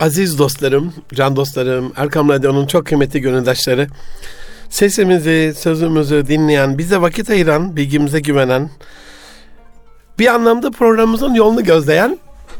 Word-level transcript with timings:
Aziz 0.00 0.38
dostlarım, 0.38 0.94
can 1.14 1.36
dostlarım, 1.36 1.92
Erkam 1.96 2.28
Radyo'nun 2.28 2.66
çok 2.66 2.86
kıymetli 2.86 3.20
gönüldaşları, 3.20 3.86
sesimizi, 4.70 5.54
sözümüzü 5.56 6.26
dinleyen, 6.26 6.78
bize 6.78 7.00
vakit 7.00 7.30
ayıran, 7.30 7.76
bilgimize 7.76 8.20
güvenen, 8.20 8.70
bir 10.18 10.26
anlamda 10.26 10.70
programımızın 10.70 11.34
yolunu 11.34 11.64
gözleyen 11.64 12.18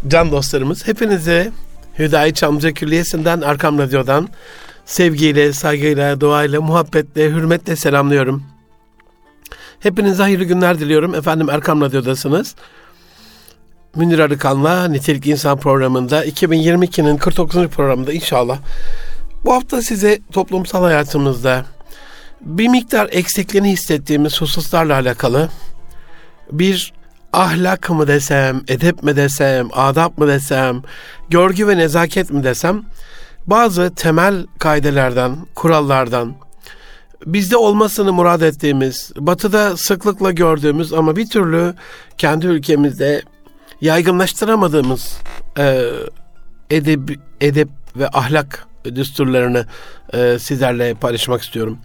can 0.09 0.31
dostlarımız, 0.31 0.87
hepinize 0.87 1.53
Hüdayi 1.99 2.35
Çamlıca 2.35 2.73
Külliyesi'nden, 2.73 3.41
Erkam 3.41 3.79
Radyo'dan 3.79 4.29
sevgiyle, 4.85 5.53
saygıyla, 5.53 6.21
duayla, 6.21 6.61
muhabbetle, 6.61 7.31
hürmetle 7.31 7.77
selamlıyorum. 7.77 8.43
Hepinize 9.81 10.23
hayırlı 10.23 10.45
günler 10.45 10.79
diliyorum. 10.79 11.15
Efendim 11.15 11.51
Erkam 11.51 11.81
Radyo'dasınız. 11.81 12.55
Münir 13.97 14.19
Arıkan'la 14.19 14.89
Nitelik 14.89 15.27
İnsan 15.27 15.59
programında 15.59 16.27
2022'nin 16.27 17.17
49. 17.17 17.69
programında 17.69 18.13
inşallah 18.13 18.59
bu 19.45 19.53
hafta 19.55 19.83
size 19.83 20.19
toplumsal 20.33 20.83
hayatımızda 20.83 21.65
bir 22.41 22.69
miktar 22.69 23.09
eksikliğini 23.13 23.73
hissettiğimiz 23.73 24.41
hususlarla 24.41 24.95
alakalı 24.95 25.49
bir 26.53 26.93
ahlak 27.33 27.91
mı 27.91 28.09
desem, 28.09 28.63
edep 28.69 29.03
mi 29.03 29.17
desem, 29.17 29.69
adap 29.73 30.19
mı 30.19 30.29
desem, 30.29 30.83
görgü 31.29 31.69
ve 31.69 31.77
nezaket 31.77 32.31
mi 32.31 32.45
desem 32.45 32.83
bazı 33.47 33.95
temel 33.95 34.47
kaidelerden, 34.59 35.37
kurallardan, 35.55 36.35
bizde 37.27 37.57
olmasını 37.57 38.13
murad 38.13 38.41
ettiğimiz, 38.41 39.13
batıda 39.17 39.77
sıklıkla 39.77 40.31
gördüğümüz 40.31 40.93
ama 40.93 41.17
bir 41.17 41.29
türlü 41.29 41.75
kendi 42.19 42.47
ülkemizde 42.47 43.23
yaygınlaştıramadığımız 43.81 45.19
e, 45.59 45.91
edeb, 46.71 47.09
edep 47.41 47.69
ve 47.97 48.09
ahlak 48.09 48.69
düsturlarını 48.85 49.67
e, 50.13 50.39
sizlerle 50.39 50.95
paylaşmak 50.95 51.43
istiyorum. 51.43 51.79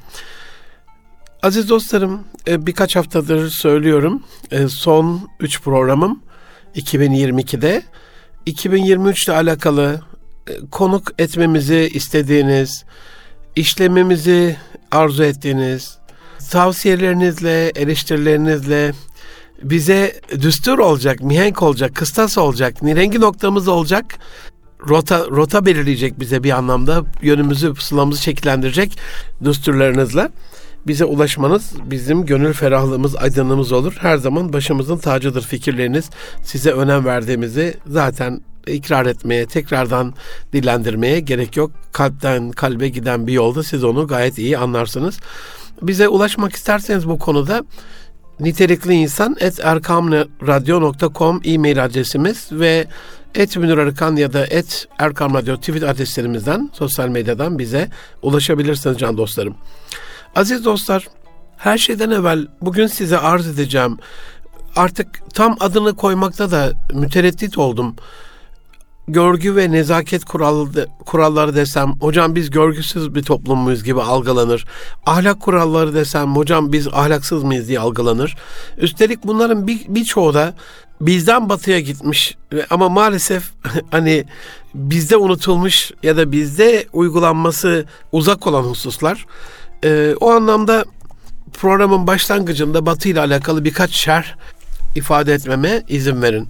Aziz 1.44 1.70
dostlarım, 1.70 2.24
e, 2.48 2.66
birkaç 2.66 2.96
haftadır 2.96 3.50
söylüyorum. 3.50 4.24
E, 4.52 4.68
son 4.68 5.30
3 5.40 5.62
programım 5.62 6.24
2022'de 6.76 7.84
2023 8.46 9.28
ile 9.28 9.36
alakalı 9.36 10.02
e, 10.48 10.52
konuk 10.72 11.12
etmemizi 11.20 11.90
istediğiniz, 11.94 12.86
işlememizi 13.56 14.58
arzu 14.92 15.24
ettiğiniz, 15.24 15.98
tavsiyelerinizle, 16.52 17.70
eleştirilerinizle 17.70 18.92
bize 19.64 20.22
düstur 20.42 20.80
olacak, 20.80 21.22
mihenk 21.22 21.62
olacak, 21.62 21.96
kıstas 21.96 22.38
olacak, 22.38 22.82
nirengi 22.82 23.22
noktamız 23.22 23.68
olacak, 23.68 24.06
rota, 24.90 25.20
rota 25.20 25.66
belirleyecek 25.66 26.20
bize 26.20 26.44
bir 26.44 26.52
anlamda, 26.52 27.04
yönümüzü, 27.22 27.74
pusulamızı 27.74 28.22
şekillendirecek 28.22 28.98
düsturlarınızla 29.44 30.30
bize 30.88 31.06
ulaşmanız 31.06 31.74
bizim 31.86 32.26
gönül 32.26 32.54
ferahlığımız, 32.54 33.16
aydınlığımız 33.16 33.72
olur. 33.72 33.98
Her 34.00 34.18
zaman 34.18 34.54
başımızın 34.54 34.98
tacıdır 34.98 35.42
fikirleriniz. 35.42 36.10
Size 36.44 36.72
önem 36.72 37.06
verdiğimizi 37.06 37.78
zaten 37.88 38.42
ikrar 38.68 39.06
etmeye, 39.06 39.46
tekrardan 39.46 40.14
dillendirmeye 40.54 41.20
gerek 41.20 41.58
yok. 41.58 41.72
Kalpten 41.92 42.52
kalbe 42.52 42.90
giden 42.90 43.28
bir 43.28 43.34
yolda 43.34 43.64
siz 43.64 43.84
onu 43.84 44.08
gayet 44.08 44.38
iyi 44.38 44.58
anlarsınız. 44.58 45.20
Bize 45.82 46.08
ulaşmak 46.08 46.56
isterseniz 46.56 47.10
bu 47.10 47.20
konuda 47.20 47.64
nitelikli 48.40 48.94
insan 48.94 49.36
et 49.40 49.60
erkamradyo.com 49.60 51.42
e-mail 51.44 51.84
adresimiz 51.84 52.48
ve 52.52 52.88
et 53.36 53.58
Münir 53.58 54.18
ya 54.18 54.34
da 54.34 54.46
et 54.46 54.88
Erkam 55.00 55.34
Radyo 55.34 55.58
tweet 55.58 55.84
adreslerimizden 55.84 56.70
sosyal 56.74 57.10
medyadan 57.10 57.60
bize 57.60 57.90
ulaşabilirsiniz 58.22 58.98
can 58.98 59.18
dostlarım. 59.18 59.56
Aziz 60.36 60.66
dostlar 60.66 61.08
her 61.58 61.78
şeyden 61.78 62.10
evvel 62.10 62.48
bugün 62.62 62.88
size 62.88 63.18
arz 63.18 63.48
edeceğim 63.48 63.98
artık 64.76 65.08
tam 65.34 65.58
adını 65.60 65.96
koymakta 65.96 66.52
da 66.52 66.74
mütereddit 66.94 67.58
oldum 67.58 67.96
görgü 69.08 69.56
ve 69.56 69.72
nezaket 69.72 70.26
kuralları, 70.26 70.88
kuralları 71.06 71.56
desem 71.56 71.94
hocam 72.00 72.36
biz 72.36 72.50
görgüsüz 72.50 73.16
bir 73.16 73.24
toplum 73.24 73.60
muyuz 73.60 73.84
gibi 73.84 74.02
algılanır. 74.02 74.66
Ahlak 75.06 75.40
kuralları 75.40 75.94
desem 75.94 76.36
hocam 76.36 76.72
biz 76.72 76.88
ahlaksız 76.88 77.44
mıyız 77.44 77.68
diye 77.68 77.80
algılanır. 77.80 78.36
Üstelik 78.78 79.24
bunların 79.24 79.68
bir 79.68 79.80
birçoğu 79.88 80.34
da 80.34 80.54
bizden 81.02 81.50
batıya 81.50 81.80
gitmiş 81.80 82.38
ama 82.70 82.90
maalesef 82.90 83.52
hani 83.92 84.26
bizde 84.74 85.18
unutulmuş 85.18 85.92
ya 86.04 86.18
da 86.18 86.32
bizde 86.32 86.86
uygulanması 86.94 87.86
uzak 88.12 88.48
olan 88.48 88.64
hususlar. 88.64 89.26
Ee, 89.84 90.16
o 90.22 90.32
anlamda 90.32 90.86
programın 91.54 92.08
başlangıcında 92.08 92.86
Batı 92.86 93.10
ile 93.10 93.20
alakalı 93.20 93.64
birkaç 93.64 93.92
şer 93.92 94.36
ifade 94.96 95.34
etmeme 95.34 95.84
izin 95.88 96.22
verin. 96.22 96.48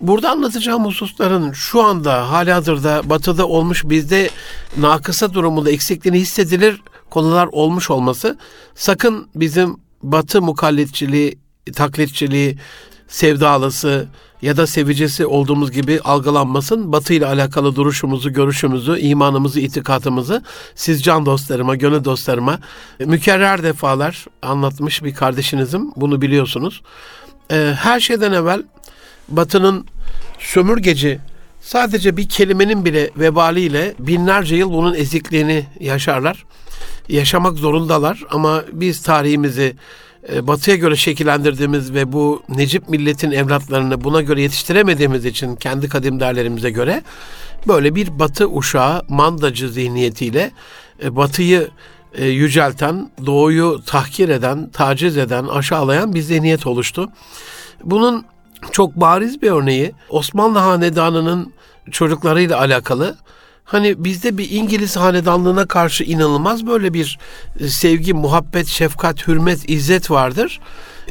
Burada 0.00 0.30
anlatacağım 0.30 0.84
hususların 0.84 1.52
şu 1.52 1.82
anda 1.82 2.30
hali 2.30 2.52
hazırda 2.52 3.02
batıda 3.04 3.48
olmuş 3.48 3.84
bizde 3.84 4.30
nakısa 4.76 5.34
durumunda 5.34 5.70
eksikliğini 5.70 6.20
hissedilir 6.20 6.82
konular 7.10 7.48
olmuş 7.52 7.90
olması 7.90 8.38
sakın 8.74 9.28
bizim 9.34 9.76
batı 10.02 10.42
mukallitçiliği, 10.42 11.38
taklitçiliği, 11.74 12.58
sevdalısı 13.08 14.08
ya 14.42 14.56
da 14.56 14.66
sevicisi 14.66 15.26
olduğumuz 15.26 15.70
gibi 15.70 16.00
algılanmasın. 16.04 16.92
Batı 16.92 17.14
ile 17.14 17.26
alakalı 17.26 17.76
duruşumuzu, 17.76 18.32
görüşümüzü, 18.32 18.98
imanımızı, 18.98 19.60
itikatımızı 19.60 20.42
siz 20.74 21.02
can 21.02 21.26
dostlarıma, 21.26 21.76
gönül 21.76 22.04
dostlarıma 22.04 22.58
mükerrer 22.98 23.62
defalar 23.62 24.26
anlatmış 24.42 25.04
bir 25.04 25.14
kardeşinizim. 25.14 25.92
Bunu 25.96 26.22
biliyorsunuz. 26.22 26.82
Ee, 27.52 27.74
her 27.78 28.00
şeyden 28.00 28.32
evvel 28.32 28.62
Batı'nın 29.30 29.86
sömürgeci 30.38 31.18
sadece 31.60 32.16
bir 32.16 32.28
kelimenin 32.28 32.84
bile 32.84 33.10
vebaliyle 33.16 33.94
binlerce 33.98 34.56
yıl 34.56 34.72
bunun 34.72 34.94
ezikliğini 34.94 35.66
yaşarlar. 35.80 36.44
Yaşamak 37.08 37.58
zorundalar 37.58 38.24
ama 38.30 38.64
biz 38.72 39.02
tarihimizi 39.02 39.76
e, 40.32 40.46
Batı'ya 40.46 40.76
göre 40.76 40.96
şekillendirdiğimiz 40.96 41.94
ve 41.94 42.12
bu 42.12 42.42
Necip 42.48 42.88
milletin 42.88 43.30
evlatlarını 43.30 44.04
buna 44.04 44.22
göre 44.22 44.42
yetiştiremediğimiz 44.42 45.24
için 45.24 45.56
kendi 45.56 45.88
kadim 45.88 46.20
değerlerimize 46.20 46.70
göre 46.70 47.02
böyle 47.68 47.94
bir 47.94 48.18
Batı 48.18 48.50
uşağı 48.50 49.02
mandacı 49.08 49.68
zihniyetiyle 49.68 50.50
e, 51.04 51.16
Batı'yı 51.16 51.68
e, 52.14 52.26
yücelten, 52.26 53.10
doğuyu 53.26 53.80
tahkir 53.86 54.28
eden, 54.28 54.70
taciz 54.70 55.16
eden, 55.16 55.44
aşağılayan 55.44 56.14
bir 56.14 56.22
zihniyet 56.22 56.66
oluştu. 56.66 57.08
Bunun 57.84 58.24
çok 58.72 58.96
bariz 58.96 59.42
bir 59.42 59.50
örneği 59.50 59.92
Osmanlı 60.08 60.58
Hanedanı'nın 60.58 61.52
çocuklarıyla 61.90 62.58
alakalı. 62.58 63.16
Hani 63.64 64.04
bizde 64.04 64.38
bir 64.38 64.50
İngiliz 64.50 64.96
hanedanlığına 64.96 65.66
karşı 65.66 66.04
inanılmaz 66.04 66.66
böyle 66.66 66.94
bir 66.94 67.18
e, 67.60 67.68
sevgi, 67.68 68.14
muhabbet, 68.14 68.66
şefkat, 68.66 69.28
hürmet, 69.28 69.70
izzet 69.70 70.10
vardır. 70.10 70.60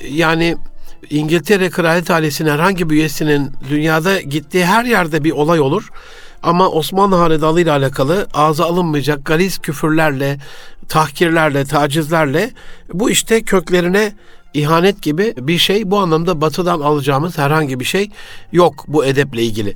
Yani 0.09 0.57
İngiltere 1.09 1.69
Kraliyet 1.69 2.11
ailesinin 2.11 2.49
herhangi 2.49 2.89
bir 2.89 2.95
üyesinin 2.95 3.51
dünyada 3.69 4.21
gittiği 4.21 4.65
her 4.65 4.85
yerde 4.85 5.23
bir 5.23 5.31
olay 5.31 5.59
olur. 5.59 5.89
Ama 6.43 6.69
Osmanlı 6.69 7.15
Hanedanlığı 7.15 7.61
ile 7.61 7.71
alakalı 7.71 8.27
ağza 8.33 8.65
alınmayacak 8.65 9.25
galiz 9.25 9.59
küfürlerle, 9.59 10.37
tahkirlerle, 10.89 11.65
tacizlerle 11.65 12.51
bu 12.93 13.09
işte 13.09 13.41
köklerine 13.41 14.13
ihanet 14.53 15.01
gibi 15.01 15.33
bir 15.37 15.57
şey 15.57 15.91
bu 15.91 15.97
anlamda 15.99 16.41
batıdan 16.41 16.79
alacağımız 16.79 17.37
herhangi 17.37 17.79
bir 17.79 17.85
şey 17.85 18.09
yok 18.51 18.85
bu 18.87 19.05
edeple 19.05 19.43
ilgili. 19.43 19.75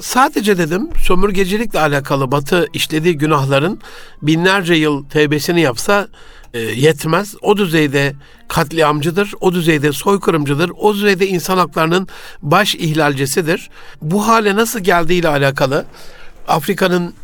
Sadece 0.00 0.58
dedim 0.58 0.88
sömürgecilikle 1.04 1.80
alakalı 1.80 2.30
batı 2.30 2.66
işlediği 2.72 3.18
günahların 3.18 3.80
binlerce 4.22 4.74
yıl 4.74 5.04
tevbesini 5.04 5.60
yapsa 5.60 6.08
e, 6.54 6.58
yetmez. 6.58 7.34
O 7.42 7.56
düzeyde 7.56 8.14
katliamcıdır, 8.48 9.32
o 9.40 9.52
düzeyde 9.52 9.92
soykırımcıdır, 9.92 10.70
o 10.78 10.94
düzeyde 10.94 11.28
insan 11.28 11.58
haklarının 11.58 12.08
baş 12.42 12.74
ihlalcisidir. 12.74 13.70
Bu 14.02 14.28
hale 14.28 14.56
nasıl 14.56 14.80
geldiğiyle 14.80 15.28
alakalı 15.28 15.84
Afrika'nın 16.48 17.14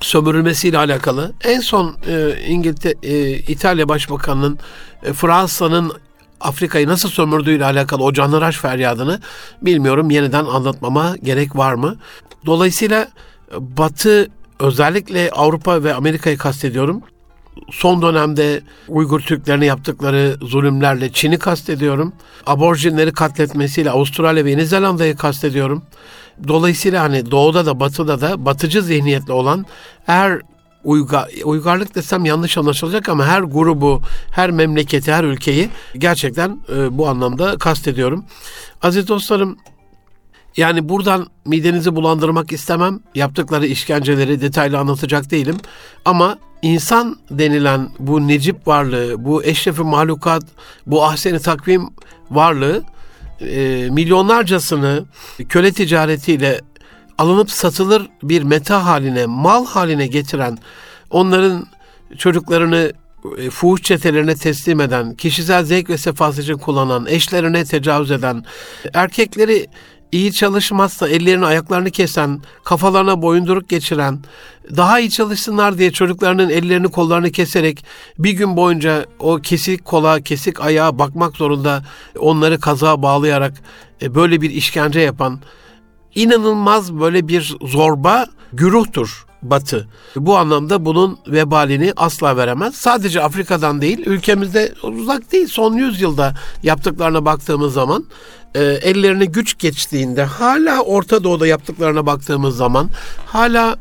sömürülmesiyle 0.00 0.78
alakalı 0.78 1.32
en 1.44 1.60
son 1.60 1.96
e, 2.08 2.40
İngiltere 2.48 2.94
e, 3.02 3.30
İtalya 3.38 3.88
Başbakanı'nın 3.88 4.58
Fransa'nın 5.12 5.92
Afrika'yı 6.40 6.88
nasıl 6.88 7.08
sömürdüğüyle 7.08 7.64
alakalı 7.64 8.04
o 8.04 8.12
canhıraş 8.12 8.56
feryadını 8.56 9.20
bilmiyorum 9.62 10.10
yeniden 10.10 10.44
anlatmama 10.44 11.16
gerek 11.22 11.56
var 11.56 11.74
mı? 11.74 11.96
Dolayısıyla 12.46 13.08
Batı 13.58 14.28
özellikle 14.60 15.30
Avrupa 15.30 15.84
ve 15.84 15.94
Amerika'yı 15.94 16.38
kastediyorum. 16.38 17.02
Son 17.70 18.02
dönemde 18.02 18.60
Uygur 18.88 19.20
Türklerine 19.20 19.66
yaptıkları 19.66 20.36
zulümlerle 20.42 21.12
Çin'i 21.12 21.38
kastediyorum. 21.38 22.12
Aborjinleri 22.46 23.12
katletmesiyle 23.12 23.90
Avustralya 23.90 24.44
ve 24.44 24.50
Yeni 24.50 24.66
Zelanda'yı 24.66 25.16
kastediyorum. 25.16 25.82
Dolayısıyla 26.48 27.02
hani 27.02 27.30
doğuda 27.30 27.66
da 27.66 27.80
batıda 27.80 28.20
da 28.20 28.44
batıcı 28.44 28.82
zihniyetli 28.82 29.32
olan 29.32 29.66
her 30.06 30.40
uygar, 30.86 31.30
uygarlık 31.44 31.94
desem 31.94 32.24
yanlış 32.24 32.58
anlaşılacak 32.58 33.08
ama 33.08 33.26
her 33.26 33.42
grubu, 33.42 34.02
her 34.30 34.50
memleketi, 34.50 35.12
her 35.12 35.24
ülkeyi 35.24 35.68
gerçekten 35.98 36.60
e, 36.76 36.98
bu 36.98 37.08
anlamda 37.08 37.56
kastediyorum. 37.58 38.24
Aziz 38.82 39.08
dostlarım 39.08 39.56
yani 40.56 40.88
buradan 40.88 41.26
midenizi 41.44 41.96
bulandırmak 41.96 42.52
istemem. 42.52 43.00
Yaptıkları 43.14 43.66
işkenceleri 43.66 44.40
detaylı 44.40 44.78
anlatacak 44.78 45.30
değilim. 45.30 45.56
Ama 46.04 46.38
insan 46.62 47.16
denilen 47.30 47.88
bu 47.98 48.28
necip 48.28 48.66
varlığı, 48.66 49.24
bu 49.24 49.44
eşrefi 49.44 49.82
mahlukat, 49.82 50.42
bu 50.86 51.04
ahseni 51.04 51.38
takvim 51.38 51.88
varlığı 52.30 52.84
e, 53.40 53.88
milyonlarcasını 53.90 55.04
köle 55.48 55.72
ticaretiyle 55.72 56.60
alınıp 57.18 57.50
satılır 57.50 58.08
bir 58.22 58.42
meta 58.42 58.86
haline, 58.86 59.26
mal 59.26 59.66
haline 59.66 60.06
getiren, 60.06 60.58
onların 61.10 61.66
çocuklarını 62.18 62.92
e, 63.38 63.50
fuhuş 63.50 63.82
çetelerine 63.82 64.34
teslim 64.34 64.80
eden, 64.80 65.14
kişisel 65.14 65.64
zevk 65.64 65.90
ve 65.90 65.98
sefası 65.98 66.42
için 66.42 66.54
kullanan, 66.54 67.06
eşlerine 67.06 67.64
tecavüz 67.64 68.10
eden, 68.10 68.44
erkekleri 68.94 69.66
iyi 70.12 70.32
çalışmazsa 70.32 71.08
ellerini 71.08 71.46
ayaklarını 71.46 71.90
kesen, 71.90 72.40
kafalarına 72.64 73.22
boyunduruk 73.22 73.68
geçiren, 73.68 74.18
daha 74.76 75.00
iyi 75.00 75.10
çalışsınlar 75.10 75.78
diye 75.78 75.92
çocuklarının 75.92 76.50
ellerini 76.50 76.88
kollarını 76.88 77.30
keserek 77.30 77.84
bir 78.18 78.32
gün 78.32 78.56
boyunca 78.56 79.04
o 79.18 79.36
kesik 79.36 79.84
kola, 79.84 80.20
kesik 80.20 80.60
ayağa 80.60 80.98
bakmak 80.98 81.36
zorunda 81.36 81.84
onları 82.18 82.60
kaza 82.60 83.02
bağlayarak 83.02 83.54
e, 84.02 84.14
böyle 84.14 84.40
bir 84.40 84.50
işkence 84.50 85.00
yapan 85.00 85.40
inanılmaz 86.16 86.94
böyle 87.00 87.28
bir 87.28 87.56
zorba 87.62 88.26
güruhtur 88.52 89.26
Batı. 89.42 89.88
Bu 90.16 90.36
anlamda 90.36 90.84
bunun 90.84 91.18
vebalini 91.26 91.92
asla 91.96 92.36
veremez. 92.36 92.74
Sadece 92.74 93.22
Afrika'dan 93.22 93.80
değil, 93.80 94.06
ülkemizde 94.06 94.74
uzak 94.82 95.32
değil. 95.32 95.46
Son 95.46 95.74
yüzyılda 95.74 96.34
yaptıklarına 96.62 97.24
baktığımız 97.24 97.72
zaman 97.72 98.04
e, 98.54 98.62
ellerine 98.62 99.24
güç 99.24 99.58
geçtiğinde 99.58 100.24
hala 100.24 100.80
Orta 100.80 101.24
Doğu'da 101.24 101.46
yaptıklarına 101.46 102.06
baktığımız 102.06 102.56
zaman 102.56 102.90
hala 103.26 103.76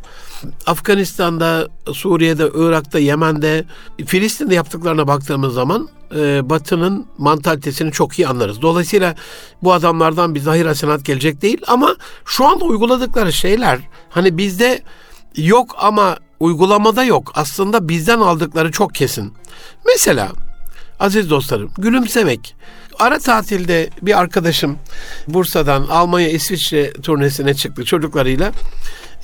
Afganistan'da, 0.65 1.68
Suriye'de, 1.94 2.50
Irak'ta, 2.56 3.00
Yemen'de, 3.00 3.65
Filistin'de 4.06 4.56
yaptıklarına 4.56 5.07
baktığımız 5.07 5.53
zaman 5.53 5.89
e, 6.15 6.50
Batı'nın 6.50 7.06
mantalitesini 7.18 7.92
çok 7.92 8.19
iyi 8.19 8.27
anlarız. 8.27 8.62
Dolayısıyla 8.62 9.15
bu 9.63 9.74
adamlardan 9.74 10.36
bir 10.36 10.39
zahir 10.39 10.65
hasenat 10.65 11.06
gelecek 11.06 11.42
değil 11.42 11.62
ama 11.68 11.95
şu 12.25 12.45
anda 12.45 12.65
uyguladıkları 12.65 13.33
şeyler 13.33 13.80
hani 14.09 14.38
bizde 14.38 14.81
yok 15.36 15.75
ama 15.80 16.18
uygulamada 16.39 17.03
yok. 17.03 17.31
Aslında 17.36 17.89
bizden 17.89 18.19
aldıkları 18.19 18.71
çok 18.71 18.95
kesin. 18.95 19.33
Mesela 19.86 20.31
aziz 21.00 21.30
dostlarım 21.30 21.71
gülümsemek. 21.77 22.56
Ara 23.00 23.19
tatilde 23.19 23.89
bir 24.01 24.19
arkadaşım 24.19 24.77
Bursa'dan 25.27 25.81
Almanya 25.81 26.30
İsviçre 26.30 26.94
turnesine 26.94 27.53
çıktı 27.53 27.86
çocuklarıyla. 27.86 28.51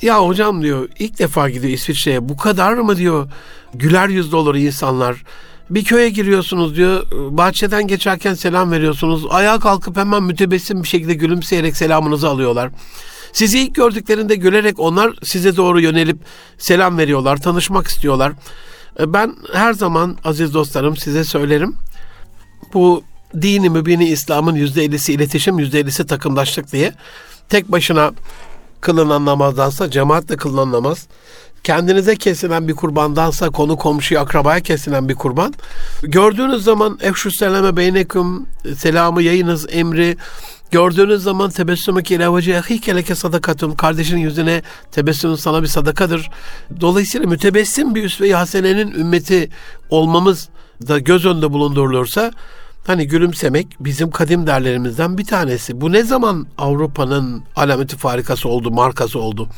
Ya 0.02 0.26
hocam 0.26 0.62
diyor 0.62 0.88
ilk 0.98 1.18
defa 1.18 1.50
gidiyor 1.50 1.72
İsviçre'ye 1.72 2.28
bu 2.28 2.36
kadar 2.36 2.72
mı 2.72 2.96
diyor 2.96 3.28
güler 3.74 4.08
yüzlü 4.08 4.36
olur 4.36 4.54
insanlar. 4.54 5.24
Bir 5.70 5.84
köye 5.84 6.08
giriyorsunuz 6.08 6.76
diyor 6.76 7.06
bahçeden 7.12 7.86
geçerken 7.86 8.34
selam 8.34 8.70
veriyorsunuz. 8.70 9.26
Ayağa 9.30 9.58
kalkıp 9.58 9.96
hemen 9.96 10.22
mütebessim 10.22 10.82
bir 10.82 10.88
şekilde 10.88 11.14
gülümseyerek 11.14 11.76
selamınızı 11.76 12.28
alıyorlar. 12.28 12.70
Sizi 13.32 13.58
ilk 13.58 13.74
gördüklerinde 13.74 14.34
gülerek 14.34 14.78
onlar 14.78 15.14
size 15.22 15.56
doğru 15.56 15.80
yönelip 15.80 16.18
selam 16.58 16.98
veriyorlar, 16.98 17.36
tanışmak 17.36 17.86
istiyorlar. 17.86 18.32
Ben 19.00 19.34
her 19.52 19.72
zaman 19.72 20.16
aziz 20.24 20.54
dostlarım 20.54 20.96
size 20.96 21.24
söylerim. 21.24 21.76
Bu 22.74 23.04
dini 23.42 23.70
mübini 23.70 24.08
İslam'ın 24.08 24.54
yüzde 24.54 24.84
ellisi 24.84 25.12
iletişim, 25.12 25.58
yüzde 25.58 25.80
ellisi 25.80 26.06
takımdaşlık 26.06 26.72
diye 26.72 26.92
tek 27.48 27.72
başına 27.72 28.12
kılınan 28.82 29.24
namazdansa 29.24 29.90
cemaatle 29.90 30.36
kılınan 30.36 30.72
namaz, 30.72 31.06
kendinize 31.64 32.16
kesilen 32.16 32.68
bir 32.68 32.74
kurbandansa 32.74 33.50
konu 33.50 33.76
komşuya 33.76 34.20
akrabaya 34.20 34.60
kesilen 34.60 35.08
bir 35.08 35.14
kurban. 35.14 35.54
Gördüğünüz 36.02 36.64
zaman 36.64 36.98
efşü 37.02 37.30
selame 37.30 37.76
beynekum 37.76 38.46
selamı 38.76 39.22
yayınız 39.22 39.66
emri 39.70 40.16
Gördüğünüz 40.72 41.22
zaman 41.22 41.50
tebessümü 41.50 42.02
ki 42.02 42.14
ilevacı 42.14 42.50
ehike 42.50 42.96
leke. 42.96 43.14
Kardeşinin 43.76 44.20
yüzüne 44.20 44.62
tebessüm 44.92 45.38
sana 45.38 45.62
bir 45.62 45.66
sadakadır. 45.66 46.30
Dolayısıyla 46.80 47.28
mütebessim 47.28 47.94
bir 47.94 48.04
üsve-i 48.04 48.34
hasenenin 48.34 48.92
ümmeti 48.92 49.50
olmamız 49.90 50.48
da 50.88 50.98
göz 50.98 51.26
önünde 51.26 51.52
bulundurulursa 51.52 52.32
hani 52.86 53.06
gülümsemek 53.06 53.66
bizim 53.80 54.10
kadim 54.10 54.46
derlerimizden 54.46 55.18
bir 55.18 55.24
tanesi. 55.24 55.80
Bu 55.80 55.92
ne 55.92 56.02
zaman 56.02 56.46
Avrupa'nın 56.58 57.44
alameti 57.56 57.96
farikası 57.96 58.48
oldu, 58.48 58.70
markası 58.70 59.18
oldu? 59.18 59.48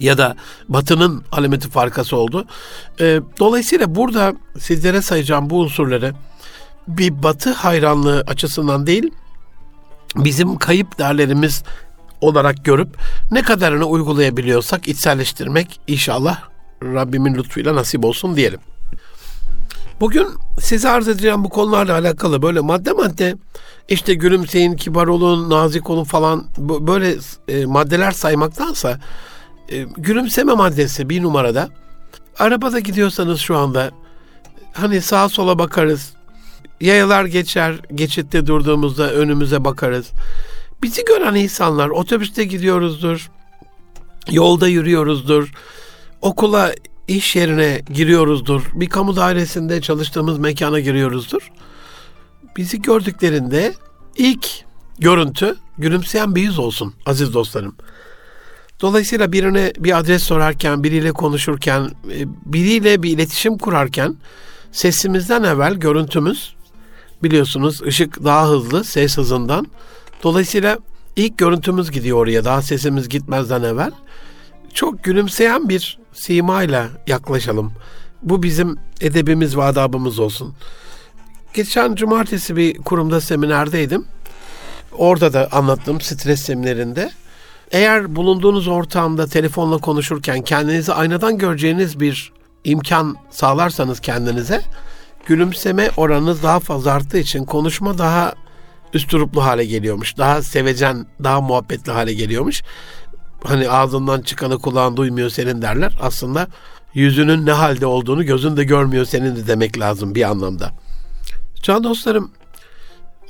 ya 0.00 0.18
da 0.18 0.36
Batı'nın 0.68 1.24
alameti 1.32 1.70
farikası 1.70 2.16
oldu. 2.16 2.46
Ee, 3.00 3.20
dolayısıyla 3.38 3.94
burada 3.94 4.34
sizlere 4.58 5.02
sayacağım 5.02 5.50
bu 5.50 5.60
unsurları 5.60 6.14
bir 6.88 7.22
Batı 7.22 7.52
hayranlığı 7.52 8.24
açısından 8.26 8.86
değil, 8.86 9.10
bizim 10.16 10.56
kayıp 10.56 10.98
değerlerimiz 10.98 11.62
olarak 12.20 12.64
görüp 12.64 12.88
ne 13.30 13.42
kadarını 13.42 13.84
uygulayabiliyorsak 13.84 14.88
içselleştirmek 14.88 15.80
inşallah 15.86 16.40
Rabbimin 16.82 17.34
lütfuyla 17.34 17.74
nasip 17.74 18.04
olsun 18.04 18.36
diyelim. 18.36 18.60
Bugün 20.00 20.26
size 20.60 20.88
arz 20.88 21.08
edeceğim 21.08 21.44
bu 21.44 21.48
konularla 21.48 21.92
alakalı 21.92 22.42
böyle 22.42 22.60
madde 22.60 22.92
madde 22.92 23.36
işte 23.88 24.14
gülümseyin, 24.14 24.76
kibar 24.76 25.06
olun, 25.06 25.50
nazik 25.50 25.90
olun 25.90 26.04
falan 26.04 26.46
böyle 26.58 27.16
e, 27.48 27.66
maddeler 27.66 28.10
saymaktansa 28.10 29.00
e, 29.68 29.82
gülümseme 29.82 30.54
maddesi 30.54 31.08
bir 31.08 31.22
numarada. 31.22 31.68
Arabada 32.38 32.78
gidiyorsanız 32.78 33.40
şu 33.40 33.56
anda 33.56 33.90
hani 34.72 35.00
sağa 35.00 35.28
sola 35.28 35.58
bakarız, 35.58 36.12
Yayalar 36.80 37.24
geçer, 37.24 37.74
geçitte 37.94 38.46
durduğumuzda 38.46 39.12
önümüze 39.12 39.64
bakarız. 39.64 40.10
Bizi 40.82 41.04
gören 41.04 41.34
insanlar 41.34 41.88
otobüste 41.88 42.44
gidiyoruzdur, 42.44 43.30
yolda 44.30 44.68
yürüyoruzdur, 44.68 45.52
okula, 46.20 46.72
iş 47.08 47.36
yerine 47.36 47.82
giriyoruzdur, 47.92 48.62
bir 48.74 48.88
kamu 48.88 49.16
dairesinde 49.16 49.80
çalıştığımız 49.80 50.38
mekana 50.38 50.80
giriyoruzdur. 50.80 51.50
Bizi 52.56 52.82
gördüklerinde 52.82 53.74
ilk 54.16 54.48
görüntü 54.98 55.56
gülümseyen 55.78 56.34
bir 56.34 56.42
yüz 56.42 56.58
olsun 56.58 56.94
aziz 57.06 57.34
dostlarım. 57.34 57.76
Dolayısıyla 58.80 59.32
birine 59.32 59.72
bir 59.78 59.98
adres 59.98 60.22
sorarken, 60.22 60.84
biriyle 60.84 61.12
konuşurken, 61.12 61.82
e, 61.82 62.26
biriyle 62.52 63.02
bir 63.02 63.10
iletişim 63.10 63.58
kurarken 63.58 64.16
sesimizden 64.72 65.42
evvel 65.42 65.74
görüntümüz 65.74 66.54
biliyorsunuz 67.22 67.82
ışık 67.82 68.24
daha 68.24 68.48
hızlı 68.48 68.84
ses 68.84 69.16
hızından. 69.16 69.66
Dolayısıyla 70.22 70.78
ilk 71.16 71.38
görüntümüz 71.38 71.90
gidiyor 71.90 72.18
oraya 72.18 72.44
daha 72.44 72.62
sesimiz 72.62 73.08
gitmezden 73.08 73.62
evvel. 73.62 73.92
Çok 74.74 75.04
gülümseyen 75.04 75.68
bir 75.68 75.98
simayla 76.12 76.88
yaklaşalım. 77.06 77.72
Bu 78.22 78.42
bizim 78.42 78.76
edebimiz 79.00 79.56
ve 79.56 79.62
adabımız 79.62 80.18
olsun. 80.18 80.54
Geçen 81.54 81.94
cumartesi 81.94 82.56
bir 82.56 82.78
kurumda 82.78 83.20
seminerdeydim. 83.20 84.04
Orada 84.92 85.32
da 85.32 85.48
anlattım 85.52 86.00
stres 86.00 86.42
seminerinde. 86.42 87.10
Eğer 87.70 88.16
bulunduğunuz 88.16 88.68
ortamda 88.68 89.26
telefonla 89.26 89.78
konuşurken 89.78 90.42
kendinizi 90.42 90.92
aynadan 90.92 91.38
göreceğiniz 91.38 92.00
bir 92.00 92.32
imkan 92.64 93.16
sağlarsanız 93.30 94.00
kendinize 94.00 94.62
gülümseme 95.26 95.90
oranınız 95.96 96.42
daha 96.42 96.60
fazla 96.60 96.92
arttığı 96.92 97.18
için 97.18 97.44
konuşma 97.44 97.98
daha 97.98 98.34
üsturuplu 98.94 99.44
hale 99.44 99.64
geliyormuş. 99.64 100.18
Daha 100.18 100.42
sevecen, 100.42 101.06
daha 101.24 101.40
muhabbetli 101.40 101.92
hale 101.92 102.14
geliyormuş. 102.14 102.62
Hani 103.44 103.70
ağzından 103.70 104.20
çıkanı 104.20 104.58
kulağın 104.58 104.96
duymuyor 104.96 105.30
senin 105.30 105.62
derler. 105.62 105.98
Aslında 106.00 106.46
yüzünün 106.94 107.46
ne 107.46 107.52
halde 107.52 107.86
olduğunu 107.86 108.24
gözün 108.24 108.56
de 108.56 108.64
görmüyor 108.64 109.04
senin 109.04 109.36
de 109.36 109.46
demek 109.46 109.80
lazım 109.80 110.14
bir 110.14 110.22
anlamda. 110.22 110.70
Can 111.62 111.84
dostlarım, 111.84 112.30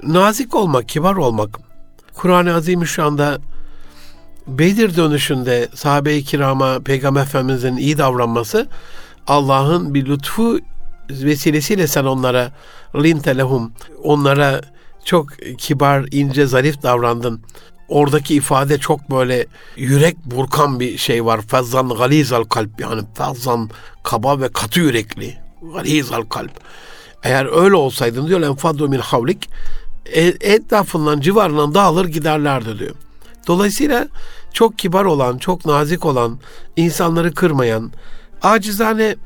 nazik 0.03 0.55
olmak, 0.55 0.89
kibar 0.89 1.17
olmak, 1.17 1.59
Kur'an-ı 2.15 2.55
Azimüşşan'da 2.55 3.39
Bedir 4.47 4.97
dönüşünde 4.97 5.69
sahabe-i 5.75 6.25
kirama 6.25 6.81
Peygamber 6.81 7.23
Efendimiz'in 7.23 7.77
iyi 7.77 7.99
davranması 7.99 8.69
Allah'ın 9.27 9.95
bir 9.95 10.07
lütfu 10.07 10.61
vesilesiyle 11.11 11.87
sen 11.87 12.05
onlara 12.05 12.53
linte 12.97 13.39
lehum 13.39 13.73
onlara 14.03 14.61
çok 15.05 15.29
kibar, 15.59 16.07
ince, 16.11 16.47
zarif 16.47 16.83
davrandın. 16.83 17.41
Oradaki 17.89 18.35
ifade 18.35 18.79
çok 18.79 19.11
böyle 19.11 19.47
yürek 19.77 20.17
burkan 20.25 20.81
bir 20.81 20.99
şey 20.99 21.25
var. 21.25 21.41
Fezzan 21.41 21.89
galizal 21.89 22.45
kalp 22.45 22.81
yani 22.81 23.03
fezzan 23.15 23.71
kaba 24.03 24.41
ve 24.41 24.49
katı 24.49 24.81
yürekli. 24.81 25.37
Galizal 25.75 26.23
kalp. 26.23 26.51
Eğer 27.23 27.63
öyle 27.63 27.75
olsaydın 27.75 28.29
diyor 28.29 28.41
enfaddu 28.41 28.89
min 28.89 28.99
havlik 28.99 29.51
e, 30.13 30.21
etrafından 30.41 31.21
civarından 31.21 31.75
dağılır 31.75 32.05
giderlerdi 32.05 32.79
diyor. 32.79 32.95
Dolayısıyla 33.47 34.09
çok 34.53 34.79
kibar 34.79 35.05
olan, 35.05 35.39
çok 35.39 35.67
nazik 35.67 36.07
olan, 36.07 36.39
insanları 36.77 37.35
kırmayan, 37.35 37.93
acizane 38.43 39.17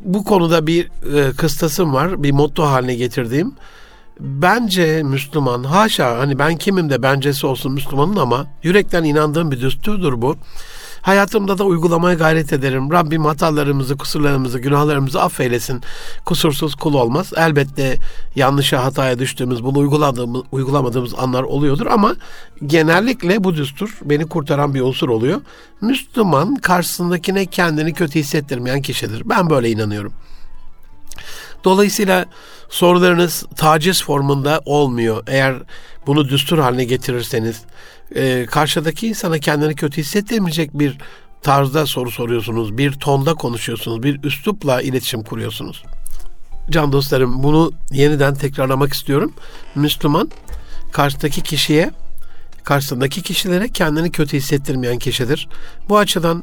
bu 0.00 0.24
konuda 0.24 0.66
bir 0.66 0.90
e, 1.16 1.32
kıstasım 1.32 1.94
var, 1.94 2.22
bir 2.22 2.32
motto 2.32 2.64
haline 2.64 2.94
getirdiğim. 2.94 3.54
Bence 4.20 5.02
Müslüman, 5.02 5.64
haşa 5.64 6.18
hani 6.18 6.38
ben 6.38 6.56
kimim 6.56 6.90
de 6.90 7.02
bencesi 7.02 7.46
olsun 7.46 7.72
Müslümanın 7.72 8.16
ama 8.16 8.46
yürekten 8.62 9.04
inandığım 9.04 9.50
bir 9.50 9.60
düsturdur 9.60 10.22
bu. 10.22 10.36
Hayatımda 11.02 11.58
da 11.58 11.64
uygulamaya 11.64 12.14
gayret 12.14 12.52
ederim. 12.52 12.92
Rabbim 12.92 13.24
hatalarımızı, 13.24 13.96
kusurlarımızı, 13.96 14.58
günahlarımızı 14.58 15.22
affeylesin. 15.22 15.80
Kusursuz 16.24 16.74
kul 16.74 16.94
olmaz. 16.94 17.32
Elbette 17.36 17.96
yanlışa, 18.36 18.84
hataya 18.84 19.18
düştüğümüz, 19.18 19.64
bunu 19.64 19.78
uyguladığımız, 19.78 20.42
uygulamadığımız 20.52 21.14
anlar 21.14 21.42
oluyordur 21.42 21.86
ama 21.86 22.16
genellikle 22.66 23.44
bu 23.44 23.54
düstur 23.54 23.98
beni 24.04 24.26
kurtaran 24.26 24.74
bir 24.74 24.80
unsur 24.80 25.08
oluyor. 25.08 25.40
Müslüman 25.80 26.56
karşısındakine 26.56 27.46
kendini 27.46 27.92
kötü 27.92 28.18
hissettirmeyen 28.18 28.82
kişidir. 28.82 29.22
Ben 29.24 29.50
böyle 29.50 29.70
inanıyorum. 29.70 30.12
Dolayısıyla 31.64 32.24
sorularınız 32.68 33.44
taciz 33.56 34.04
formunda 34.04 34.60
olmuyor. 34.64 35.22
Eğer 35.26 35.56
bunu 36.06 36.28
düstur 36.28 36.58
haline 36.58 36.84
getirirseniz 36.84 37.62
e, 38.14 38.46
karşıdaki 38.46 39.08
insana 39.08 39.38
kendini 39.38 39.74
kötü 39.74 40.00
hissettirmeyecek 40.00 40.78
bir 40.78 40.98
tarzda 41.42 41.86
soru 41.86 42.10
soruyorsunuz. 42.10 42.78
Bir 42.78 42.92
tonda 42.92 43.34
konuşuyorsunuz. 43.34 44.02
Bir 44.02 44.24
üslupla 44.24 44.82
iletişim 44.82 45.22
kuruyorsunuz. 45.22 45.82
Can 46.70 46.92
dostlarım 46.92 47.42
bunu 47.42 47.72
yeniden 47.92 48.34
tekrarlamak 48.34 48.92
istiyorum. 48.92 49.32
Müslüman 49.74 50.30
karşıdaki 50.92 51.42
kişiye 51.42 51.90
karşısındaki 52.64 53.22
kişilere 53.22 53.68
kendini 53.68 54.12
kötü 54.12 54.36
hissettirmeyen 54.36 54.98
kişidir. 54.98 55.48
Bu 55.88 55.98
açıdan 55.98 56.42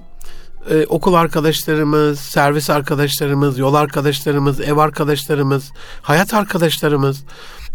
e, 0.70 0.86
okul 0.86 1.13
arkadaşlarımız, 1.13 2.20
servis 2.20 2.70
arkadaşlarımız, 2.70 3.58
yol 3.58 3.74
arkadaşlarımız, 3.74 4.62
ev 4.62 4.77
arkadaşlarımız, 4.77 5.72
hayat 6.01 6.34
arkadaşlarımız, 6.34 7.24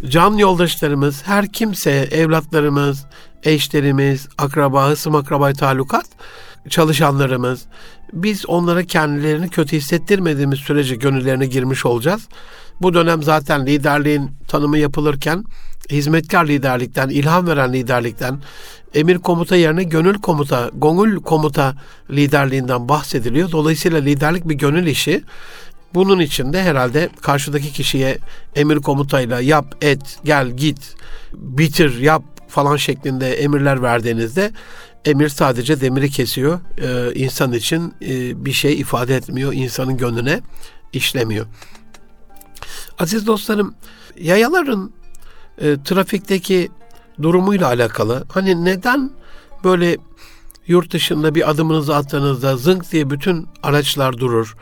can 0.09 0.35
yoldaşlarımız, 0.35 1.23
her 1.26 1.52
kimse, 1.52 1.90
evlatlarımız, 1.90 3.07
eşlerimiz, 3.42 4.28
akraba, 4.38 4.88
hısım 4.88 5.14
akrabay 5.14 5.52
talukat, 5.52 6.07
çalışanlarımız, 6.68 7.64
biz 8.12 8.47
onlara 8.47 8.83
kendilerini 8.83 9.49
kötü 9.49 9.76
hissettirmediğimiz 9.76 10.59
sürece 10.59 10.97
gönüllerine 10.97 11.47
girmiş 11.47 11.87
olacağız. 11.87 12.28
Bu 12.80 12.95
dönem 12.95 13.23
zaten 13.23 13.66
liderliğin 13.66 14.30
tanımı 14.49 14.78
yapılırken 14.78 15.45
hizmetkar 15.90 16.49
liderlikten, 16.49 17.08
ilham 17.08 17.47
veren 17.47 17.73
liderlikten, 17.73 18.38
emir 18.94 19.18
komuta 19.18 19.56
yerine 19.56 19.82
gönül 19.82 20.14
komuta, 20.14 20.70
gongül 20.75 21.16
komuta 21.16 21.75
liderliğinden 22.11 22.88
bahsediliyor. 22.88 23.50
Dolayısıyla 23.50 23.99
liderlik 23.99 24.49
bir 24.49 24.54
gönül 24.54 24.87
işi. 24.87 25.25
Bunun 25.94 26.20
için 26.20 26.52
de 26.52 26.62
herhalde 26.62 27.08
karşıdaki 27.20 27.73
kişiye 27.73 28.18
emir 28.56 28.76
komutayla 28.76 29.40
yap, 29.40 29.76
et, 29.80 30.18
gel, 30.25 30.50
git, 30.50 30.94
bitir, 31.32 31.99
yap 31.99 32.23
falan 32.49 32.76
şeklinde 32.76 33.32
emirler 33.32 33.82
verdiğinizde 33.82 34.52
emir 35.04 35.28
sadece 35.28 35.80
demiri 35.80 36.11
kesiyor. 36.11 36.61
Ee, 36.78 37.14
insan 37.14 37.52
için 37.52 37.94
e, 38.02 38.44
bir 38.44 38.52
şey 38.52 38.80
ifade 38.80 39.16
etmiyor. 39.16 39.52
insanın 39.52 39.97
gönlüne 39.97 40.40
işlemiyor. 40.92 41.47
Aziz 42.99 43.26
dostlarım, 43.26 43.75
yayaların 44.20 44.92
e, 45.60 45.76
trafikteki 45.84 46.68
durumuyla 47.22 47.66
alakalı. 47.66 48.24
Hani 48.28 48.64
neden 48.64 49.10
böyle 49.64 49.96
yurt 50.66 50.92
dışında 50.92 51.34
bir 51.34 51.50
adımınızı 51.50 51.96
attığınızda 51.96 52.56
zınk 52.56 52.92
diye 52.92 53.10
bütün 53.10 53.46
araçlar 53.62 54.18
durur. 54.18 54.56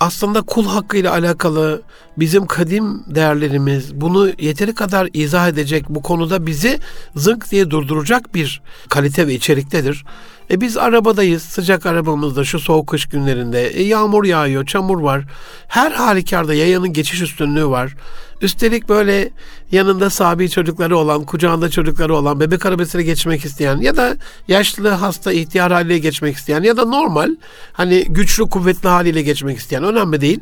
Aslında 0.00 0.42
kul 0.42 0.66
hakkıyla 0.66 1.12
alakalı 1.12 1.82
bizim 2.18 2.46
kadim 2.46 3.02
değerlerimiz 3.06 3.94
bunu 3.94 4.30
yeteri 4.38 4.74
kadar 4.74 5.08
izah 5.12 5.48
edecek 5.48 5.84
bu 5.88 6.02
konuda 6.02 6.46
bizi 6.46 6.80
zınk 7.14 7.50
diye 7.50 7.70
durduracak 7.70 8.34
bir 8.34 8.62
kalite 8.88 9.26
ve 9.26 9.34
içeriktedir. 9.34 10.04
E 10.50 10.60
biz 10.60 10.76
arabadayız, 10.76 11.42
sıcak 11.42 11.86
arabamızda 11.86 12.44
şu 12.44 12.58
soğuk 12.58 12.86
kış 12.86 13.06
günlerinde. 13.06 13.66
E 13.66 13.82
yağmur 13.82 14.24
yağıyor, 14.24 14.66
çamur 14.66 15.00
var. 15.00 15.24
Her 15.68 15.90
halükarda 15.90 16.54
yayanın 16.54 16.92
geçiş 16.92 17.22
üstünlüğü 17.22 17.66
var. 17.66 17.94
Üstelik 18.40 18.88
böyle 18.88 19.30
yanında 19.72 20.10
sabi 20.10 20.50
çocukları 20.50 20.96
olan, 20.96 21.24
kucağında 21.24 21.70
çocukları 21.70 22.14
olan, 22.14 22.40
bebek 22.40 22.66
arabasına 22.66 23.02
geçmek 23.02 23.44
isteyen 23.44 23.76
ya 23.76 23.96
da 23.96 24.16
yaşlı, 24.48 24.88
hasta, 24.88 25.32
ihtiyar 25.32 25.72
haliyle 25.72 25.98
geçmek 25.98 26.36
isteyen 26.36 26.62
ya 26.62 26.76
da 26.76 26.84
normal 26.84 27.36
hani 27.72 28.04
güçlü, 28.04 28.44
kuvvetli 28.44 28.88
haliyle 28.88 29.22
geçmek 29.22 29.58
isteyen 29.58 29.84
önemli 29.84 30.20
değil. 30.20 30.40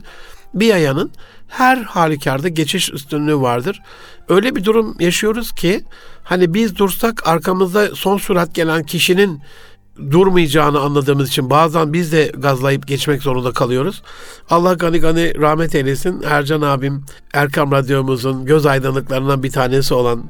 Bir 0.54 0.66
yayanın 0.66 1.10
her 1.48 1.76
halükarda 1.76 2.48
geçiş 2.48 2.92
üstünlüğü 2.92 3.40
vardır. 3.40 3.82
Öyle 4.28 4.56
bir 4.56 4.64
durum 4.64 4.96
yaşıyoruz 5.00 5.52
ki 5.52 5.84
hani 6.24 6.54
biz 6.54 6.76
dursak 6.76 7.28
arkamızda 7.28 7.94
son 7.94 8.18
sürat 8.18 8.54
gelen 8.54 8.82
kişinin 8.82 9.42
durmayacağını 10.10 10.80
anladığımız 10.80 11.28
için 11.28 11.50
bazen 11.50 11.92
biz 11.92 12.12
de 12.12 12.32
gazlayıp 12.36 12.86
geçmek 12.86 13.22
zorunda 13.22 13.52
kalıyoruz. 13.52 14.02
Allah 14.50 14.74
gani 14.74 15.00
gani 15.00 15.40
rahmet 15.40 15.74
eylesin. 15.74 16.22
Ercan 16.22 16.62
abim 16.62 17.04
Erkam 17.32 17.72
Radyomuzun 17.72 18.44
göz 18.44 18.66
aydınlıklarından 18.66 19.42
bir 19.42 19.50
tanesi 19.50 19.94
olan 19.94 20.24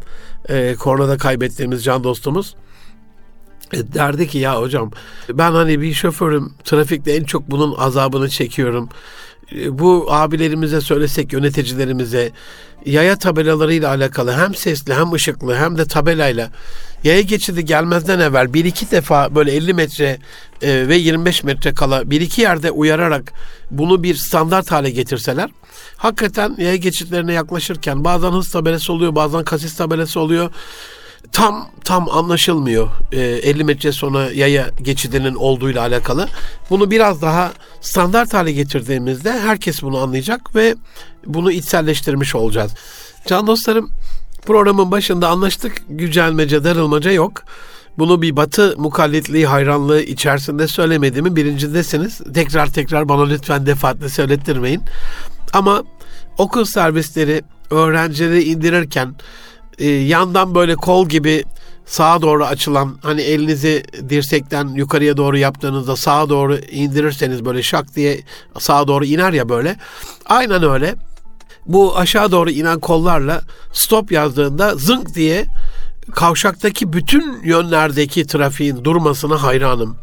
e, 0.49 0.75
koronada 0.75 1.18
kaybettiğimiz 1.18 1.85
can 1.85 2.04
dostumuz 2.04 2.54
e, 3.73 3.92
derdi 3.94 4.28
ki 4.28 4.38
ya 4.38 4.61
hocam 4.61 4.90
ben 5.28 5.52
hani 5.52 5.80
bir 5.80 5.92
şoförüm 5.92 6.52
trafikte 6.64 7.12
en 7.12 7.25
çok 7.25 7.50
bunun 7.50 7.75
azabını 7.78 8.28
çekiyorum. 8.28 8.88
E, 9.53 9.79
bu 9.79 10.07
abilerimize 10.13 10.81
söylesek 10.81 11.33
yöneticilerimize 11.33 12.33
yaya 12.85 13.19
tabelalarıyla 13.19 13.89
alakalı 13.89 14.33
hem 14.33 14.55
sesli 14.55 14.95
hem 14.95 15.13
ışıklı 15.13 15.57
hem 15.57 15.79
de 15.79 15.85
tabelayla 15.85 16.51
yaya 17.05 17.21
geçidi 17.21 17.65
gelmezden 17.65 18.21
evvel 18.21 18.55
bir 18.55 18.65
iki 18.65 18.91
defa 18.91 19.35
böyle 19.35 19.53
50 19.53 19.75
metre 19.75 20.19
e, 20.63 20.89
ve 20.89 20.97
25 20.97 21.45
metre 21.45 21.75
kala 21.75 22.11
bir 22.11 22.21
iki 22.21 22.41
yerde 22.41 22.71
uyararak 22.71 23.33
bunu 23.71 24.03
bir 24.03 24.15
standart 24.15 24.71
hale 24.71 24.91
getirseler 24.91 25.51
hakikaten 25.97 26.55
yaya 26.59 26.77
geçitlerine 26.77 27.33
yaklaşırken 27.33 28.05
bazen 28.05 28.33
hız 28.33 28.51
tabelası 28.51 28.93
oluyor 28.93 29.15
bazen 29.15 29.45
kasis 29.45 29.77
tabelası 29.77 30.21
oluyor 30.21 30.51
tam 31.33 31.71
tam 31.85 32.09
anlaşılmıyor 32.09 32.88
e, 33.12 33.21
50 33.21 33.64
metre 33.64 33.93
sonra 33.93 34.33
yaya 34.33 34.71
geçidinin 34.83 35.35
olduğuyla 35.35 35.83
alakalı. 35.83 36.28
Bunu 36.71 36.90
biraz 36.90 37.23
daha 37.23 37.52
standart 37.81 38.35
hale 38.35 38.52
getirdiğimizde 38.52 39.33
herkes 39.33 39.83
bunu 39.83 39.99
anlayacak 39.99 40.54
ve 40.54 40.75
bunu 41.26 41.52
içselleştirmiş 41.52 42.35
olacağız. 42.35 42.75
Can 43.26 43.47
dostlarım 43.47 43.90
programın 44.47 44.90
başında 44.90 45.28
anlaştık. 45.28 45.83
Gücelmece, 45.88 46.64
darılmaca 46.64 47.11
yok. 47.11 47.43
Bunu 47.99 48.23
bir 48.23 48.37
batı 48.37 48.75
mukallitliği, 48.78 49.47
hayranlığı 49.47 50.00
içerisinde 50.02 50.69
söylemediğimi 50.69 51.37
birincindesiniz. 51.37 52.21
Tekrar 52.35 52.73
tekrar 52.73 53.09
bana 53.09 53.26
lütfen 53.26 53.66
defaatle 53.66 54.09
söylettirmeyin. 54.09 54.83
Ama 55.52 55.83
okul 56.38 56.64
servisleri 56.64 57.43
öğrencileri 57.71 58.45
indirirken 58.45 59.14
e, 59.78 59.87
yandan 59.87 60.54
böyle 60.54 60.75
kol 60.75 61.09
gibi 61.09 61.45
sağa 61.87 62.23
doğru 62.23 62.45
açılan 62.45 62.99
hani 63.02 63.21
elinizi 63.23 63.83
dirsekten 64.09 64.69
yukarıya 64.69 65.16
doğru 65.16 65.38
yaptığınızda 65.38 65.97
sağa 65.97 66.28
doğru 66.28 66.57
indirirseniz 66.57 67.45
böyle 67.45 67.62
şak 67.62 67.97
diye 67.97 68.21
sağa 68.59 68.88
doğru 68.88 69.04
iner 69.04 69.33
ya 69.33 69.49
böyle. 69.49 69.76
Aynen 70.26 70.62
öyle. 70.62 70.95
Bu 71.66 71.99
aşağı 71.99 72.33
doğru 72.33 72.50
inen 72.50 72.81
kollarla 72.81 73.43
stop 73.73 74.12
yazdığında 74.12 74.75
zınk 74.75 75.14
diye 75.14 75.47
kavşaktaki 76.12 76.93
bütün 76.93 77.43
yönlerdeki 77.43 78.26
trafiğin 78.26 78.85
durmasına 78.85 79.43
hayranım. 79.43 79.97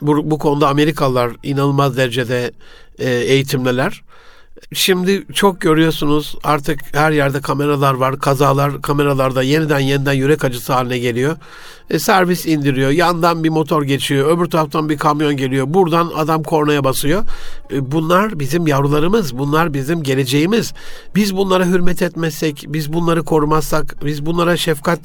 Bu, 0.00 0.30
bu 0.30 0.38
konuda 0.38 0.68
Amerikalılar 0.68 1.32
inanılmaz 1.42 1.96
derecede 1.96 2.52
e, 2.98 3.10
eğitimliler. 3.10 4.02
Şimdi 4.74 5.26
çok 5.32 5.60
görüyorsunuz 5.60 6.36
artık 6.44 6.80
her 6.92 7.12
yerde 7.12 7.40
kameralar 7.40 7.94
var. 7.94 8.18
Kazalar 8.18 8.82
kameralarda 8.82 9.42
yeniden 9.42 9.78
yeniden 9.78 10.12
yürek 10.12 10.44
acısı 10.44 10.72
haline 10.72 10.98
geliyor. 10.98 11.36
E, 11.90 11.98
servis 11.98 12.46
indiriyor. 12.46 12.90
Yandan 12.90 13.44
bir 13.44 13.48
motor 13.48 13.82
geçiyor. 13.82 14.36
Öbür 14.36 14.46
taraftan 14.46 14.88
bir 14.88 14.98
kamyon 14.98 15.36
geliyor. 15.36 15.66
Buradan 15.68 16.12
adam 16.16 16.42
kornaya 16.42 16.84
basıyor. 16.84 17.24
E, 17.72 17.92
bunlar 17.92 18.40
bizim 18.40 18.66
yavrularımız. 18.66 19.38
Bunlar 19.38 19.74
bizim 19.74 20.02
geleceğimiz. 20.02 20.72
Biz 21.14 21.36
bunlara 21.36 21.66
hürmet 21.66 22.02
etmezsek, 22.02 22.64
biz 22.68 22.92
bunları 22.92 23.24
korumazsak, 23.24 23.96
biz 24.04 24.26
bunlara 24.26 24.56
şefkat 24.56 25.00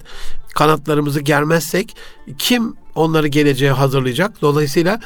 kanatlarımızı 0.56 1.22
germezsek 1.22 1.96
kim 2.38 2.74
onları 2.96 3.28
geleceğe 3.28 3.72
hazırlayacak? 3.72 4.42
Dolayısıyla 4.42 5.00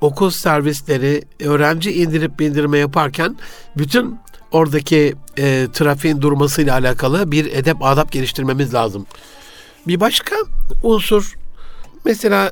okul 0.00 0.30
servisleri 0.30 1.22
öğrenci 1.40 1.92
indirip 1.92 2.38
bindirme 2.38 2.78
yaparken 2.78 3.36
bütün 3.76 4.18
oradaki 4.52 5.14
e, 5.38 5.66
trafiğin 5.72 6.22
durmasıyla 6.22 6.74
alakalı 6.74 7.32
bir 7.32 7.52
edep 7.52 7.76
adap 7.80 8.12
geliştirmemiz 8.12 8.74
lazım. 8.74 9.06
Bir 9.86 10.00
başka 10.00 10.36
unsur 10.82 11.34
mesela 12.04 12.50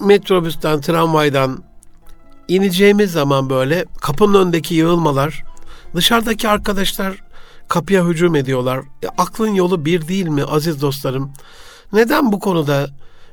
metrobüsten, 0.00 0.80
tramvaydan 0.80 1.64
ineceğimiz 2.48 3.12
zaman 3.12 3.50
böyle 3.50 3.84
kapının 4.00 4.42
önündeki 4.42 4.74
yığılmalar, 4.74 5.44
dışarıdaki 5.94 6.48
arkadaşlar 6.48 7.22
kapıya 7.68 8.06
hücum 8.06 8.36
ediyorlar. 8.36 8.80
E, 9.02 9.08
aklın 9.18 9.54
yolu 9.54 9.84
bir 9.84 10.08
değil 10.08 10.26
mi 10.26 10.44
aziz 10.44 10.82
dostlarım? 10.82 11.32
Neden 11.92 12.32
bu 12.32 12.40
konuda 12.40 12.90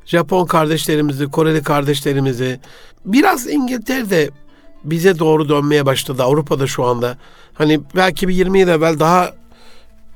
Japon 0.08 0.46
kardeşlerimizi, 0.46 1.26
Koreli 1.26 1.64
kardeşlerimizi 1.64 2.60
biraz 3.06 3.48
İngiltere'de 3.48 4.30
bize 4.84 5.20
doğru 5.20 5.50
dönmeye 5.50 5.86
başladı 5.86 6.24
Avrupa'da 6.24 6.68
şu 6.68 6.86
anda. 6.86 7.18
Hani 7.54 7.80
belki 7.96 8.28
bir 8.28 8.34
20 8.34 8.60
yıl 8.60 8.68
evvel 8.68 9.00
daha 9.00 9.32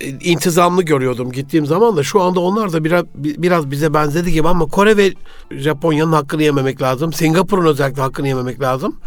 e, 0.02 0.10
intizamlı 0.10 0.84
görüyordum 0.84 1.32
gittiğim 1.32 1.66
zaman 1.66 1.98
da 1.98 2.04
şu 2.04 2.22
anda 2.22 2.40
onlar 2.40 2.74
da 2.74 2.84
biraz 2.84 3.06
biraz 3.16 3.72
bize 3.72 3.94
benzedi 3.94 4.32
gibi 4.32 4.48
ama 4.48 4.66
Kore 4.66 4.98
ve 4.98 5.14
Japonya'nın 5.52 6.12
hakkını 6.12 6.44
yememek 6.44 6.82
lazım. 6.82 7.14
Singapur'un 7.14 7.66
özellikle 7.66 8.02
hakkını 8.02 8.28
yememek 8.28 8.62
lazım. 8.62 9.00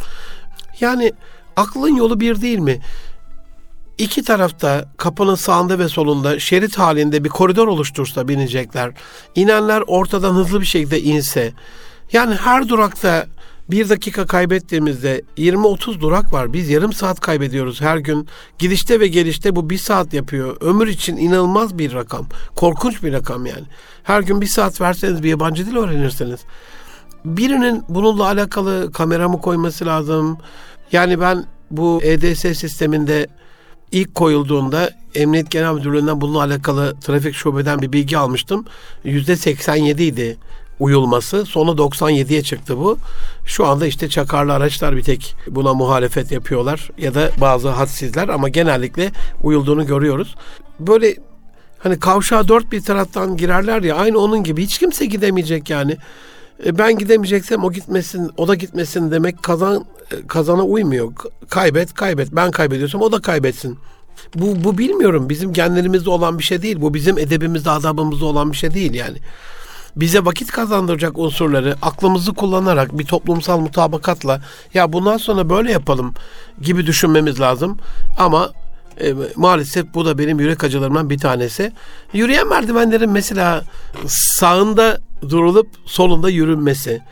Yani 0.80 1.12
aklın 1.56 1.96
yolu 1.96 2.20
bir 2.20 2.40
değil 2.40 2.58
mi? 2.58 2.80
İki 3.98 4.22
tarafta 4.22 4.84
kapının 4.96 5.34
sağında 5.34 5.78
ve 5.78 5.88
solunda 5.88 6.38
şerit 6.38 6.78
halinde 6.78 7.24
bir 7.24 7.28
koridor 7.28 7.68
oluştursa 7.68 8.28
binecekler. 8.28 8.92
İnenler 9.34 9.82
ortadan 9.86 10.34
hızlı 10.34 10.60
bir 10.60 10.66
şekilde 10.66 11.00
inse. 11.00 11.52
Yani 12.12 12.34
her 12.34 12.68
durakta 12.68 13.26
bir 13.70 13.88
dakika 13.88 14.26
kaybettiğimizde 14.26 15.22
20-30 15.36 16.00
durak 16.00 16.32
var. 16.32 16.52
Biz 16.52 16.70
yarım 16.70 16.92
saat 16.92 17.20
kaybediyoruz 17.20 17.80
her 17.80 17.96
gün. 17.96 18.28
Gidişte 18.58 19.00
ve 19.00 19.06
gelişte 19.06 19.56
bu 19.56 19.70
bir 19.70 19.78
saat 19.78 20.14
yapıyor. 20.14 20.56
Ömür 20.60 20.88
için 20.88 21.16
inanılmaz 21.16 21.78
bir 21.78 21.92
rakam. 21.92 22.26
Korkunç 22.56 23.02
bir 23.02 23.12
rakam 23.12 23.46
yani. 23.46 23.64
Her 24.02 24.20
gün 24.20 24.40
bir 24.40 24.46
saat 24.46 24.80
verseniz 24.80 25.22
bir 25.22 25.28
yabancı 25.28 25.66
dil 25.66 25.76
öğrenirsiniz. 25.76 26.40
Birinin 27.24 27.82
bununla 27.88 28.24
alakalı 28.24 28.92
kameramı 28.92 29.40
koyması 29.40 29.86
lazım. 29.86 30.38
Yani 30.92 31.20
ben 31.20 31.44
bu 31.70 32.00
EDS 32.02 32.40
sisteminde 32.58 33.26
ilk 33.94 34.14
koyulduğunda 34.14 34.90
Emniyet 35.14 35.50
Genel 35.50 35.74
Müdürlüğü'nden 35.74 36.20
bununla 36.20 36.42
alakalı 36.42 36.96
trafik 37.00 37.34
şubeden 37.34 37.82
bir 37.82 37.92
bilgi 37.92 38.18
almıştım. 38.18 38.64
Yüzde 39.04 39.36
87 39.36 40.02
idi 40.02 40.36
uyulması. 40.80 41.44
Sonra 41.44 41.70
97'ye 41.70 42.42
çıktı 42.42 42.78
bu. 42.78 42.98
Şu 43.46 43.66
anda 43.66 43.86
işte 43.86 44.08
çakarlı 44.08 44.52
araçlar 44.52 44.96
bir 44.96 45.02
tek 45.02 45.36
buna 45.46 45.74
muhalefet 45.74 46.32
yapıyorlar 46.32 46.90
ya 46.98 47.14
da 47.14 47.30
bazı 47.40 47.68
hadsizler 47.68 48.28
ama 48.28 48.48
genellikle 48.48 49.10
uyulduğunu 49.42 49.86
görüyoruz. 49.86 50.34
Böyle 50.80 51.16
hani 51.78 52.00
kavşağa 52.00 52.48
dört 52.48 52.72
bir 52.72 52.82
taraftan 52.82 53.36
girerler 53.36 53.82
ya 53.82 53.96
aynı 53.96 54.18
onun 54.18 54.44
gibi 54.44 54.62
hiç 54.62 54.78
kimse 54.78 55.06
gidemeyecek 55.06 55.70
yani. 55.70 55.96
E, 56.66 56.78
ben 56.78 56.98
gidemeyeceksem 56.98 57.64
o 57.64 57.72
gitmesin, 57.72 58.30
o 58.36 58.48
da 58.48 58.54
gitmesin 58.54 59.10
demek 59.10 59.42
kazan 59.42 59.84
e, 60.10 60.26
kazana 60.26 60.62
uymuyor. 60.62 61.12
Kaybet, 61.48 61.94
kaybet. 61.94 62.28
Ben 62.32 62.50
kaybediyorsam 62.50 63.02
o 63.02 63.12
da 63.12 63.20
kaybetsin. 63.20 63.78
Bu, 64.34 64.64
bu 64.64 64.78
bilmiyorum. 64.78 65.28
Bizim 65.28 65.52
genlerimizde 65.52 66.10
olan 66.10 66.38
bir 66.38 66.44
şey 66.44 66.62
değil. 66.62 66.80
Bu 66.80 66.94
bizim 66.94 67.18
edebimizde, 67.18 67.70
adabımızda 67.70 68.24
olan 68.24 68.52
bir 68.52 68.56
şey 68.56 68.74
değil 68.74 68.94
yani. 68.94 69.18
Bize 69.96 70.24
vakit 70.24 70.50
kazandıracak 70.50 71.18
unsurları 71.18 71.76
aklımızı 71.82 72.34
kullanarak 72.34 72.98
bir 72.98 73.04
toplumsal 73.04 73.60
mutabakatla 73.60 74.40
ya 74.74 74.92
bundan 74.92 75.16
sonra 75.16 75.50
böyle 75.50 75.72
yapalım 75.72 76.14
gibi 76.60 76.86
düşünmemiz 76.86 77.40
lazım. 77.40 77.78
Ama 78.18 78.52
e, 79.00 79.14
maalesef 79.36 79.94
bu 79.94 80.06
da 80.06 80.18
benim 80.18 80.40
yürek 80.40 80.64
acılarımdan 80.64 81.10
bir 81.10 81.18
tanesi. 81.18 81.72
Yürüyen 82.12 82.48
merdivenlerin 82.48 83.10
mesela 83.10 83.64
sağında 84.06 84.98
durulup 85.28 85.68
solunda 85.86 86.30
yürünmesi. 86.30 87.02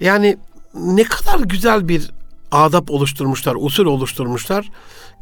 Yani 0.00 0.36
ne 0.74 1.04
kadar 1.04 1.38
güzel 1.38 1.88
bir 1.88 2.10
adap 2.52 2.90
oluşturmuşlar, 2.90 3.56
usul 3.60 3.86
oluşturmuşlar. 3.86 4.68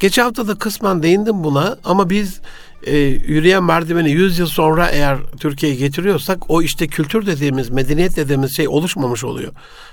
Geçen 0.01 0.23
hafta 0.23 0.49
da 0.49 0.55
kısmen 0.55 1.03
değindim 1.03 1.45
buna 1.45 1.77
ama 1.85 2.11
biz 2.11 2.40
e, 2.83 2.97
yürüyen 2.99 3.65
merdiveni 3.65 4.11
100 4.11 4.39
yıl 4.39 4.47
sonra 4.47 4.89
eğer 4.89 5.19
Türkiye'ye 5.41 5.79
getiriyorsak 5.79 6.51
o 6.51 6.62
işte 6.62 6.87
kültür 6.87 7.27
dediğimiz, 7.27 7.71
medeniyet 7.71 8.17
dediğimiz 8.17 8.57
şey 8.57 8.69
oluşmamış 8.69 9.25
oluyor. 9.25 9.53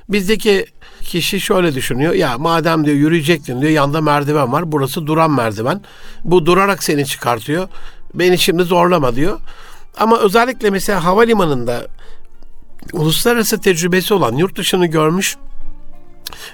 Bizdeki 0.09 0.65
kişi 1.01 1.39
şöyle 1.41 1.75
düşünüyor. 1.75 2.13
Ya 2.13 2.37
madem 2.37 2.85
diyor 2.85 2.97
yürüyecektin 2.97 3.61
diyor 3.61 3.71
yanda 3.71 4.01
merdiven 4.01 4.51
var. 4.51 4.71
Burası 4.71 5.07
duran 5.07 5.31
merdiven. 5.31 5.81
Bu 6.23 6.45
durarak 6.45 6.83
seni 6.83 7.05
çıkartıyor. 7.05 7.67
Beni 8.13 8.37
şimdi 8.37 8.63
zorlama 8.63 9.15
diyor. 9.15 9.39
Ama 9.97 10.19
özellikle 10.19 10.69
mesela 10.69 11.03
havalimanında 11.03 11.87
uluslararası 12.93 13.61
tecrübesi 13.61 14.13
olan 14.13 14.35
yurt 14.35 14.57
dışını 14.57 14.85
görmüş 14.85 15.35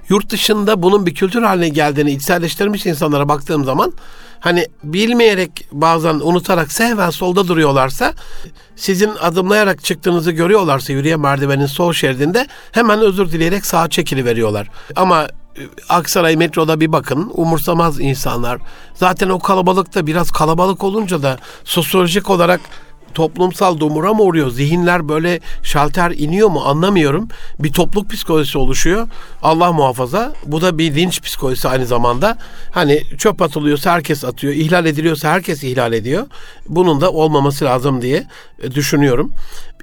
yurt 0.09 0.29
dışında 0.29 0.81
bunun 0.83 1.05
bir 1.05 1.15
kültür 1.15 1.43
haline 1.43 1.69
geldiğini 1.69 2.11
içselleştirmiş 2.11 2.85
insanlara 2.85 3.29
baktığım 3.29 3.65
zaman 3.65 3.93
hani 4.39 4.67
bilmeyerek 4.83 5.67
bazen 5.71 6.13
unutarak 6.13 6.71
sehven 6.71 7.09
solda 7.09 7.47
duruyorlarsa 7.47 8.13
sizin 8.75 9.09
adımlayarak 9.21 9.83
çıktığınızı 9.83 10.31
görüyorlarsa 10.31 10.93
yürüyen 10.93 11.19
merdivenin 11.19 11.65
sol 11.65 11.93
şeridinde 11.93 12.47
hemen 12.71 12.99
özür 12.99 13.31
dileyerek 13.31 13.65
sağa 13.65 13.89
çekili 13.89 14.25
veriyorlar. 14.25 14.67
Ama 14.95 15.23
e, 15.23 15.61
Aksaray 15.89 16.35
metroda 16.35 16.79
bir 16.79 16.91
bakın 16.91 17.31
umursamaz 17.33 17.99
insanlar. 17.99 18.59
Zaten 18.93 19.29
o 19.29 19.39
kalabalıkta 19.39 20.07
biraz 20.07 20.31
kalabalık 20.31 20.83
olunca 20.83 21.23
da 21.23 21.37
sosyolojik 21.63 22.29
olarak 22.29 22.61
toplumsal 23.13 23.79
dumura 23.79 24.13
mı 24.13 24.23
uğruyor? 24.23 24.49
Zihinler 24.49 25.09
böyle 25.09 25.39
şalter 25.63 26.11
iniyor 26.11 26.49
mu 26.49 26.61
anlamıyorum. 26.65 27.27
Bir 27.59 27.71
topluk 27.71 28.09
psikolojisi 28.09 28.57
oluşuyor. 28.57 29.07
Allah 29.41 29.73
muhafaza. 29.73 30.33
Bu 30.45 30.61
da 30.61 30.77
bir 30.77 30.95
linç 30.95 31.21
psikolojisi 31.21 31.67
aynı 31.67 31.85
zamanda. 31.85 32.37
Hani 32.71 33.03
çöp 33.17 33.41
atılıyorsa 33.41 33.91
herkes 33.91 34.25
atıyor. 34.25 34.53
İhlal 34.53 34.85
ediliyorsa 34.85 35.29
herkes 35.29 35.63
ihlal 35.63 35.93
ediyor. 35.93 36.27
Bunun 36.67 37.01
da 37.01 37.11
olmaması 37.11 37.65
lazım 37.65 38.01
diye 38.01 38.27
e, 38.63 38.71
düşünüyorum. 38.71 39.33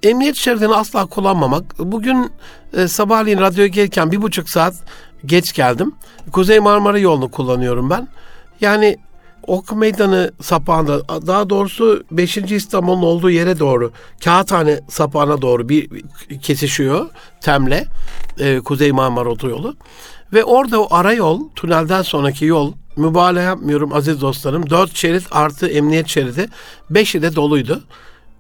Emniyet 0.03 0.37
şeridini 0.37 0.75
asla 0.75 1.07
kullanmamak. 1.07 1.79
Bugün 1.79 2.31
e, 2.77 2.89
sabahleyin 2.89 3.39
radyoya 3.39 3.69
gelirken 3.69 4.13
bir 4.13 4.23
buçuk 4.23 4.51
saat 4.51 4.75
geç 5.27 5.53
geldim. 5.53 5.95
Kuzey 6.33 6.61
Marmara 6.61 6.99
yolunu 6.99 7.31
kullanıyorum 7.31 7.91
ben. 7.91 8.09
Yani 8.61 8.99
Ok 9.47 9.73
Meydanı 9.77 10.33
sapağında 10.41 11.09
daha 11.27 11.51
doğrusu 11.51 12.05
5. 12.11 12.37
İstanbul'un 12.37 13.03
olduğu 13.03 13.31
yere 13.31 13.59
doğru 13.59 13.93
Kağıthane 14.25 14.81
sapağına 14.89 15.43
doğru 15.43 15.69
bir 15.69 15.89
kesişiyor 16.43 17.07
Tem'le 17.41 17.85
e, 18.39 18.61
Kuzey 18.61 18.93
Marmara 18.93 19.29
Otoyolu. 19.29 19.77
Ve 20.33 20.45
orada 20.45 20.83
o 20.83 20.95
ara 20.95 21.13
yol, 21.13 21.41
tünelden 21.57 22.03
sonraki 22.03 22.45
yol 22.45 22.73
mübalağa 22.97 23.43
yapmıyorum 23.43 23.93
aziz 23.93 24.21
dostlarım. 24.21 24.71
4 24.71 24.97
şerit 24.97 25.27
artı 25.31 25.69
emniyet 25.69 26.09
şeridi 26.09 26.49
5'i 26.91 27.23
de 27.23 27.37
doluydu. 27.37 27.83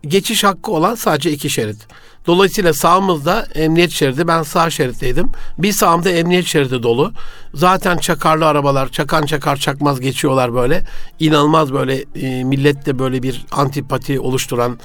Geçiş 0.08 0.44
hakkı 0.44 0.72
olan 0.72 0.94
sadece 0.94 1.30
iki 1.30 1.50
şerit. 1.50 1.86
Dolayısıyla 2.26 2.72
sağımızda 2.72 3.46
emniyet 3.54 3.90
şeridi. 3.90 4.28
Ben 4.28 4.42
sağ 4.42 4.70
şeritteydim. 4.70 5.32
Bir 5.58 5.72
sağımda 5.72 6.10
emniyet 6.10 6.46
şeridi 6.46 6.82
dolu. 6.82 7.12
Zaten 7.54 7.96
çakarlı 7.96 8.46
arabalar 8.46 8.88
çakan 8.88 9.26
çakar 9.26 9.56
çakmaz 9.56 10.00
geçiyorlar 10.00 10.54
böyle. 10.54 10.84
İnanılmaz 11.18 11.72
böyle 11.72 12.04
e, 12.14 12.44
millette 12.44 12.98
böyle 12.98 13.22
bir 13.22 13.46
antipati 13.52 14.20
oluşturan, 14.20 14.78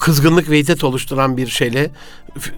kızgınlık 0.00 0.50
ve 0.50 0.58
hiddet 0.58 0.84
oluşturan 0.84 1.36
bir 1.36 1.46
şeyle 1.46 1.90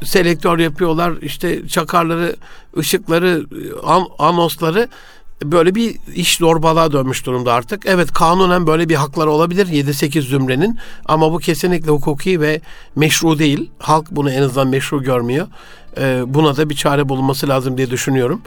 selektör 0.04 0.58
yapıyorlar. 0.58 1.12
İşte 1.22 1.68
çakarları, 1.68 2.36
ışıkları, 2.78 3.46
an, 3.84 4.06
anosları 4.18 4.88
böyle 5.44 5.74
bir 5.74 5.96
iş 6.14 6.36
zorbalığa 6.36 6.92
dönmüş 6.92 7.26
durumda 7.26 7.52
artık. 7.52 7.86
Evet 7.86 8.12
kanunen 8.12 8.66
böyle 8.66 8.88
bir 8.88 8.94
hakları 8.94 9.30
olabilir 9.30 9.66
7-8 9.66 10.20
zümrenin 10.20 10.78
ama 11.06 11.32
bu 11.32 11.38
kesinlikle 11.38 11.90
hukuki 11.90 12.40
ve 12.40 12.60
meşru 12.96 13.38
değil. 13.38 13.70
Halk 13.78 14.10
bunu 14.10 14.30
en 14.30 14.42
azından 14.42 14.68
meşru 14.68 15.02
görmüyor. 15.02 15.46
Ee, 15.98 16.22
buna 16.26 16.56
da 16.56 16.70
bir 16.70 16.74
çare 16.74 17.08
bulunması 17.08 17.48
lazım 17.48 17.78
diye 17.78 17.90
düşünüyorum. 17.90 18.42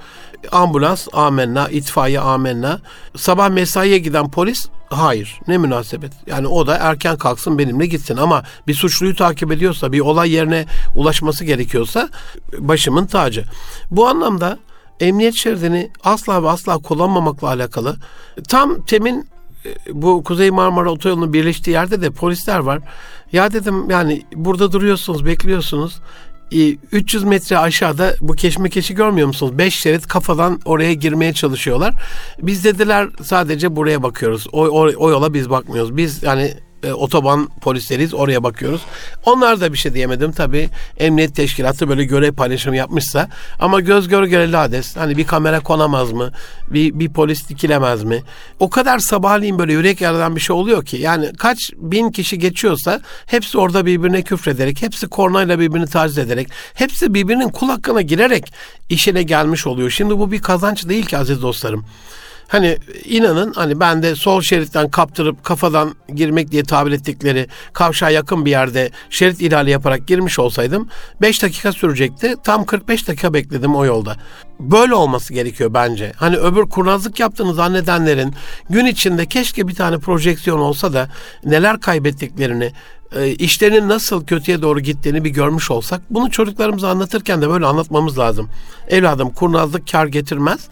Ambulans 0.51 1.07
amenna, 1.13 1.69
itfaiye 1.69 2.19
amenna. 2.19 2.79
Sabah 3.15 3.49
mesaiye 3.49 3.97
giden 3.97 4.31
polis 4.31 4.67
hayır 4.89 5.39
ne 5.47 5.57
münasebet. 5.57 6.11
Yani 6.27 6.47
o 6.47 6.67
da 6.67 6.77
erken 6.77 7.17
kalksın 7.17 7.57
benimle 7.57 7.85
gitsin 7.85 8.17
ama 8.17 8.43
bir 8.67 8.73
suçluyu 8.73 9.15
takip 9.15 9.51
ediyorsa 9.51 9.91
bir 9.91 9.99
olay 9.99 10.31
yerine 10.31 10.65
ulaşması 10.95 11.45
gerekiyorsa 11.45 12.09
başımın 12.57 13.05
tacı. 13.05 13.43
Bu 13.91 14.07
anlamda 14.07 14.57
emniyet 14.99 15.35
şeridini 15.35 15.91
asla 16.03 16.43
ve 16.43 16.49
asla 16.49 16.77
kullanmamakla 16.77 17.47
alakalı 17.47 17.95
tam 18.47 18.81
temin 18.81 19.27
e, 19.65 19.69
bu 20.01 20.23
Kuzey 20.23 20.51
Marmara 20.51 20.91
Otoyolu'nun 20.91 21.33
birleştiği 21.33 21.71
yerde 21.71 22.01
de 22.01 22.09
polisler 22.09 22.59
var. 22.59 22.79
Ya 23.31 23.53
dedim 23.53 23.89
yani 23.89 24.23
burada 24.35 24.71
duruyorsunuz, 24.71 25.25
bekliyorsunuz. 25.25 26.01
300 26.91 27.23
e, 27.23 27.27
metre 27.27 27.57
aşağıda 27.57 28.15
bu 28.21 28.33
keşmekeşi 28.33 28.95
görmüyor 28.95 29.27
musunuz? 29.27 29.57
5 29.57 29.75
şerit 29.75 30.07
kafadan 30.07 30.59
oraya 30.65 30.93
girmeye 30.93 31.33
çalışıyorlar. 31.33 31.93
Biz 32.41 32.63
dediler 32.63 33.09
sadece 33.23 33.75
buraya 33.75 34.03
bakıyoruz. 34.03 34.47
O, 34.51 34.67
o, 34.67 34.91
o 34.97 35.09
yola 35.09 35.33
biz 35.33 35.49
bakmıyoruz. 35.49 35.97
Biz 35.97 36.23
yani 36.23 36.53
e, 36.85 36.93
otoban 36.93 37.49
polisleriyiz 37.61 38.13
oraya 38.13 38.43
bakıyoruz. 38.43 38.81
Onlar 39.25 39.61
da 39.61 39.73
bir 39.73 39.77
şey 39.77 39.93
diyemedim 39.93 40.31
tabi 40.31 40.69
emniyet 40.97 41.35
teşkilatı 41.35 41.89
böyle 41.89 42.03
görev 42.03 42.33
paylaşımı 42.33 42.75
yapmışsa 42.75 43.29
ama 43.59 43.79
göz 43.79 44.07
gör 44.07 44.23
göre 44.23 44.51
lades 44.51 44.95
hani 44.97 45.17
bir 45.17 45.27
kamera 45.27 45.59
konamaz 45.59 46.11
mı 46.11 46.31
bir, 46.69 46.99
bir 46.99 47.09
polis 47.09 47.49
dikilemez 47.49 48.03
mi 48.03 48.23
o 48.59 48.69
kadar 48.69 48.99
sabahleyin 48.99 49.59
böyle 49.59 49.73
yürek 49.73 50.01
yaradan 50.01 50.35
bir 50.35 50.41
şey 50.41 50.55
oluyor 50.55 50.85
ki 50.85 50.97
yani 50.97 51.31
kaç 51.37 51.71
bin 51.77 52.11
kişi 52.11 52.39
geçiyorsa 52.39 53.01
hepsi 53.25 53.57
orada 53.57 53.85
birbirine 53.85 54.21
küfrederek 54.21 54.81
hepsi 54.81 55.07
kornayla 55.07 55.59
birbirini 55.59 55.87
taciz 55.87 56.17
ederek 56.17 56.47
hepsi 56.73 57.13
birbirinin 57.13 57.49
kul 57.49 57.69
hakkına 57.69 58.01
girerek 58.01 58.53
işine 58.89 59.23
gelmiş 59.23 59.67
oluyor. 59.67 59.89
Şimdi 59.89 60.19
bu 60.19 60.31
bir 60.31 60.41
kazanç 60.41 60.89
değil 60.89 61.05
ki 61.05 61.17
aziz 61.17 61.41
dostlarım. 61.41 61.85
Hani 62.47 62.77
inanın 63.05 63.53
hani 63.53 63.79
ben 63.79 64.03
de 64.03 64.15
sol 64.15 64.41
şeritten 64.41 64.89
kaptırıp 64.89 65.43
kafadan 65.43 65.95
girmek 66.15 66.51
diye 66.51 66.63
tabir 66.63 66.91
ettikleri 66.91 67.47
kavşağa 67.73 68.09
yakın 68.09 68.45
bir 68.45 68.51
yerde 68.51 68.91
şerit 69.09 69.41
ihlali 69.41 69.69
yaparak 69.69 70.07
girmiş 70.07 70.39
olsaydım 70.39 70.87
5 71.21 71.43
dakika 71.43 71.71
sürecekti. 71.71 72.35
Tam 72.43 72.65
45 72.65 73.07
dakika 73.07 73.33
bekledim 73.33 73.75
o 73.75 73.85
yolda. 73.85 74.17
Böyle 74.59 74.93
olması 74.93 75.33
gerekiyor 75.33 75.73
bence. 75.73 76.13
Hani 76.15 76.37
öbür 76.37 76.63
kurnazlık 76.69 77.19
yaptığını 77.19 77.53
zannedenlerin 77.53 78.33
gün 78.69 78.85
içinde 78.85 79.25
keşke 79.25 79.67
bir 79.67 79.75
tane 79.75 79.97
projeksiyon 79.97 80.59
olsa 80.59 80.93
da 80.93 81.09
neler 81.45 81.79
kaybettiklerini, 81.79 82.71
e, 83.15 83.27
işlerinin 83.27 83.89
nasıl 83.89 84.25
kötüye 84.25 84.61
doğru 84.61 84.79
gittiğini 84.79 85.23
bir 85.23 85.29
görmüş 85.29 85.71
olsak 85.71 86.01
bunu 86.09 86.31
çocuklarımıza 86.31 86.89
anlatırken 86.89 87.41
de 87.41 87.49
böyle 87.49 87.65
anlatmamız 87.65 88.19
lazım. 88.19 88.49
Evladım 88.87 89.29
kurnazlık 89.29 89.91
kar 89.91 90.05
getirmez, 90.05 90.67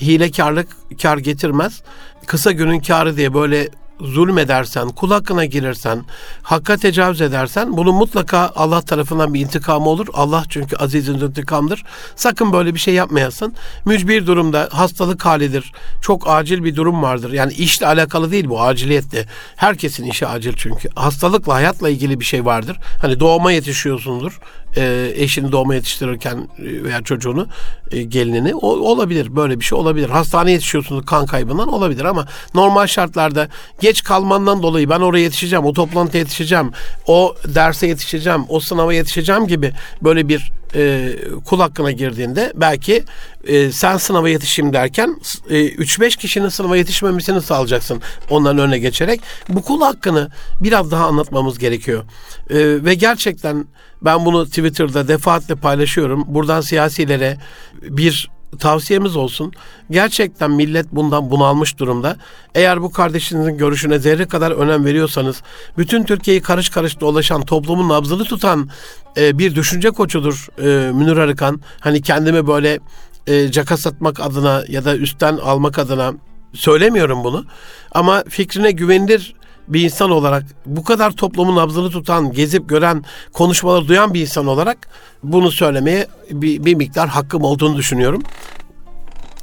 hilekarlık 0.00 0.68
kar 1.02 1.18
getirmez. 1.18 1.82
Kısa 2.26 2.52
günün 2.52 2.80
karı 2.80 3.16
diye 3.16 3.34
böyle 3.34 3.68
zulmedersen, 4.00 4.88
kul 4.88 5.10
hakkına 5.10 5.44
girersen, 5.44 6.04
hakka 6.42 6.76
tecavüz 6.76 7.20
edersen 7.20 7.76
bunun 7.76 7.94
mutlaka 7.94 8.52
Allah 8.56 8.82
tarafından 8.82 9.34
bir 9.34 9.40
intikamı 9.40 9.88
olur. 9.88 10.06
Allah 10.12 10.44
çünkü 10.48 10.76
azizin 10.76 11.14
intikamdır. 11.14 11.84
Sakın 12.16 12.52
böyle 12.52 12.74
bir 12.74 12.80
şey 12.80 12.94
yapmayasın. 12.94 13.54
Mücbir 13.84 14.26
durumda 14.26 14.68
hastalık 14.72 15.26
halidir. 15.26 15.72
Çok 16.02 16.28
acil 16.28 16.64
bir 16.64 16.76
durum 16.76 17.02
vardır. 17.02 17.32
Yani 17.32 17.52
işle 17.52 17.86
alakalı 17.86 18.30
değil 18.30 18.48
bu 18.48 18.62
aciliyette. 18.62 19.26
Herkesin 19.56 20.04
işi 20.04 20.26
acil 20.26 20.52
çünkü. 20.56 20.88
Hastalıkla, 20.94 21.54
hayatla 21.54 21.88
ilgili 21.88 22.20
bir 22.20 22.24
şey 22.24 22.44
vardır. 22.44 22.76
Hani 23.00 23.20
doğuma 23.20 23.52
yetişiyorsundur 23.52 24.40
e, 24.76 25.12
eşini 25.14 25.52
doğuma 25.52 25.74
yetiştirirken 25.74 26.36
e, 26.58 26.84
veya 26.84 27.02
çocuğunu 27.02 27.46
e, 27.90 28.02
gelinini 28.02 28.54
o, 28.54 28.68
olabilir 28.68 29.36
böyle 29.36 29.60
bir 29.60 29.64
şey 29.64 29.78
olabilir. 29.78 30.08
Hastaneye 30.08 30.52
yetişiyorsunuz 30.52 31.06
kan 31.06 31.26
kaybından 31.26 31.68
olabilir 31.68 32.04
ama 32.04 32.26
normal 32.54 32.86
şartlarda 32.86 33.48
geç 33.80 34.02
kalmandan 34.02 34.62
dolayı 34.62 34.90
ben 34.90 35.00
oraya 35.00 35.22
yetişeceğim 35.22 35.64
o 35.64 35.72
toplantıya 35.72 36.22
yetişeceğim 36.22 36.72
o 37.06 37.34
derse 37.44 37.86
yetişeceğim 37.86 38.44
o 38.48 38.60
sınava 38.60 38.94
yetişeceğim 38.94 39.46
gibi 39.46 39.72
böyle 40.02 40.28
bir 40.28 40.52
e, 40.74 41.14
kul 41.44 41.60
hakkına 41.60 41.90
girdiğinde 41.90 42.52
belki 42.56 43.04
e, 43.44 43.72
sen 43.72 43.96
sınava 43.96 44.28
yetişeyim 44.28 44.72
derken 44.72 45.16
e, 45.50 45.68
3-5 45.68 46.18
kişinin 46.18 46.48
sınava 46.48 46.76
yetişmemesini 46.76 47.42
sağlayacaksın 47.42 48.02
onların 48.30 48.58
önüne 48.58 48.78
geçerek. 48.78 49.20
Bu 49.48 49.62
kul 49.62 49.82
hakkını 49.82 50.30
biraz 50.60 50.90
daha 50.90 51.06
anlatmamız 51.06 51.58
gerekiyor. 51.58 52.04
E, 52.50 52.84
ve 52.84 52.94
gerçekten 52.94 53.66
ben 54.02 54.24
bunu 54.24 54.46
Twitter'da 54.46 55.08
defaatle 55.08 55.54
paylaşıyorum. 55.54 56.24
Buradan 56.26 56.60
siyasilere 56.60 57.38
bir 57.82 58.30
tavsiyemiz 58.58 59.16
olsun. 59.16 59.52
Gerçekten 59.90 60.50
millet 60.50 60.86
bundan 60.92 61.30
bunalmış 61.30 61.78
durumda. 61.78 62.16
Eğer 62.54 62.82
bu 62.82 62.92
kardeşinizin 62.92 63.58
görüşüne 63.58 63.98
zerre 63.98 64.28
kadar 64.28 64.50
önem 64.50 64.84
veriyorsanız, 64.84 65.42
bütün 65.78 66.04
Türkiye'yi 66.04 66.42
karış 66.42 66.68
karış 66.68 67.00
dolaşan, 67.00 67.42
toplumun 67.42 67.88
nabzını 67.88 68.24
tutan 68.24 68.68
e, 69.16 69.38
bir 69.38 69.54
düşünce 69.54 69.90
koçudur 69.90 70.46
e, 70.58 70.92
Münir 70.92 71.16
Arıkan. 71.16 71.60
Hani 71.80 72.02
kendimi 72.02 72.46
böyle 72.46 72.78
e, 73.26 73.50
caka 73.50 73.76
satmak 73.76 74.20
adına 74.20 74.64
ya 74.68 74.84
da 74.84 74.96
üstten 74.96 75.36
almak 75.36 75.78
adına 75.78 76.12
söylemiyorum 76.54 77.24
bunu. 77.24 77.44
Ama 77.92 78.24
fikrine 78.28 78.70
güvenilir 78.70 79.34
bir 79.68 79.80
insan 79.80 80.10
olarak 80.10 80.44
bu 80.66 80.84
kadar 80.84 81.10
toplumun 81.10 81.56
nabzını 81.56 81.90
tutan, 81.90 82.32
gezip 82.32 82.68
gören, 82.68 83.04
konuşmaları 83.32 83.88
duyan 83.88 84.14
bir 84.14 84.20
insan 84.20 84.46
olarak 84.46 84.78
bunu 85.22 85.50
söylemeye 85.50 86.06
bir, 86.30 86.64
bir 86.64 86.74
miktar 86.74 87.08
hakkım 87.08 87.42
olduğunu 87.42 87.76
düşünüyorum. 87.76 88.22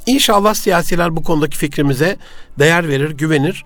İnşallah 0.06 0.54
siyasiler 0.54 1.16
bu 1.16 1.22
konudaki 1.22 1.56
fikrimize 1.56 2.16
değer 2.58 2.88
verir, 2.88 3.10
güvenir. 3.10 3.64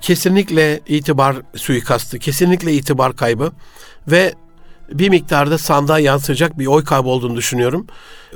Kesinlikle 0.00 0.80
itibar 0.86 1.36
suikastı, 1.56 2.18
kesinlikle 2.18 2.72
itibar 2.72 3.16
kaybı 3.16 3.52
ve 4.08 4.34
bir 4.92 5.08
miktarda 5.08 5.58
sandığa 5.58 5.98
yansıyacak 5.98 6.58
bir 6.58 6.66
oy 6.66 6.84
kaybı 6.84 7.08
olduğunu 7.08 7.36
düşünüyorum. 7.36 7.86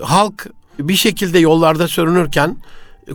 Halk 0.02 0.46
bir 0.78 0.96
şekilde 0.96 1.38
yollarda 1.38 1.88
sürünürken 1.88 2.56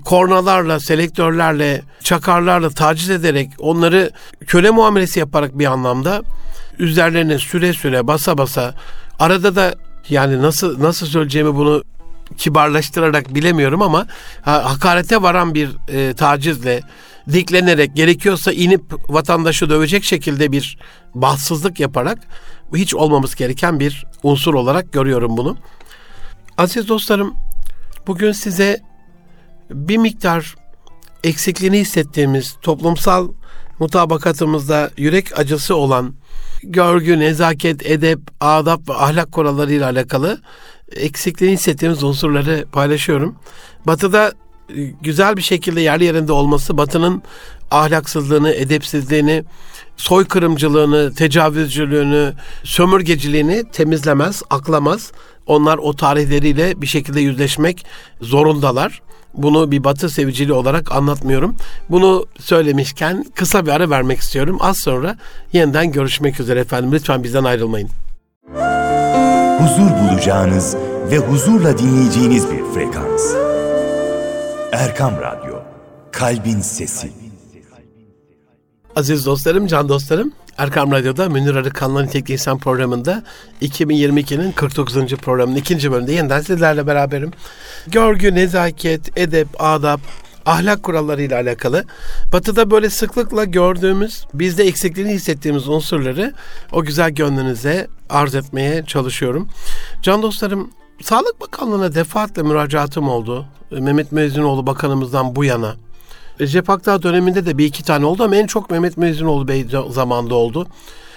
kornalarla, 0.05 0.79
selektörlerle, 0.79 1.81
çakarlarla 2.03 2.69
taciz 2.69 3.09
ederek 3.09 3.49
onları 3.59 4.11
köle 4.47 4.69
muamelesi 4.69 5.19
yaparak 5.19 5.59
bir 5.59 5.65
anlamda 5.65 6.21
üzerlerine 6.79 7.37
süre 7.39 7.73
süre 7.73 8.07
basa 8.07 8.37
basa 8.37 8.75
arada 9.19 9.55
da 9.55 9.75
yani 10.09 10.41
nasıl 10.41 10.83
nasıl 10.83 11.05
söyleyeceğimi 11.05 11.55
bunu 11.55 11.83
kibarlaştırarak 12.37 13.35
bilemiyorum 13.35 13.81
ama 13.81 14.07
ha, 14.41 14.71
hakarete 14.71 15.21
varan 15.21 15.55
bir 15.55 15.69
e, 15.87 16.13
tacizle 16.13 16.81
diklenerek 17.31 17.95
gerekiyorsa 17.95 18.51
inip 18.51 18.81
vatandaşı 19.09 19.69
dövecek 19.69 20.03
şekilde 20.03 20.51
bir 20.51 20.77
bahtsızlık 21.15 21.79
yaparak 21.79 22.19
hiç 22.75 22.95
olmamız 22.95 23.35
gereken 23.35 23.79
bir 23.79 24.05
unsur 24.23 24.53
olarak 24.53 24.93
görüyorum 24.93 25.37
bunu. 25.37 25.57
Aziz 26.57 26.87
dostlarım 26.87 27.35
bugün 28.07 28.31
size 28.31 28.90
bir 29.73 29.97
miktar 29.97 30.55
eksikliğini 31.23 31.79
hissettiğimiz 31.79 32.55
toplumsal 32.61 33.29
mutabakatımızda 33.79 34.91
yürek 34.97 35.39
acısı 35.39 35.75
olan 35.75 36.13
görgü, 36.63 37.19
nezaket, 37.19 37.85
edep, 37.85 38.19
adap 38.39 38.89
ve 38.89 38.93
ahlak 38.93 39.31
kurallarıyla 39.31 39.89
alakalı 39.89 40.41
eksikliğini 40.95 41.55
hissettiğimiz 41.55 42.03
unsurları 42.03 42.65
paylaşıyorum. 42.71 43.35
Batı'da 43.87 44.33
e, 44.69 44.81
güzel 45.01 45.37
bir 45.37 45.41
şekilde 45.41 45.81
yerli 45.81 46.03
yerinde 46.03 46.31
olması 46.31 46.77
Batı'nın 46.77 47.23
ahlaksızlığını, 47.71 48.51
edepsizliğini, 48.53 49.43
soykırımcılığını, 49.97 51.13
tecavüzcülüğünü, 51.13 52.33
sömürgeciliğini 52.63 53.63
temizlemez, 53.71 54.43
aklamaz. 54.49 55.11
Onlar 55.45 55.77
o 55.77 55.95
tarihleriyle 55.95 56.81
bir 56.81 56.87
şekilde 56.87 57.21
yüzleşmek 57.21 57.85
zorundalar. 58.21 59.01
Bunu 59.33 59.71
bir 59.71 59.83
batı 59.83 60.09
seviciliği 60.09 60.57
olarak 60.57 60.91
anlatmıyorum. 60.91 61.55
Bunu 61.89 62.25
söylemişken 62.39 63.25
kısa 63.35 63.65
bir 63.65 63.71
ara 63.71 63.89
vermek 63.89 64.19
istiyorum. 64.19 64.57
Az 64.61 64.77
sonra 64.77 65.15
yeniden 65.53 65.91
görüşmek 65.91 66.39
üzere 66.39 66.59
efendim. 66.59 66.91
Lütfen 66.91 67.23
bizden 67.23 67.43
ayrılmayın. 67.43 67.89
Huzur 69.59 69.91
bulacağınız 69.91 70.75
ve 71.11 71.17
huzurla 71.17 71.77
dinleyeceğiniz 71.77 72.51
bir 72.51 72.63
frekans. 72.73 73.33
Erkam 74.71 75.13
Radyo, 75.21 75.55
Kalbin 76.11 76.61
Sesi. 76.61 77.20
Aziz 78.95 79.25
dostlarım, 79.25 79.67
can 79.67 79.89
dostlarım, 79.89 80.31
Erkam 80.57 80.91
Radyo'da 80.91 81.29
Münir 81.29 81.55
Arıkan'la 81.55 82.03
Nitelikli 82.03 82.33
İnsan 82.33 82.57
programında 82.57 83.23
2022'nin 83.61 84.51
49. 84.51 84.95
programının 85.07 85.55
ikinci 85.55 85.91
bölümünde 85.91 86.13
yeniden 86.13 86.41
sizlerle 86.41 86.87
beraberim. 86.87 87.31
Görgü, 87.87 88.35
nezaket, 88.35 89.17
edep, 89.17 89.47
adap, 89.59 89.99
ahlak 90.45 90.83
kurallarıyla 90.83 91.41
alakalı. 91.41 91.83
Batı'da 92.33 92.71
böyle 92.71 92.89
sıklıkla 92.89 93.43
gördüğümüz, 93.43 94.25
bizde 94.33 94.63
eksikliğini 94.63 95.11
hissettiğimiz 95.11 95.67
unsurları 95.67 96.33
o 96.71 96.83
güzel 96.83 97.11
gönlünüze 97.11 97.87
arz 98.09 98.35
etmeye 98.35 98.85
çalışıyorum. 98.85 99.47
Can 100.01 100.21
dostlarım, 100.21 100.71
Sağlık 101.01 101.41
Bakanlığı'na 101.41 101.95
defaatle 101.95 102.43
müracaatım 102.43 103.09
oldu. 103.09 103.45
Mehmet 103.71 104.11
Mezinoğlu 104.11 104.67
Bakanımızdan 104.67 105.35
bu 105.35 105.43
yana. 105.45 105.75
Recep 106.41 106.69
Akdağ 106.69 107.03
döneminde 107.03 107.45
de 107.45 107.57
bir 107.57 107.65
iki 107.65 107.83
tane 107.83 108.05
oldu 108.05 108.23
ama 108.23 108.35
en 108.35 108.47
çok 108.47 108.71
Mehmet 108.71 108.97
Mezinoğlu 108.97 109.47
Bey 109.47 109.65
zamanda 109.89 110.35
oldu. 110.35 110.67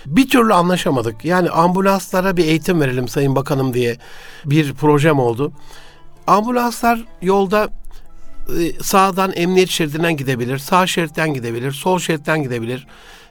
Bir 0.06 0.28
türlü 0.28 0.54
anlaşamadık. 0.54 1.24
Yani 1.24 1.50
ambulanslara 1.50 2.36
bir 2.36 2.44
eğitim 2.44 2.80
verelim 2.80 3.08
Sayın 3.08 3.36
Bakanım 3.36 3.74
diye 3.74 3.96
bir 4.44 4.74
projem 4.74 5.18
oldu. 5.18 5.52
Ambulanslar 6.26 7.04
yolda 7.22 7.68
e, 8.60 8.82
sağdan 8.82 9.32
emniyet 9.34 9.70
şeridinden 9.70 10.16
gidebilir, 10.16 10.58
sağ 10.58 10.86
şeritten 10.86 11.34
gidebilir, 11.34 11.72
sol 11.72 11.98
şeritten 11.98 12.42
gidebilir. 12.42 12.86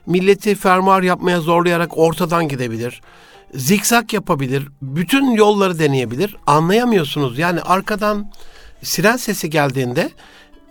Milleti 0.05 0.55
fermuar 0.55 1.01
yapmaya 1.01 1.39
zorlayarak 1.39 1.97
ortadan 1.97 2.47
gidebilir. 2.47 3.01
Zikzak 3.53 4.13
yapabilir. 4.13 4.67
Bütün 4.81 5.31
yolları 5.31 5.79
deneyebilir. 5.79 6.35
Anlayamıyorsunuz. 6.47 7.39
Yani 7.39 7.61
arkadan 7.61 8.31
siren 8.81 9.17
sesi 9.17 9.49
geldiğinde 9.49 10.09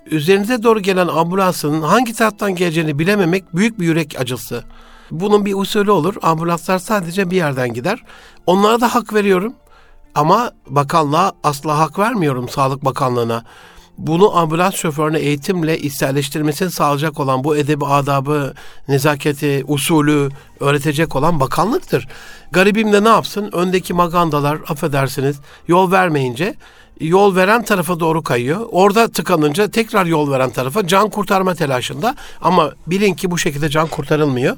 üzerinize 0.07 0.63
doğru 0.63 0.81
gelen 0.81 1.09
ambulansın 1.09 1.83
hangi 1.83 2.13
taraftan 2.13 2.55
geleceğini 2.55 2.99
bilememek 2.99 3.57
büyük 3.57 3.81
bir 3.81 3.87
yürek 3.87 4.17
acısı. 4.21 4.65
Bunun 5.11 5.45
bir 5.45 5.55
usulü 5.55 5.91
olur. 5.91 6.15
Ambulanslar 6.23 6.79
sadece 6.79 7.31
bir 7.31 7.37
yerden 7.37 7.73
gider. 7.75 8.05
Onlara 8.47 8.81
da 8.81 8.95
hak 8.95 9.15
veriyorum. 9.15 9.55
Ama 10.15 10.51
bakanlığa 10.67 11.33
asla 11.45 11.79
hak 11.79 11.99
vermiyorum 11.99 12.49
Sağlık 12.49 12.85
Bakanlığı'na. 12.85 13.45
Bunu 13.99 14.37
ambulans 14.37 14.75
şoförüne 14.75 15.19
eğitimle 15.19 15.79
içselleştirmesini 15.79 16.71
sağlayacak 16.71 17.21
olan 17.21 17.45
bu 17.45 17.57
edebi 17.57 17.87
adabı, 17.87 18.55
nezaketi, 18.89 19.65
usulü 19.67 20.29
öğretecek 20.61 21.17
olan 21.17 21.41
bakanlıktır. 21.41 22.09
Garibim 22.53 22.93
de 22.93 23.05
ne 23.05 23.09
yapsın? 23.09 23.51
Öndeki 23.53 23.95
magandalar 23.95 24.59
affedersiniz 24.69 25.41
yol 25.69 25.91
vermeyince 25.91 26.55
yol 27.03 27.37
veren 27.37 27.65
tarafa 27.65 28.01
doğru 28.01 28.23
kayıyor. 28.23 28.67
Orada 28.71 29.09
tıkanınca 29.09 29.71
tekrar 29.71 30.07
yol 30.07 30.31
veren 30.31 30.51
tarafa 30.51 30.87
can 30.87 31.11
kurtarma 31.11 31.55
telaşında 31.55 32.15
ama 32.41 32.73
bilin 32.87 33.15
ki 33.15 33.31
bu 33.31 33.39
şekilde 33.39 33.69
can 33.69 33.87
kurtarılmıyor 33.87 34.57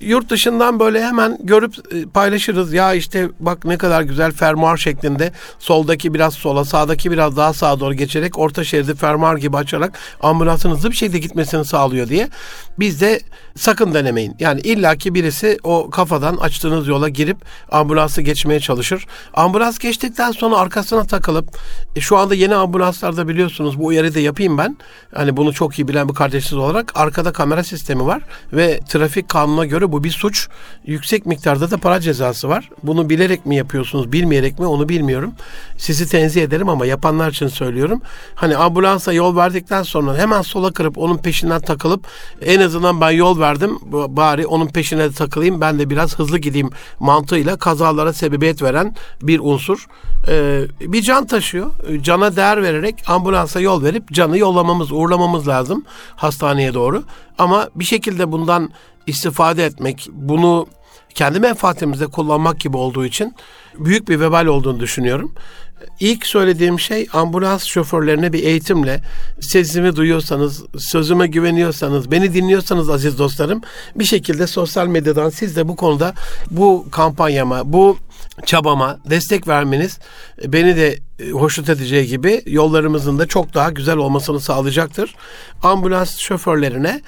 yurt 0.00 0.30
dışından 0.30 0.80
böyle 0.80 1.04
hemen 1.04 1.38
görüp 1.42 1.94
e, 1.94 2.04
paylaşırız. 2.06 2.72
Ya 2.72 2.94
işte 2.94 3.28
bak 3.40 3.64
ne 3.64 3.78
kadar 3.78 4.02
güzel 4.02 4.32
fermuar 4.32 4.76
şeklinde 4.76 5.32
soldaki 5.58 6.14
biraz 6.14 6.34
sola 6.34 6.64
sağdaki 6.64 7.10
biraz 7.10 7.36
daha 7.36 7.52
sağa 7.52 7.80
doğru 7.80 7.94
geçerek 7.94 8.38
orta 8.38 8.64
şeridi 8.64 8.94
fermuar 8.94 9.36
gibi 9.36 9.56
açarak 9.56 9.98
ambulansın 10.20 10.70
hızlı 10.70 10.90
bir 10.90 10.96
şekilde 10.96 11.18
gitmesini 11.18 11.64
sağlıyor 11.64 12.08
diye. 12.08 12.28
Biz 12.78 13.00
de 13.00 13.20
sakın 13.56 13.94
denemeyin. 13.94 14.36
Yani 14.38 14.60
illaki 14.60 15.14
birisi 15.14 15.58
o 15.62 15.90
kafadan 15.90 16.36
açtığınız 16.36 16.88
yola 16.88 17.08
girip 17.08 17.36
ambulansı 17.70 18.22
geçmeye 18.22 18.60
çalışır. 18.60 19.06
Ambulans 19.34 19.78
geçtikten 19.78 20.32
sonra 20.32 20.56
arkasına 20.56 21.04
takılıp 21.04 21.58
e, 21.96 22.00
şu 22.00 22.16
anda 22.16 22.34
yeni 22.34 22.54
ambulanslarda 22.54 23.28
biliyorsunuz 23.28 23.78
bu 23.78 23.86
uyarıyı 23.86 24.14
da 24.14 24.20
yapayım 24.20 24.58
ben. 24.58 24.76
Hani 25.14 25.36
bunu 25.36 25.52
çok 25.52 25.78
iyi 25.78 25.88
bilen 25.88 26.08
bir 26.08 26.14
kardeşiniz 26.14 26.62
olarak 26.62 26.92
arkada 26.94 27.32
kamera 27.32 27.64
sistemi 27.64 28.06
var 28.06 28.22
ve 28.52 28.80
trafik 28.88 29.28
kanununa 29.28 29.66
göre 29.66 29.92
bu 29.92 30.04
bir 30.04 30.10
suç. 30.10 30.48
Yüksek 30.86 31.26
miktarda 31.26 31.70
da 31.70 31.78
para 31.78 32.00
cezası 32.00 32.48
var. 32.48 32.70
Bunu 32.82 33.10
bilerek 33.10 33.46
mi 33.46 33.56
yapıyorsunuz, 33.56 34.12
bilmeyerek 34.12 34.58
mi 34.58 34.66
onu 34.66 34.88
bilmiyorum. 34.88 35.34
Sizi 35.78 36.08
tenzih 36.08 36.42
ederim 36.42 36.68
ama 36.68 36.86
yapanlar 36.86 37.30
için 37.30 37.48
söylüyorum. 37.48 38.02
Hani 38.34 38.56
ambulansa 38.56 39.12
yol 39.12 39.36
verdikten 39.36 39.82
sonra 39.82 40.16
hemen 40.16 40.42
sola 40.42 40.72
kırıp 40.72 40.98
onun 40.98 41.18
peşinden 41.18 41.60
takılıp 41.60 42.06
en 42.42 42.60
azından 42.64 43.00
ben 43.00 43.10
yol 43.10 43.40
verdim 43.40 43.78
bari 43.92 44.46
onun 44.46 44.68
peşine 44.68 45.12
takılayım 45.12 45.60
ben 45.60 45.78
de 45.78 45.90
biraz 45.90 46.18
hızlı 46.18 46.38
gideyim 46.38 46.70
mantığıyla 47.00 47.56
kazalara 47.56 48.12
sebebiyet 48.12 48.62
veren 48.62 48.94
bir 49.22 49.40
unsur. 49.40 49.86
Ee, 50.28 50.62
bir 50.80 51.02
can 51.02 51.26
taşıyor. 51.26 51.70
Cana 52.02 52.36
değer 52.36 52.62
vererek 52.62 52.94
ambulansa 53.06 53.60
yol 53.60 53.82
verip 53.82 54.12
canı 54.12 54.38
yollamamız, 54.38 54.92
uğurlamamız 54.92 55.48
lazım 55.48 55.84
hastaneye 56.16 56.74
doğru. 56.74 57.02
Ama 57.38 57.68
bir 57.74 57.84
şekilde 57.84 58.32
bundan 58.32 58.70
istifade 59.06 59.64
etmek, 59.64 60.08
bunu 60.12 60.66
kendi 61.14 61.40
menfaatimizde 61.40 62.06
kullanmak 62.06 62.60
gibi 62.60 62.76
olduğu 62.76 63.04
için 63.04 63.34
büyük 63.78 64.08
bir 64.08 64.20
vebal 64.20 64.46
olduğunu 64.46 64.80
düşünüyorum. 64.80 65.34
İlk 66.00 66.26
söylediğim 66.26 66.80
şey 66.80 67.06
ambulans 67.12 67.64
şoförlerine 67.64 68.32
bir 68.32 68.44
eğitimle 68.44 69.00
sesimi 69.40 69.96
duyuyorsanız, 69.96 70.64
sözüme 70.78 71.26
güveniyorsanız, 71.26 72.10
beni 72.10 72.34
dinliyorsanız 72.34 72.90
aziz 72.90 73.18
dostlarım 73.18 73.60
bir 73.96 74.04
şekilde 74.04 74.46
sosyal 74.46 74.86
medyadan 74.86 75.30
siz 75.30 75.56
de 75.56 75.68
bu 75.68 75.76
konuda 75.76 76.14
bu 76.50 76.86
kampanyama, 76.90 77.72
bu 77.72 77.98
çabama 78.46 78.98
destek 79.10 79.48
vermeniz 79.48 79.98
beni 80.46 80.76
de 80.76 80.98
hoşnut 81.32 81.68
edeceği 81.68 82.06
gibi 82.06 82.42
yollarımızın 82.46 83.18
da 83.18 83.26
çok 83.26 83.54
daha 83.54 83.70
güzel 83.70 83.96
olmasını 83.96 84.40
sağlayacaktır. 84.40 85.14
Ambulans 85.62 86.18
şoförlerine 86.18 87.00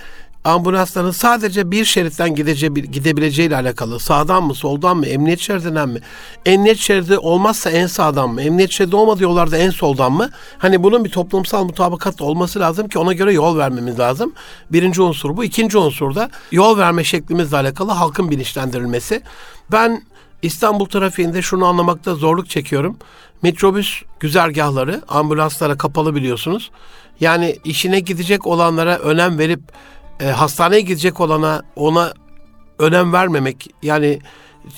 ambulansların 0.46 1.10
sadece 1.10 1.70
bir 1.70 1.84
şeritten 1.84 2.34
gidebileceği 2.34 3.48
ile 3.48 3.56
alakalı. 3.56 4.00
Sağdan 4.00 4.44
mı, 4.44 4.54
soldan 4.54 4.96
mı, 4.96 5.06
emniyet 5.06 5.40
şeridinden 5.40 5.88
mi? 5.88 6.00
Emniyet 6.46 6.78
şeridi 6.78 7.18
olmazsa 7.18 7.70
en 7.70 7.86
sağdan 7.86 8.30
mı? 8.30 8.42
Emniyet 8.42 8.70
şeridi 8.70 8.96
olmadığı 8.96 9.22
yollarda 9.22 9.56
en 9.56 9.70
soldan 9.70 10.12
mı? 10.12 10.30
Hani 10.58 10.82
bunun 10.82 11.04
bir 11.04 11.10
toplumsal 11.10 11.64
mutabakat 11.64 12.22
olması 12.22 12.60
lazım 12.60 12.88
ki 12.88 12.98
ona 12.98 13.12
göre 13.12 13.32
yol 13.32 13.58
vermemiz 13.58 13.98
lazım. 13.98 14.32
Birinci 14.72 15.02
unsur 15.02 15.36
bu. 15.36 15.44
İkinci 15.44 15.78
unsur 15.78 16.14
da 16.14 16.30
yol 16.52 16.78
verme 16.78 17.04
şeklimizle 17.04 17.56
alakalı 17.56 17.92
halkın 17.92 18.30
bilinçlendirilmesi. 18.30 19.22
Ben 19.72 20.02
İstanbul 20.42 20.86
trafiğinde 20.86 21.42
şunu 21.42 21.66
anlamakta 21.66 22.14
zorluk 22.14 22.48
çekiyorum. 22.48 22.96
Metrobüs 23.42 24.02
güzergahları 24.20 25.02
ambulanslara 25.08 25.76
kapalı 25.76 26.14
biliyorsunuz. 26.14 26.70
Yani 27.20 27.56
işine 27.64 28.00
gidecek 28.00 28.46
olanlara 28.46 28.98
önem 28.98 29.38
verip 29.38 29.60
e, 30.20 30.26
hastaneye 30.26 30.80
gidecek 30.80 31.20
olana 31.20 31.62
ona 31.76 32.12
önem 32.78 33.12
vermemek 33.12 33.70
yani 33.82 34.18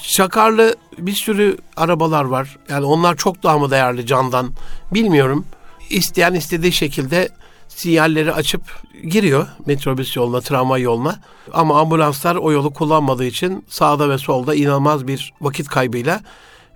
çakarlı 0.03 0.77
bir 0.99 1.13
sürü 1.13 1.57
arabalar 1.77 2.25
var. 2.25 2.57
Yani 2.69 2.85
onlar 2.85 3.17
çok 3.17 3.43
daha 3.43 3.59
mı 3.59 3.71
değerli 3.71 4.07
candan 4.07 4.53
bilmiyorum. 4.95 5.45
İsteyen 5.91 6.35
istediği 6.35 6.73
şekilde 6.73 7.29
sinyalleri 7.69 8.33
açıp 8.33 8.63
giriyor 9.05 9.47
metrobüs 9.67 10.17
yoluna, 10.17 10.41
tramvay 10.41 10.83
yoluna. 10.83 11.17
Ama 11.53 11.81
ambulanslar 11.81 12.37
o 12.37 12.53
yolu 12.53 12.73
kullanmadığı 12.73 13.25
için 13.25 13.65
sağda 13.69 14.11
ve 14.11 14.19
solda 14.19 14.55
inanılmaz 14.55 15.07
bir 15.07 15.33
vakit 15.41 15.69
kaybıyla 15.69 16.21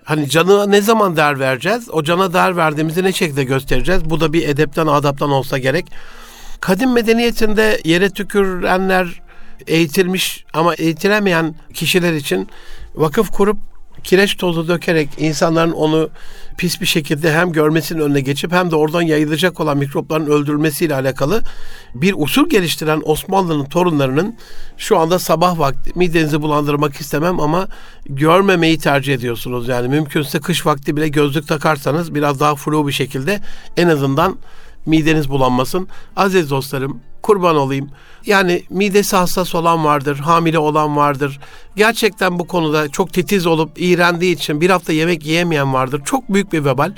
hani 0.03 0.29
canı 0.29 0.71
ne 0.71 0.81
zaman 0.81 1.17
değer 1.17 1.39
vereceğiz? 1.39 1.89
O 1.91 2.03
cana 2.03 2.33
değer 2.33 2.57
verdiğimizi 2.57 3.03
ne 3.03 3.13
şekilde 3.13 3.43
göstereceğiz? 3.43 4.09
Bu 4.09 4.19
da 4.19 4.33
bir 4.33 4.47
edepten, 4.47 4.87
adaptan 4.87 5.31
olsa 5.31 5.57
gerek. 5.57 5.85
Kadim 6.63 6.93
medeniyetinde 6.93 7.81
yere 7.85 8.09
tükürenler 8.09 9.21
eğitilmiş 9.67 10.45
ama 10.53 10.73
eğitilemeyen 10.75 11.55
kişiler 11.73 12.13
için 12.13 12.49
vakıf 12.95 13.31
kurup 13.31 13.57
kireç 14.03 14.37
tozu 14.37 14.67
dökerek 14.67 15.09
insanların 15.17 15.71
onu 15.71 16.09
pis 16.57 16.81
bir 16.81 16.85
şekilde 16.85 17.33
hem 17.33 17.51
görmesinin 17.51 17.99
önüne 17.99 18.21
geçip 18.21 18.51
hem 18.51 18.71
de 18.71 18.75
oradan 18.75 19.01
yayılacak 19.01 19.59
olan 19.59 19.77
mikropların 19.77 20.25
öldürülmesiyle 20.25 20.95
alakalı 20.95 21.41
bir 21.95 22.13
usul 22.17 22.49
geliştiren 22.49 23.01
Osmanlı'nın 23.05 23.65
torunlarının 23.65 24.35
şu 24.77 24.97
anda 24.97 25.19
sabah 25.19 25.59
vakti 25.59 25.91
midenizi 25.95 26.41
bulandırmak 26.41 26.95
istemem 26.95 27.39
ama 27.39 27.67
görmemeyi 28.05 28.77
tercih 28.77 29.13
ediyorsunuz. 29.13 29.67
Yani 29.67 29.87
mümkünse 29.87 30.39
kış 30.39 30.65
vakti 30.65 30.97
bile 30.97 31.07
gözlük 31.07 31.47
takarsanız 31.47 32.15
biraz 32.15 32.39
daha 32.39 32.55
flu 32.55 32.87
bir 32.87 32.93
şekilde 32.93 33.39
en 33.77 33.87
azından 33.87 34.37
mideniz 34.85 35.29
bulanmasın. 35.29 35.87
Aziz 36.15 36.49
dostlarım 36.49 36.99
kurban 37.23 37.55
olayım. 37.55 37.89
Yani 38.25 38.63
midesi 38.69 39.15
hassas 39.15 39.55
olan 39.55 39.83
vardır, 39.85 40.19
hamile 40.19 40.59
olan 40.59 40.95
vardır. 40.95 41.39
Gerçekten 41.75 42.39
bu 42.39 42.47
konuda 42.47 42.89
çok 42.89 43.13
titiz 43.13 43.45
olup 43.45 43.71
iğrendiği 43.75 44.35
için 44.35 44.61
bir 44.61 44.69
hafta 44.69 44.93
yemek 44.93 45.25
yiyemeyen 45.25 45.73
vardır. 45.73 46.01
Çok 46.05 46.33
büyük 46.33 46.53
bir 46.53 46.65
vebal. 46.65 46.93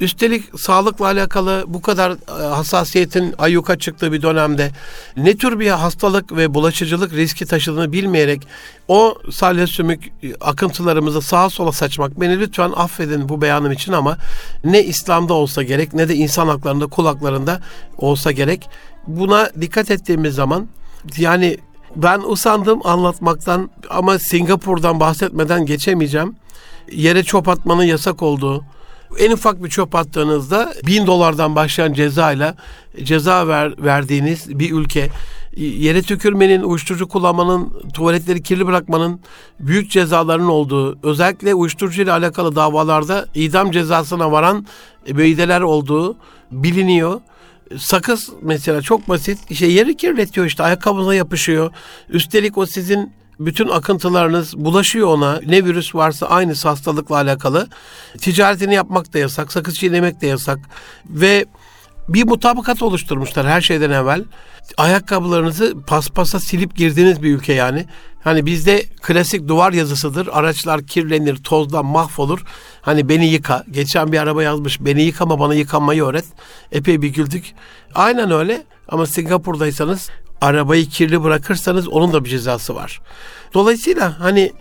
Üstelik 0.00 0.60
sağlıkla 0.60 1.06
alakalı 1.06 1.64
bu 1.66 1.82
kadar 1.82 2.10
e, 2.10 2.42
hassasiyetin 2.42 3.34
ayyuka 3.38 3.78
çıktığı 3.78 4.12
bir 4.12 4.22
dönemde 4.22 4.70
ne 5.16 5.36
tür 5.36 5.58
bir 5.58 5.70
hastalık 5.70 6.36
ve 6.36 6.54
bulaşıcılık 6.54 7.12
riski 7.12 7.46
taşıdığını 7.46 7.92
bilmeyerek 7.92 8.48
o 8.88 9.14
salya 9.30 9.66
sümük 9.66 10.06
e, 10.22 10.34
akıntılarımızı 10.40 11.22
sağa 11.22 11.50
sola 11.50 11.72
saçmak 11.72 12.20
beni 12.20 12.40
lütfen 12.40 12.72
affedin 12.76 13.28
bu 13.28 13.42
beyanım 13.42 13.72
için 13.72 13.92
ama 13.92 14.18
ne 14.64 14.84
İslam'da 14.84 15.34
olsa 15.34 15.62
gerek 15.62 15.94
ne 15.94 16.08
de 16.08 16.14
insan 16.14 16.48
haklarında 16.48 16.86
kulaklarında 16.86 17.60
olsa 17.98 18.32
gerek. 18.32 18.68
Buna 19.06 19.50
dikkat 19.60 19.90
ettiğimiz 19.90 20.34
zaman 20.34 20.68
yani 21.18 21.58
ben 21.96 22.20
usandım 22.20 22.86
anlatmaktan 22.86 23.70
ama 23.90 24.18
Singapur'dan 24.18 25.00
bahsetmeden 25.00 25.66
geçemeyeceğim. 25.66 26.36
Yere 26.92 27.22
çöp 27.22 27.48
atmanın 27.48 27.82
yasak 27.82 28.22
olduğu, 28.22 28.64
En 29.18 29.30
ufak 29.30 29.64
bir 29.64 29.70
çöp 29.70 29.94
attığınızda 29.94 30.74
bin 30.86 31.06
dolardan 31.06 31.56
başlayan 31.56 31.92
cezayla 31.92 32.54
ceza 33.02 33.48
ver, 33.48 33.84
verdiğiniz 33.84 34.58
bir 34.58 34.72
ülke 34.72 35.10
yere 35.56 36.02
tükürmenin, 36.02 36.62
uyuşturucu 36.62 37.08
kullanmanın, 37.08 37.72
tuvaletleri 37.94 38.42
kirli 38.42 38.66
bırakmanın 38.66 39.20
büyük 39.60 39.90
cezaların 39.90 40.46
olduğu, 40.46 40.98
özellikle 41.02 41.54
uyuşturucu 41.54 42.02
ile 42.02 42.12
alakalı 42.12 42.56
davalarda 42.56 43.26
idam 43.34 43.70
cezasına 43.70 44.32
varan 44.32 44.66
beydeler 45.08 45.60
olduğu 45.60 46.16
biliniyor. 46.50 47.20
Sakız 47.78 48.30
mesela 48.42 48.82
çok 48.82 49.08
basit. 49.08 49.38
İşte 49.50 49.66
yeri 49.66 49.96
kirletiyor 49.96 50.46
işte 50.46 50.62
ayakkabına 50.62 51.14
yapışıyor. 51.14 51.70
Üstelik 52.08 52.58
o 52.58 52.66
sizin 52.66 53.12
bütün 53.40 53.68
akıntılarınız 53.68 54.56
bulaşıyor 54.56 55.08
ona. 55.08 55.40
Ne 55.46 55.64
virüs 55.64 55.94
varsa 55.94 56.26
aynı 56.26 56.54
hastalıkla 56.54 57.16
alakalı. 57.16 57.68
Ticaretini 58.18 58.74
yapmak 58.74 59.14
da 59.14 59.18
yasak, 59.18 59.52
sakız 59.52 59.74
çiğnemek 59.74 60.20
de 60.20 60.26
yasak. 60.26 60.58
Ve 61.06 61.44
bir 62.08 62.24
mutabakat 62.24 62.82
oluşturmuşlar 62.82 63.46
her 63.46 63.60
şeyden 63.60 63.90
evvel. 63.90 64.24
Ayakkabılarınızı 64.76 65.74
paspasa 65.86 66.40
silip 66.40 66.76
girdiğiniz 66.76 67.22
bir 67.22 67.34
ülke 67.34 67.52
yani. 67.52 67.86
Hani 68.24 68.46
bizde 68.46 68.82
klasik 69.02 69.48
duvar 69.48 69.72
yazısıdır. 69.72 70.28
Araçlar 70.32 70.86
kirlenir, 70.86 71.36
tozdan 71.36 71.86
mahvolur. 71.86 72.44
Hani 72.82 73.08
beni 73.08 73.26
yıka. 73.26 73.64
Geçen 73.70 74.12
bir 74.12 74.18
araba 74.18 74.42
yazmış. 74.42 74.80
Beni 74.80 75.02
yıkama 75.02 75.40
bana 75.40 75.54
yıkanmayı 75.54 76.04
öğret. 76.04 76.24
Epey 76.72 77.02
bir 77.02 77.08
güldük. 77.08 77.54
Aynen 77.94 78.30
öyle. 78.30 78.62
Ama 78.88 79.06
Singapur'daysanız 79.06 80.10
arabayı 80.40 80.88
kirli 80.88 81.22
bırakırsanız 81.22 81.88
onun 81.88 82.12
da 82.12 82.24
bir 82.24 82.30
cezası 82.30 82.74
var. 82.74 83.00
Dolayısıyla 83.54 84.20
hani 84.20 84.52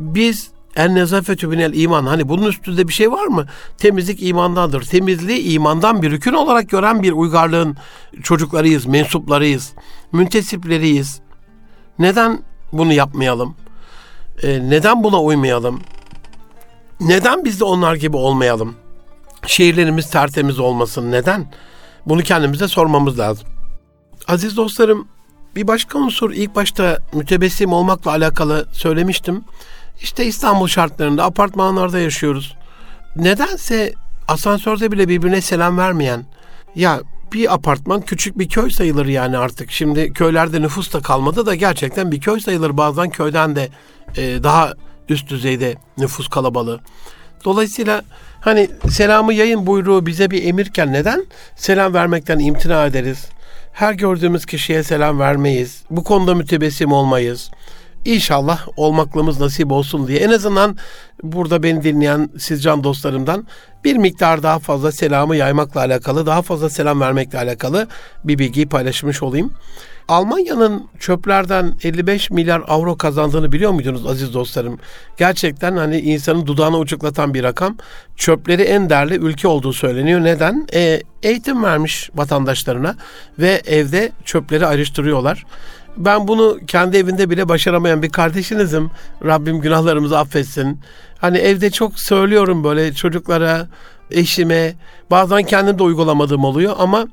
biz 0.00 0.50
en 0.76 0.94
nezafetü 0.94 1.46
minel 1.46 1.74
iman. 1.74 2.06
Hani 2.06 2.28
bunun 2.28 2.46
üstünde 2.46 2.88
bir 2.88 2.92
şey 2.92 3.12
var 3.12 3.26
mı? 3.26 3.46
Temizlik 3.78 4.22
imandandır. 4.22 4.82
Temizliği 4.82 5.52
imandan 5.52 6.02
bir 6.02 6.10
rükün 6.10 6.32
olarak 6.32 6.68
gören 6.68 7.02
bir 7.02 7.12
uygarlığın 7.12 7.76
çocuklarıyız, 8.22 8.86
mensuplarıyız, 8.86 9.72
müntesipleriyiz. 10.12 11.20
Neden 11.98 12.42
bunu 12.72 12.92
yapmayalım? 12.92 13.56
Ee, 14.42 14.70
neden 14.70 15.04
buna 15.04 15.22
uymayalım? 15.22 15.80
Neden 17.00 17.44
biz 17.44 17.60
de 17.60 17.64
onlar 17.64 17.94
gibi 17.94 18.16
olmayalım? 18.16 18.74
Şehirlerimiz 19.46 20.10
tertemiz 20.10 20.58
olmasın. 20.58 21.12
Neden? 21.12 21.52
Bunu 22.06 22.22
kendimize 22.22 22.68
sormamız 22.68 23.18
lazım. 23.18 23.51
Aziz 24.28 24.56
dostlarım, 24.56 25.08
bir 25.56 25.66
başka 25.66 25.98
unsur 25.98 26.32
ilk 26.32 26.54
başta 26.54 26.98
mütebessim 27.12 27.72
olmakla 27.72 28.10
alakalı 28.10 28.66
söylemiştim. 28.72 29.44
İşte 30.00 30.26
İstanbul 30.26 30.68
şartlarında 30.68 31.24
apartmanlarda 31.24 31.98
yaşıyoruz. 31.98 32.56
Nedense 33.16 33.94
asansörde 34.28 34.92
bile 34.92 35.08
birbirine 35.08 35.40
selam 35.40 35.78
vermeyen 35.78 36.24
ya 36.74 37.00
bir 37.32 37.54
apartman 37.54 38.00
küçük 38.00 38.38
bir 38.38 38.48
köy 38.48 38.70
sayılır 38.70 39.06
yani 39.06 39.38
artık. 39.38 39.70
Şimdi 39.70 40.12
köylerde 40.12 40.62
nüfus 40.62 40.92
da 40.92 41.00
kalmadı 41.00 41.46
da 41.46 41.54
gerçekten 41.54 42.12
bir 42.12 42.20
köy 42.20 42.40
sayılır. 42.40 42.76
Bazen 42.76 43.10
köyden 43.10 43.56
de 43.56 43.68
e, 44.16 44.42
daha 44.42 44.72
üst 45.08 45.30
düzeyde 45.30 45.74
nüfus 45.98 46.28
kalabalığı. 46.28 46.80
Dolayısıyla 47.44 48.02
hani 48.40 48.70
selamı 48.90 49.34
yayın 49.34 49.66
buyruğu 49.66 50.06
bize 50.06 50.30
bir 50.30 50.44
emirken 50.44 50.92
neden 50.92 51.26
selam 51.56 51.94
vermekten 51.94 52.38
imtina 52.38 52.86
ederiz? 52.86 53.28
Her 53.72 53.92
gördüğümüz 53.92 54.46
kişiye 54.46 54.82
selam 54.82 55.18
vermeyiz. 55.18 55.82
Bu 55.90 56.04
konuda 56.04 56.34
mütebessim 56.34 56.92
olmayız. 56.92 57.50
İnşallah 58.04 58.68
olmaklığımız 58.76 59.40
nasip 59.40 59.72
olsun 59.72 60.08
diye 60.08 60.18
en 60.18 60.30
azından 60.30 60.76
burada 61.22 61.62
beni 61.62 61.82
dinleyen 61.82 62.30
siz 62.38 62.62
can 62.62 62.84
dostlarımdan 62.84 63.46
bir 63.84 63.96
miktar 63.96 64.42
daha 64.42 64.58
fazla 64.58 64.92
selamı 64.92 65.36
yaymakla 65.36 65.80
alakalı, 65.80 66.26
daha 66.26 66.42
fazla 66.42 66.70
selam 66.70 67.00
vermekle 67.00 67.38
alakalı 67.38 67.88
bir 68.24 68.38
bilgiyi 68.38 68.68
paylaşmış 68.68 69.22
olayım. 69.22 69.52
Almanya'nın 70.08 70.88
çöplerden 70.98 71.74
55 71.82 72.30
milyar 72.30 72.62
avro 72.68 72.96
kazandığını 72.96 73.52
biliyor 73.52 73.70
muydunuz 73.70 74.06
aziz 74.06 74.34
dostlarım? 74.34 74.78
Gerçekten 75.16 75.76
hani 75.76 76.00
insanın 76.00 76.46
dudağını 76.46 76.78
uçuklatan 76.78 77.34
bir 77.34 77.42
rakam. 77.42 77.76
Çöpleri 78.16 78.62
en 78.62 78.90
değerli 78.90 79.14
ülke 79.14 79.48
olduğu 79.48 79.72
söyleniyor. 79.72 80.24
Neden? 80.24 80.66
E, 80.74 81.02
eğitim 81.22 81.64
vermiş 81.64 82.10
vatandaşlarına 82.14 82.96
ve 83.38 83.62
evde 83.66 84.12
çöpleri 84.24 84.66
ayrıştırıyorlar. 84.66 85.44
Ben 85.96 86.28
bunu 86.28 86.58
kendi 86.66 86.96
evinde 86.96 87.30
bile 87.30 87.48
başaramayan 87.48 88.02
bir 88.02 88.10
kardeşinizim. 88.10 88.90
Rabbim 89.24 89.60
günahlarımızı 89.60 90.18
affetsin. 90.18 90.80
Hani 91.18 91.38
evde 91.38 91.70
çok 91.70 92.00
söylüyorum 92.00 92.64
böyle 92.64 92.94
çocuklara, 92.94 93.68
eşime, 94.10 94.74
bazen 95.10 95.42
kendim 95.42 95.78
de 95.78 95.82
uygulamadığım 95.82 96.44
oluyor 96.44 96.74
ama 96.78 97.06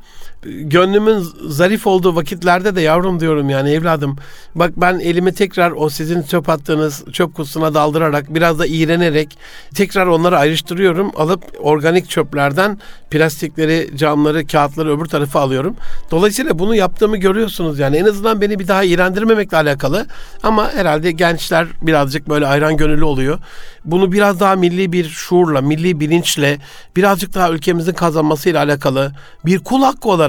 gönlümün 0.44 1.26
zarif 1.48 1.88
olduğu 1.88 2.16
vakitlerde 2.16 2.76
de 2.76 2.82
yavrum 2.82 3.20
diyorum 3.20 3.50
yani 3.50 3.72
evladım 3.72 4.18
bak 4.56 4.72
ben 4.78 5.00
elimi 5.00 5.34
tekrar 5.34 5.72
o 5.72 5.90
sizin 5.90 6.24
çöp 6.24 6.50
attığınız 6.50 7.04
çöp 7.12 7.36
kutusuna 7.36 7.74
daldırarak 7.74 8.34
biraz 8.36 8.60
da 8.60 8.66
iğrenerek 8.66 9.38
tekrar 9.76 10.08
onları 10.08 10.38
ayrıştırıyorum. 10.38 11.12
Alıp 11.16 11.44
organik 11.60 12.10
çöplerden 12.10 12.80
plastikleri, 13.12 13.98
camları, 13.98 14.48
kağıtları 14.48 14.98
öbür 14.98 15.06
tarafa 15.06 15.40
alıyorum. 15.40 15.76
Dolayısıyla 16.12 16.60
bunu 16.60 16.76
yaptığımı 16.76 17.18
görüyorsunuz 17.18 17.80
yani 17.80 17.98
en 17.98 18.06
azından 18.06 18.42
beni 18.42 18.60
bir 18.60 18.68
daha 18.68 18.84
iğrendirmemekle 18.84 19.58
alakalı 19.58 20.08
ama 20.44 20.74
herhalde 20.74 21.12
gençler 21.12 21.68
birazcık 21.82 22.30
böyle 22.30 22.48
ayran 22.48 22.78
gönüllü 22.78 23.04
oluyor. 23.04 23.40
Bunu 23.86 24.12
biraz 24.12 24.40
daha 24.40 24.56
milli 24.56 24.92
bir 24.92 25.10
şuurla, 25.10 25.62
milli 25.62 26.00
bilinçle 26.00 26.58
birazcık 26.96 27.34
daha 27.34 27.52
ülkemizin 27.52 27.94
kazanmasıyla 27.94 28.64
alakalı 28.64 29.12
bir 29.46 29.60
kul 29.60 29.84
hakkı 29.84 30.10
olarak 30.10 30.29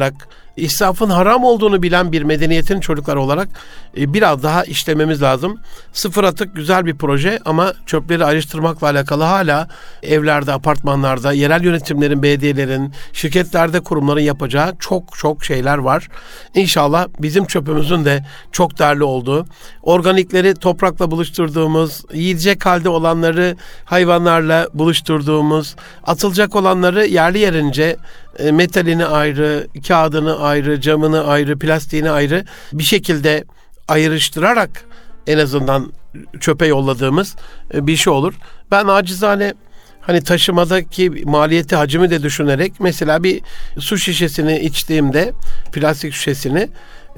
israfın 0.56 1.10
haram 1.10 1.44
olduğunu 1.44 1.82
bilen 1.82 2.12
bir 2.12 2.22
medeniyetin 2.22 2.80
çocukları 2.80 3.20
olarak 3.20 3.48
e, 3.96 4.14
biraz 4.14 4.42
daha 4.42 4.64
işlememiz 4.64 5.22
lazım. 5.22 5.60
Sıfır 5.92 6.24
atık 6.24 6.56
güzel 6.56 6.86
bir 6.86 6.94
proje 6.94 7.38
ama 7.44 7.72
çöpleri 7.86 8.24
ayrıştırmakla 8.24 8.86
alakalı 8.86 9.24
hala 9.24 9.68
evlerde, 10.02 10.52
apartmanlarda, 10.52 11.32
yerel 11.32 11.64
yönetimlerin, 11.64 12.22
belediyelerin, 12.22 12.92
şirketlerde, 13.12 13.80
kurumların 13.80 14.20
yapacağı 14.20 14.76
çok 14.78 15.18
çok 15.18 15.44
şeyler 15.44 15.78
var. 15.78 16.08
İnşallah 16.54 17.06
bizim 17.18 17.44
çöpümüzün 17.44 18.04
de 18.04 18.26
çok 18.52 18.78
değerli 18.78 19.04
olduğu, 19.04 19.46
organikleri 19.82 20.54
toprakla 20.54 21.10
buluşturduğumuz, 21.10 22.02
yiyecek 22.12 22.66
halde 22.66 22.88
olanları 22.88 23.56
hayvanlarla 23.84 24.68
buluşturduğumuz, 24.74 25.76
atılacak 26.04 26.56
olanları 26.56 27.06
yerli 27.06 27.38
yerince 27.38 27.96
e, 28.38 28.52
metalini 28.52 29.06
ayrı, 29.06 29.66
kağıdını 29.88 30.38
ayrı, 30.38 30.80
camını 30.80 31.26
ayrı, 31.26 31.58
plastiğini 31.58 32.10
ayrı 32.10 32.44
bir 32.72 32.84
şekilde 32.84 33.44
ayrıştırarak 33.88 34.84
en 35.26 35.38
azından 35.38 35.92
çöpe 36.40 36.66
yolladığımız 36.66 37.36
e, 37.74 37.86
bir 37.86 37.96
şey 37.96 38.12
olur. 38.12 38.34
Ben 38.70 38.86
acizane 38.86 39.54
hani 40.00 40.24
taşımadaki 40.24 41.10
maliyeti 41.10 41.76
hacmi 41.76 42.10
de 42.10 42.22
düşünerek 42.22 42.72
mesela 42.80 43.22
bir 43.22 43.40
su 43.78 43.98
şişesini 43.98 44.58
içtiğimde 44.58 45.32
plastik 45.72 46.12
şişesini 46.12 46.68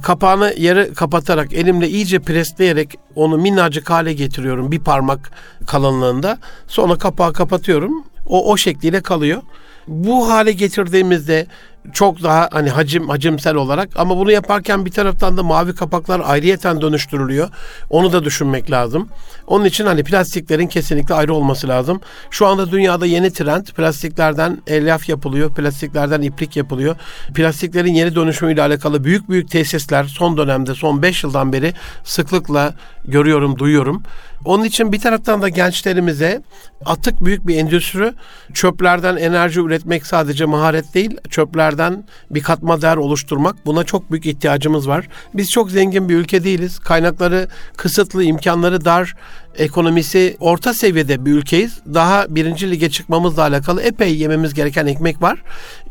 kapağını 0.02 0.54
yarı 0.58 0.94
kapatarak 0.94 1.52
elimle 1.52 1.88
iyice 1.88 2.18
presleyerek 2.18 2.94
onu 3.14 3.38
minnacık 3.38 3.90
hale 3.90 4.12
getiriyorum 4.12 4.72
bir 4.72 4.80
parmak 4.80 5.30
kalınlığında. 5.66 6.38
Sonra 6.66 6.98
kapağı 6.98 7.32
kapatıyorum. 7.32 8.04
O 8.26 8.50
o 8.52 8.56
şekliyle 8.56 9.00
kalıyor. 9.00 9.42
Bu 9.88 10.30
hale 10.30 10.52
getirdiğimizde 10.52 11.46
çok 11.92 12.22
daha 12.22 12.48
hani 12.52 12.70
hacim 12.70 13.08
hacimsel 13.08 13.54
olarak 13.54 13.88
ama 13.96 14.16
bunu 14.16 14.32
yaparken 14.32 14.86
bir 14.86 14.90
taraftan 14.90 15.36
da 15.36 15.42
mavi 15.42 15.74
kapaklar 15.74 16.22
ayrıyeten 16.24 16.80
dönüştürülüyor. 16.80 17.48
Onu 17.90 18.12
da 18.12 18.24
düşünmek 18.24 18.70
lazım. 18.70 19.08
Onun 19.46 19.64
için 19.64 19.86
hani 19.86 20.04
plastiklerin 20.04 20.66
kesinlikle 20.66 21.14
ayrı 21.14 21.34
olması 21.34 21.68
lazım. 21.68 22.00
Şu 22.30 22.46
anda 22.46 22.70
dünyada 22.70 23.06
yeni 23.06 23.32
trend 23.32 23.66
plastiklerden 23.66 24.62
elyaf 24.66 25.08
yapılıyor, 25.08 25.54
plastiklerden 25.54 26.22
iplik 26.22 26.56
yapılıyor. 26.56 26.96
Plastiklerin 27.34 27.94
yeni 27.94 28.14
dönüşümüyle 28.14 28.62
alakalı 28.62 29.04
büyük 29.04 29.28
büyük 29.28 29.50
tesisler 29.50 30.04
son 30.04 30.36
dönemde 30.36 30.74
son 30.74 31.02
5 31.02 31.24
yıldan 31.24 31.52
beri 31.52 31.72
sıklıkla 32.04 32.74
görüyorum, 33.04 33.58
duyuyorum. 33.58 34.02
Onun 34.44 34.64
için 34.64 34.92
bir 34.92 35.00
taraftan 35.00 35.42
da 35.42 35.48
gençlerimize 35.48 36.42
atık 36.84 37.24
büyük 37.24 37.46
bir 37.46 37.56
endüstri. 37.56 38.12
Çöplerden 38.54 39.16
enerji 39.16 39.60
üretmek 39.60 40.06
sadece 40.06 40.44
maharet 40.44 40.94
değil. 40.94 41.16
Çöplerden 41.30 42.04
bir 42.30 42.42
katma 42.42 42.82
değer 42.82 42.96
oluşturmak. 42.96 43.66
Buna 43.66 43.84
çok 43.84 44.10
büyük 44.10 44.26
ihtiyacımız 44.26 44.88
var. 44.88 45.08
Biz 45.34 45.50
çok 45.50 45.70
zengin 45.70 46.08
bir 46.08 46.16
ülke 46.16 46.44
değiliz. 46.44 46.78
Kaynakları 46.78 47.48
kısıtlı, 47.76 48.24
imkanları 48.24 48.84
dar 48.84 49.14
ekonomisi 49.58 50.36
orta 50.40 50.74
seviyede 50.74 51.24
bir 51.24 51.32
ülkeyiz. 51.32 51.78
Daha 51.94 52.26
birinci 52.28 52.70
lige 52.70 52.90
çıkmamızla 52.90 53.42
alakalı 53.42 53.82
epey 53.82 54.16
yememiz 54.16 54.54
gereken 54.54 54.86
ekmek 54.86 55.22
var. 55.22 55.42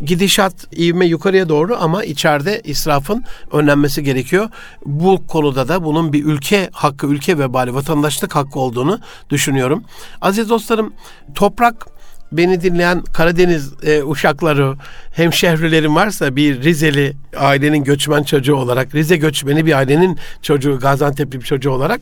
Gidişat 0.05 0.53
ivme 0.77 1.05
yukarıya 1.05 1.49
doğru 1.49 1.77
ama 1.79 2.03
içeride 2.03 2.61
israfın 2.63 3.23
önlenmesi 3.51 4.03
gerekiyor. 4.03 4.49
Bu 4.85 5.27
konuda 5.27 5.67
da 5.67 5.83
bunun 5.83 6.13
bir 6.13 6.25
ülke 6.25 6.69
hakkı, 6.71 7.07
ülke 7.07 7.37
vebali, 7.37 7.73
vatandaşlık 7.73 8.35
hakkı 8.35 8.59
olduğunu 8.59 8.99
düşünüyorum. 9.29 9.83
Aziz 10.21 10.49
dostlarım 10.49 10.93
toprak 11.35 11.87
beni 12.31 12.61
dinleyen 12.61 13.01
Karadeniz 13.01 13.73
e, 13.83 14.03
uşakları, 14.03 14.75
hemşehrilerim 15.15 15.95
varsa 15.95 16.35
bir 16.35 16.63
Rizeli 16.63 17.13
ailenin 17.37 17.83
göçmen 17.83 18.23
çocuğu 18.23 18.55
olarak, 18.55 18.95
Rize 18.95 19.17
göçmeni 19.17 19.65
bir 19.65 19.73
ailenin 19.73 20.19
çocuğu, 20.41 20.79
Gaziantep'li 20.79 21.39
bir 21.39 21.45
çocuğu 21.45 21.71
olarak 21.71 22.01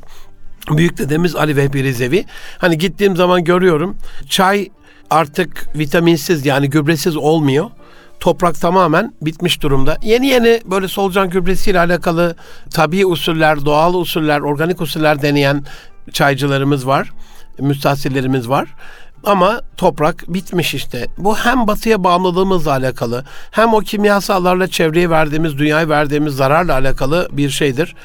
Büyük 0.71 0.97
dedemiz 0.97 1.35
Ali 1.35 1.55
Vehbi 1.55 1.83
Rizevi. 1.83 2.25
Hani 2.57 2.77
gittiğim 2.77 3.15
zaman 3.15 3.43
görüyorum 3.43 3.97
çay 4.29 4.69
artık 5.09 5.77
vitaminsiz 5.77 6.45
yani 6.45 6.69
gübresiz 6.69 7.17
olmuyor. 7.17 7.69
Toprak 8.19 8.61
tamamen 8.61 9.13
bitmiş 9.21 9.61
durumda. 9.61 9.97
Yeni 10.01 10.27
yeni 10.27 10.61
böyle 10.65 10.87
solucan 10.87 11.29
gübresiyle 11.29 11.79
alakalı 11.79 12.35
tabii 12.73 13.05
usuller, 13.05 13.65
doğal 13.65 13.93
usuller, 13.93 14.39
organik 14.39 14.81
usuller 14.81 15.21
deneyen 15.21 15.63
çaycılarımız 16.13 16.87
var. 16.87 17.11
Müstahsillerimiz 17.59 18.49
var. 18.49 18.75
Ama 19.23 19.61
toprak 19.77 20.33
bitmiş 20.33 20.73
işte. 20.73 21.07
Bu 21.17 21.37
hem 21.37 21.67
batıya 21.67 22.03
bağımlılığımızla 22.03 22.71
alakalı 22.71 23.25
hem 23.51 23.73
o 23.73 23.79
kimyasallarla 23.79 24.67
çevreye 24.67 25.09
verdiğimiz, 25.09 25.57
dünyaya 25.57 25.89
verdiğimiz 25.89 26.35
zararla 26.35 26.73
alakalı 26.73 27.29
bir 27.31 27.49
şeydir. 27.49 27.95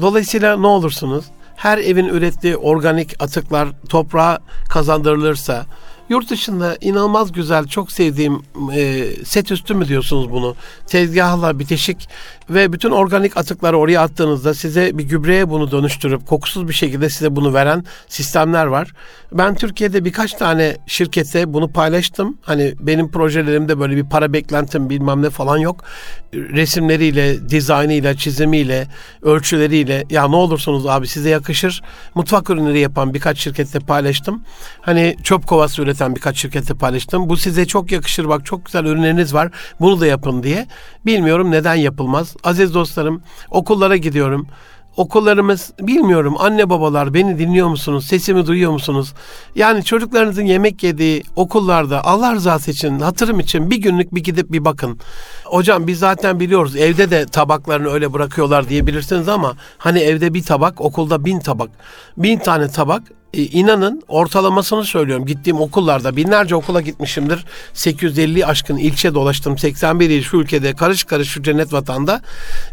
Dolayısıyla 0.00 0.56
ne 0.56 0.66
olursunuz 0.66 1.24
her 1.58 1.78
evin 1.78 2.06
ürettiği 2.06 2.56
organik 2.56 3.22
atıklar 3.22 3.68
toprağa 3.88 4.38
kazandırılırsa 4.68 5.66
Yurt 6.08 6.30
dışında 6.30 6.76
inanılmaz 6.80 7.32
güzel, 7.32 7.66
çok 7.66 7.92
sevdiğim 7.92 8.42
e, 8.74 9.04
set 9.24 9.52
üstü 9.52 9.74
mü 9.74 9.88
diyorsunuz 9.88 10.30
bunu? 10.30 10.56
Tezgahla 10.86 11.58
bitişik 11.58 12.08
ve 12.50 12.72
bütün 12.72 12.90
organik 12.90 13.36
atıkları 13.36 13.78
oraya 13.78 14.00
attığınızda 14.00 14.54
size 14.54 14.98
bir 14.98 15.04
gübreye 15.04 15.50
bunu 15.50 15.70
dönüştürüp 15.70 16.26
kokusuz 16.26 16.68
bir 16.68 16.72
şekilde 16.72 17.10
size 17.10 17.36
bunu 17.36 17.54
veren 17.54 17.84
sistemler 18.08 18.66
var. 18.66 18.92
Ben 19.32 19.54
Türkiye'de 19.54 20.04
birkaç 20.04 20.32
tane 20.32 20.76
şirkete 20.86 21.52
bunu 21.52 21.72
paylaştım. 21.72 22.38
Hani 22.42 22.74
benim 22.80 23.10
projelerimde 23.10 23.80
böyle 23.80 23.96
bir 23.96 24.08
para 24.08 24.32
beklentim 24.32 24.90
bilmem 24.90 25.22
ne 25.22 25.30
falan 25.30 25.58
yok. 25.58 25.84
Resimleriyle, 26.34 27.48
dizaynıyla, 27.48 28.14
çizimiyle, 28.14 28.86
ölçüleriyle 29.22 30.04
ya 30.10 30.28
ne 30.28 30.36
olursunuz 30.36 30.86
abi 30.86 31.08
size 31.08 31.28
yakışır. 31.28 31.82
Mutfak 32.14 32.50
ürünleri 32.50 32.80
yapan 32.80 33.14
birkaç 33.14 33.38
şirkette 33.38 33.78
paylaştım. 33.78 34.42
Hani 34.80 35.16
çöp 35.22 35.46
kovası 35.46 35.82
üreten 35.82 36.16
birkaç 36.16 36.36
şirkette 36.36 36.74
paylaştım. 36.74 37.28
Bu 37.28 37.36
size 37.36 37.66
çok 37.66 37.92
yakışır 37.92 38.28
bak 38.28 38.46
çok 38.46 38.66
güzel 38.66 38.84
ürünleriniz 38.84 39.34
var. 39.34 39.50
Bunu 39.80 40.00
da 40.00 40.06
yapın 40.06 40.42
diye. 40.42 40.66
Bilmiyorum 41.06 41.50
neden 41.50 41.74
yapılmaz. 41.74 42.36
Aziz 42.44 42.74
dostlarım 42.74 43.22
okullara 43.50 43.96
gidiyorum. 43.96 44.46
Okullarımız 44.96 45.72
bilmiyorum 45.80 46.34
anne 46.38 46.70
babalar 46.70 47.14
beni 47.14 47.38
dinliyor 47.38 47.68
musunuz? 47.68 48.06
Sesimi 48.06 48.46
duyuyor 48.46 48.72
musunuz? 48.72 49.14
Yani 49.54 49.84
çocuklarınızın 49.84 50.42
yemek 50.42 50.82
yediği 50.82 51.22
okullarda 51.36 52.04
Allah 52.04 52.34
rızası 52.34 52.70
için, 52.70 53.00
hatırım 53.00 53.40
için 53.40 53.70
bir 53.70 53.76
günlük 53.76 54.14
bir 54.14 54.24
gidip 54.24 54.52
bir 54.52 54.64
bakın. 54.64 55.00
Hocam 55.44 55.86
biz 55.86 55.98
zaten 55.98 56.40
biliyoruz 56.40 56.76
evde 56.76 57.10
de 57.10 57.26
tabaklarını 57.26 57.88
öyle 57.88 58.12
bırakıyorlar 58.12 58.68
diyebilirsiniz 58.68 59.28
ama 59.28 59.56
hani 59.78 59.98
evde 59.98 60.34
bir 60.34 60.42
tabak, 60.42 60.80
okulda 60.80 61.24
bin 61.24 61.40
tabak. 61.40 61.70
Bin 62.16 62.38
tane 62.38 62.68
tabak 62.68 63.02
e, 63.34 63.42
inanın 63.42 64.02
ortalamasını 64.08 64.84
söylüyorum. 64.84 65.26
Gittiğim 65.26 65.60
okullarda 65.60 66.16
binlerce 66.16 66.56
okula 66.56 66.80
gitmişimdir. 66.80 67.44
850 67.74 68.46
aşkın 68.46 68.76
ilçe 68.76 69.14
dolaştım. 69.14 69.58
81 69.58 70.10
il 70.10 70.22
şu 70.22 70.36
ülkede 70.36 70.74
karış 70.74 71.04
karış 71.04 71.28
şu 71.28 71.42
cennet 71.42 71.72
vatanda. 71.72 72.20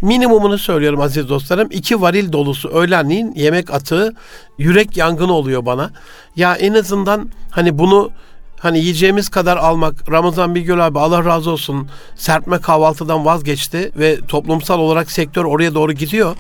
Minimumunu 0.02 0.58
söylüyorum 0.58 1.02
aziz 1.02 1.30
dostlarım. 1.30 1.68
iki 1.72 2.02
varil 2.02 2.32
dolusu 2.32 2.70
öğlenliğin 2.70 3.34
yemek 3.36 3.74
atığı 3.74 4.14
yürek 4.58 4.98
yangını 4.98 5.34
oluyor 5.34 5.66
bana. 5.66 5.90
Ya 6.36 6.56
en 6.56 6.74
azından 6.74 7.30
hani 7.52 7.78
bunu 7.78 8.12
hani 8.60 8.80
yiyeceğimiz 8.80 9.30
kadar 9.30 9.58
almak. 9.58 10.12
Ramazan 10.12 10.56
Bilgöl 10.56 10.80
abi 10.80 11.00
Allah 11.00 11.26
razı 11.26 11.52
olsun 11.52 11.90
serpme 12.16 12.58
kahvaltıdan 12.58 13.26
vazgeçti 13.26 13.92
ve 13.96 14.18
toplumsal 14.28 14.80
olarak 14.80 15.12
sektör 15.12 15.46
oraya 15.46 15.76
doğru 15.76 15.94
gidiyor. 15.94 16.36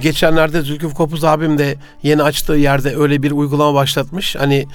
Geçenlerde 0.00 0.62
Zülküf 0.62 0.94
Kopuz 0.94 1.24
abim 1.24 1.58
de 1.58 1.76
yeni 2.02 2.22
açtığı 2.22 2.52
yerde 2.52 2.96
öyle 2.96 3.22
bir 3.22 3.30
uygulama 3.30 3.74
başlatmış. 3.74 4.36
Hani 4.36 4.66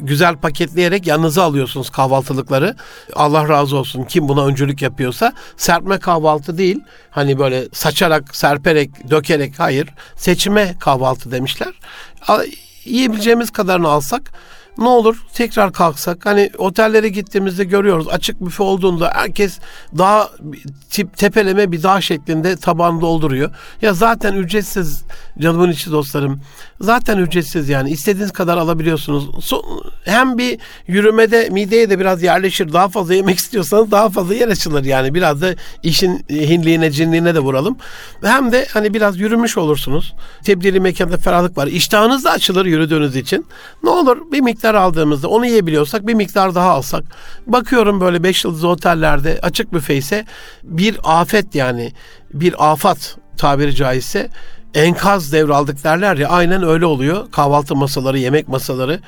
güzel 0.00 0.36
paketleyerek 0.36 1.06
yanınıza 1.06 1.42
alıyorsunuz 1.42 1.90
kahvaltılıkları. 1.90 2.76
Allah 3.14 3.48
razı 3.48 3.76
olsun 3.76 4.04
kim 4.04 4.28
buna 4.28 4.46
öncülük 4.46 4.82
yapıyorsa. 4.82 5.32
Serpme 5.56 5.98
kahvaltı 5.98 6.58
değil. 6.58 6.80
Hani 7.10 7.38
böyle 7.38 7.68
saçarak, 7.72 8.36
serperek, 8.36 9.10
dökerek 9.10 9.60
hayır. 9.60 9.88
Seçime 10.16 10.74
kahvaltı 10.80 11.30
demişler. 11.30 11.74
Yiyebileceğimiz 12.84 13.50
kadarını 13.50 13.88
alsak 13.88 14.32
ne 14.78 14.88
olur 14.88 15.22
tekrar 15.34 15.72
kalksak 15.72 16.26
hani 16.26 16.50
otellere 16.58 17.08
gittiğimizde 17.08 17.64
görüyoruz 17.64 18.08
açık 18.08 18.40
büfe 18.40 18.62
olduğunda 18.62 19.10
herkes 19.14 19.58
daha 19.98 20.30
tip 20.90 21.16
tepeleme 21.16 21.72
bir 21.72 21.82
dağ 21.82 22.00
şeklinde 22.00 22.56
taban 22.56 23.00
dolduruyor. 23.00 23.50
Ya 23.82 23.94
zaten 23.94 24.34
ücretsiz 24.34 25.04
canımın 25.38 25.70
içi 25.70 25.92
dostlarım. 25.92 26.40
Zaten 26.80 27.18
ücretsiz 27.18 27.68
yani 27.68 27.90
istediğiniz 27.90 28.32
kadar 28.32 28.56
alabiliyorsunuz. 28.56 29.52
Hem 30.04 30.38
bir 30.38 30.58
yürümede 30.86 31.48
mideye 31.50 31.90
de 31.90 31.98
biraz 31.98 32.22
yerleşir. 32.22 32.72
Daha 32.72 32.88
fazla 32.88 33.14
yemek 33.14 33.38
istiyorsanız 33.38 33.90
daha 33.90 34.08
fazla 34.08 34.34
yer 34.34 34.48
açılır 34.48 34.84
yani. 34.84 35.14
Biraz 35.14 35.42
da 35.42 35.54
işin 35.82 36.24
hinliğine 36.30 36.90
cinliğine 36.90 37.34
de 37.34 37.38
vuralım. 37.38 37.76
Hem 38.22 38.52
de 38.52 38.66
hani 38.72 38.94
biraz 38.94 39.18
yürümüş 39.18 39.58
olursunuz. 39.58 40.14
Tebdili 40.44 40.80
mekanda 40.80 41.16
ferahlık 41.16 41.58
var. 41.58 41.66
İştahınız 41.66 42.24
da 42.24 42.30
açılır 42.30 42.66
yürüdüğünüz 42.66 43.16
için. 43.16 43.46
Ne 43.82 43.90
olur 43.90 44.32
bir 44.32 44.40
miktar 44.40 44.59
aldığımızda 44.68 45.28
onu 45.28 45.46
yiyebiliyorsak 45.46 46.06
bir 46.06 46.14
miktar 46.14 46.54
daha 46.54 46.70
alsak. 46.70 47.04
Bakıyorum 47.46 48.00
böyle 48.00 48.22
beş 48.22 48.44
yıldızlı 48.44 48.68
otellerde 48.68 49.38
açık 49.42 49.72
büfe 49.72 49.96
ise 49.96 50.24
bir 50.62 50.98
afet 51.04 51.54
yani 51.54 51.92
bir 52.34 52.70
afat 52.72 53.16
tabiri 53.36 53.74
caizse 53.74 54.28
enkaz 54.74 55.32
devraldık 55.32 55.84
derler 55.84 56.16
ya 56.16 56.28
aynen 56.28 56.62
öyle 56.62 56.86
oluyor. 56.86 57.30
Kahvaltı 57.30 57.76
masaları, 57.76 58.18
yemek 58.18 58.48
masaları. 58.48 59.00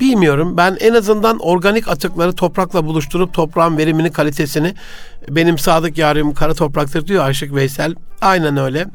Bilmiyorum 0.00 0.56
ben 0.56 0.76
en 0.80 0.94
azından 0.94 1.38
organik 1.38 1.88
atıkları 1.88 2.32
toprakla 2.32 2.84
buluşturup 2.84 3.34
toprağın 3.34 3.78
verimini, 3.78 4.12
kalitesini 4.12 4.74
benim 5.28 5.58
sadık 5.58 5.98
yarim 5.98 6.34
kara 6.34 6.54
topraktır 6.54 7.06
diyor 7.06 7.24
Aşık 7.24 7.54
Veysel. 7.54 7.94
Aynen 8.20 8.56
öyle. 8.56 8.86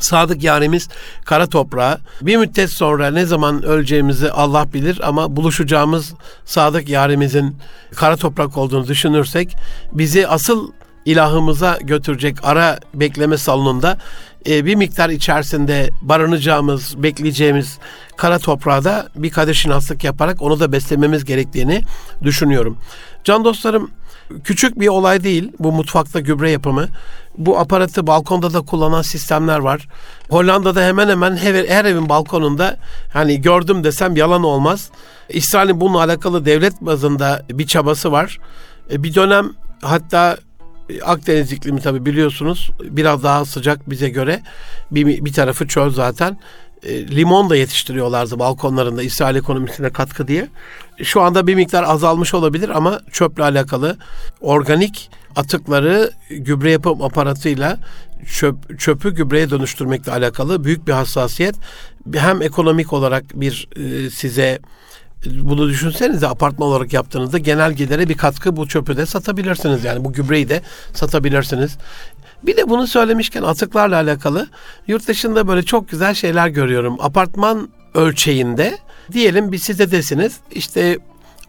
Sadık 0.00 0.42
yarimiz 0.42 0.88
kara 1.24 1.46
toprağı. 1.46 1.98
Bir 2.22 2.36
müddet 2.36 2.70
sonra 2.70 3.10
ne 3.10 3.26
zaman 3.26 3.62
öleceğimizi 3.62 4.30
Allah 4.30 4.72
bilir 4.72 5.00
ama 5.02 5.36
buluşacağımız 5.36 6.14
sadık 6.44 6.88
yarimizin 6.88 7.56
kara 7.94 8.16
toprak 8.16 8.56
olduğunu 8.56 8.86
düşünürsek 8.86 9.56
bizi 9.92 10.28
asıl 10.28 10.72
ilahımıza 11.04 11.78
götürecek 11.82 12.36
ara 12.42 12.78
bekleme 12.94 13.36
salonunda 13.38 13.98
e, 14.46 14.64
bir 14.64 14.74
miktar 14.74 15.10
içerisinde 15.10 15.90
barınacağımız, 16.02 17.02
bekleyeceğimiz 17.02 17.78
kara 18.16 18.38
toprağa 18.38 18.84
da 18.84 19.08
bir 19.16 19.30
kadir 19.30 19.54
şinaslık 19.54 20.04
yaparak 20.04 20.42
onu 20.42 20.60
da 20.60 20.72
beslememiz 20.72 21.24
gerektiğini 21.24 21.82
düşünüyorum. 22.22 22.78
Can 23.24 23.44
dostlarım 23.44 23.90
küçük 24.44 24.80
bir 24.80 24.88
olay 24.88 25.24
değil 25.24 25.52
bu 25.58 25.72
mutfakta 25.72 26.20
gübre 26.20 26.50
yapımı. 26.50 26.88
Bu 27.38 27.58
aparatı 27.58 28.06
balkonda 28.06 28.52
da 28.52 28.60
kullanan 28.60 29.02
sistemler 29.02 29.58
var. 29.58 29.88
Hollanda'da 30.30 30.82
hemen 30.82 31.08
hemen 31.08 31.36
her, 31.36 31.64
her 31.64 31.84
evin 31.84 32.08
balkonunda 32.08 32.76
hani 33.12 33.40
gördüm 33.40 33.84
desem 33.84 34.16
yalan 34.16 34.42
olmaz. 34.42 34.90
İsrail'in 35.28 35.80
bununla 35.80 36.02
alakalı 36.02 36.44
devlet 36.44 36.80
bazında 36.80 37.42
bir 37.50 37.66
çabası 37.66 38.12
var. 38.12 38.38
E, 38.90 39.02
bir 39.02 39.14
dönem 39.14 39.52
hatta 39.82 40.36
Akdeniz 41.04 41.52
iklimi 41.52 41.80
tabi 41.80 42.06
biliyorsunuz 42.06 42.70
biraz 42.80 43.22
daha 43.22 43.44
sıcak 43.44 43.90
bize 43.90 44.08
göre. 44.08 44.42
Bir, 44.90 45.24
bir 45.24 45.32
tarafı 45.32 45.68
çöl 45.68 45.90
zaten. 45.90 46.38
E, 46.82 47.06
limon 47.08 47.50
da 47.50 47.56
yetiştiriyorlardı 47.56 48.38
balkonlarında 48.38 49.02
İsrail 49.02 49.36
ekonomisine 49.36 49.90
katkı 49.90 50.28
diye. 50.28 50.48
Şu 51.02 51.20
anda 51.20 51.46
bir 51.46 51.54
miktar 51.54 51.82
azalmış 51.82 52.34
olabilir 52.34 52.68
ama 52.68 53.00
çöple 53.12 53.42
alakalı 53.42 53.96
organik 54.40 55.10
atıkları 55.36 56.10
gübre 56.30 56.70
yapım 56.70 57.02
aparatıyla 57.02 57.78
çöp, 58.38 58.80
çöpü 58.80 59.14
gübreye 59.14 59.50
dönüştürmekle 59.50 60.12
alakalı 60.12 60.64
büyük 60.64 60.86
bir 60.86 60.92
hassasiyet. 60.92 61.54
Hem 62.14 62.42
ekonomik 62.42 62.92
olarak 62.92 63.24
bir 63.34 63.68
e, 63.76 64.10
size 64.10 64.58
bunu 65.26 65.68
düşünsenize 65.68 66.28
apartman 66.28 66.68
olarak 66.68 66.92
yaptığınızda 66.92 67.38
genel 67.38 67.72
gidere 67.72 68.08
bir 68.08 68.16
katkı 68.16 68.56
bu 68.56 68.68
çöpü 68.68 68.96
de 68.96 69.06
satabilirsiniz. 69.06 69.84
Yani 69.84 70.04
bu 70.04 70.12
gübreyi 70.12 70.48
de 70.48 70.62
satabilirsiniz. 70.92 71.78
Bir 72.42 72.56
de 72.56 72.70
bunu 72.70 72.86
söylemişken 72.86 73.42
atıklarla 73.42 73.96
alakalı 73.96 74.48
yurt 74.86 75.08
dışında 75.08 75.48
böyle 75.48 75.62
çok 75.62 75.88
güzel 75.88 76.14
şeyler 76.14 76.48
görüyorum. 76.48 76.96
Apartman 77.00 77.68
ölçeğinde. 77.94 78.78
Diyelim 79.12 79.52
bir 79.52 79.58
sitedesiniz 79.58 80.36
işte 80.50 80.98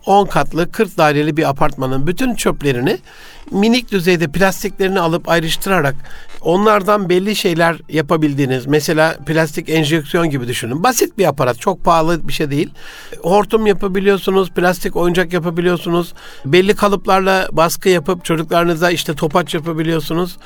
10 0.05 0.25
katlı 0.25 0.71
40 0.71 0.97
daireli 0.97 1.37
bir 1.37 1.49
apartmanın 1.49 2.07
bütün 2.07 2.35
çöplerini 2.35 2.97
minik 3.51 3.91
düzeyde 3.91 4.27
plastiklerini 4.27 4.99
alıp 4.99 5.29
ayrıştırarak 5.29 5.95
onlardan 6.41 7.09
belli 7.09 7.35
şeyler 7.35 7.77
yapabildiğiniz 7.89 8.65
mesela 8.65 9.17
plastik 9.25 9.69
enjeksiyon 9.69 10.29
gibi 10.29 10.47
düşünün. 10.47 10.83
Basit 10.83 11.17
bir 11.17 11.25
aparat 11.25 11.59
çok 11.59 11.83
pahalı 11.83 12.27
bir 12.27 12.33
şey 12.33 12.51
değil. 12.51 12.69
Hortum 13.21 13.67
yapabiliyorsunuz, 13.67 14.49
plastik 14.49 14.95
oyuncak 14.95 15.33
yapabiliyorsunuz. 15.33 16.13
Belli 16.45 16.75
kalıplarla 16.75 17.47
baskı 17.51 17.89
yapıp 17.89 18.25
çocuklarınıza 18.25 18.91
işte 18.91 19.15
topaç 19.15 19.53
yapabiliyorsunuz. 19.53 20.37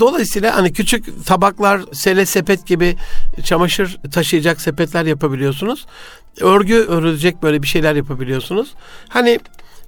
Dolayısıyla 0.00 0.56
hani 0.56 0.72
küçük 0.72 1.26
tabaklar, 1.26 1.80
sele 1.92 2.26
sepet 2.26 2.66
gibi 2.66 2.96
çamaşır 3.44 3.98
taşıyacak 4.12 4.60
sepetler 4.60 5.04
yapabiliyorsunuz. 5.04 5.86
Örgü 6.40 6.74
örülecek 6.74 7.42
böyle 7.42 7.62
bir 7.62 7.66
şeyler 7.66 7.94
yapabiliyorsunuz. 7.94 8.74
Hani 9.08 9.40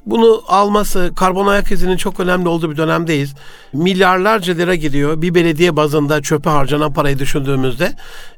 bunu 0.07 0.43
alması 0.49 1.13
karbon 1.17 1.47
ayak 1.47 1.73
izinin 1.73 1.97
çok 1.97 2.21
önemli 2.21 2.49
olduğu 2.49 2.71
bir 2.71 2.77
dönemdeyiz. 2.77 3.35
Milyarlarca 3.73 4.55
lira 4.55 4.75
gidiyor 4.75 5.23
bir 5.23 5.35
belediye 5.35 5.77
bazında 5.77 6.23
çöpe 6.23 6.51
harcanan 6.51 6.93
parayı 6.93 7.19
düşündüğümüzde. 7.19 7.93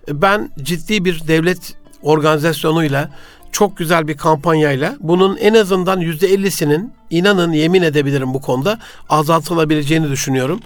Ben 0.08 0.50
ciddi 0.62 1.04
bir 1.04 1.28
devlet 1.28 1.74
organizasyonuyla 2.02 3.10
çok 3.52 3.76
güzel 3.76 4.08
bir 4.08 4.16
kampanyayla 4.16 4.96
bunun 5.00 5.36
en 5.36 5.54
azından 5.54 6.00
yüzde 6.00 6.34
50'sinin 6.34 6.92
inanın 7.10 7.52
yemin 7.52 7.82
edebilirim 7.82 8.34
bu 8.34 8.40
konuda 8.40 8.78
azaltılabileceğini 9.08 10.10
düşünüyorum. 10.10 10.60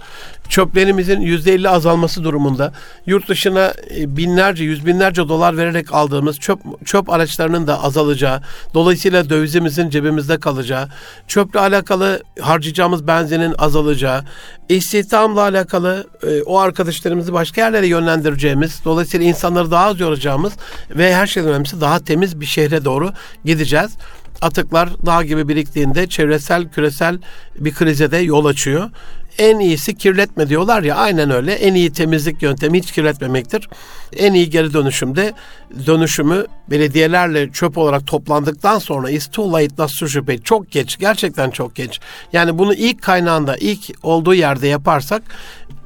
Çöplerimizin 0.49 1.21
yüzde 1.21 1.53
50 1.53 1.69
azalması 1.69 2.23
durumunda 2.23 2.73
yurt 3.05 3.29
dışına 3.29 3.73
e, 3.97 4.17
binlerce, 4.17 4.63
yüz 4.63 4.85
binlerce 4.85 5.27
dolar 5.29 5.57
vererek 5.57 5.93
aldığımız 5.93 6.39
çöp, 6.39 6.59
çöp 6.85 7.09
araçlarının 7.09 7.67
da 7.67 7.83
azalacağı, 7.83 8.41
dolayısıyla 8.73 9.29
dövizimizin 9.29 9.89
cebimizde 9.89 10.39
kalacağı, 10.39 10.87
çöple 11.27 11.59
alakalı 11.59 12.23
harcayacağımız 12.39 13.07
benzinin 13.07 13.55
azalacağı, 13.57 14.23
istihdamla 14.69 15.41
alakalı 15.41 16.07
e, 16.23 16.41
o 16.41 16.57
arkadaşlarımızı 16.59 17.33
başka 17.33 17.61
yerlere 17.61 17.87
yönlendireceğimiz, 17.87 18.81
dolayısıyla 18.85 19.25
insanları 19.25 19.71
daha 19.71 19.85
az 19.85 19.99
yoracağımız 19.99 20.53
ve 20.89 21.15
her 21.15 21.27
şeyden 21.27 21.49
önemlisi 21.49 21.81
daha 21.81 21.99
temiz 21.99 22.41
bir 22.41 22.45
şehre 22.45 22.85
doğru 22.85 23.11
gideceğiz 23.45 23.91
atıklar 24.41 24.89
dağ 25.05 25.23
gibi 25.23 25.47
biriktiğinde 25.47 26.07
çevresel 26.07 26.69
küresel 26.69 27.19
bir 27.59 27.73
krize 27.73 28.11
de 28.11 28.17
yol 28.17 28.45
açıyor. 28.45 28.89
En 29.37 29.59
iyisi 29.59 29.97
kirletme 29.97 30.49
diyorlar 30.49 30.83
ya 30.83 30.95
aynen 30.95 31.29
öyle. 31.29 31.53
En 31.53 31.73
iyi 31.73 31.91
temizlik 31.91 32.41
yöntemi 32.41 32.77
hiç 32.77 32.91
kirletmemektir. 32.91 33.69
En 34.17 34.33
iyi 34.33 34.49
geri 34.49 34.73
dönüşümde 34.73 35.33
dönüşümü 35.85 36.45
belediyelerle 36.69 37.51
çöp 37.51 37.77
olarak 37.77 38.07
toplandıktan 38.07 38.79
sonra 38.79 39.09
is 39.09 39.27
too 39.27 39.53
late 39.53 39.75
to 39.75 40.07
şüphe. 40.07 40.37
Çok 40.37 40.71
geç. 40.71 40.99
Gerçekten 40.99 41.49
çok 41.49 41.75
geç. 41.75 41.99
Yani 42.33 42.57
bunu 42.57 42.73
ilk 42.73 43.01
kaynağında 43.01 43.57
ilk 43.57 43.79
olduğu 44.03 44.33
yerde 44.33 44.67
yaparsak 44.67 45.23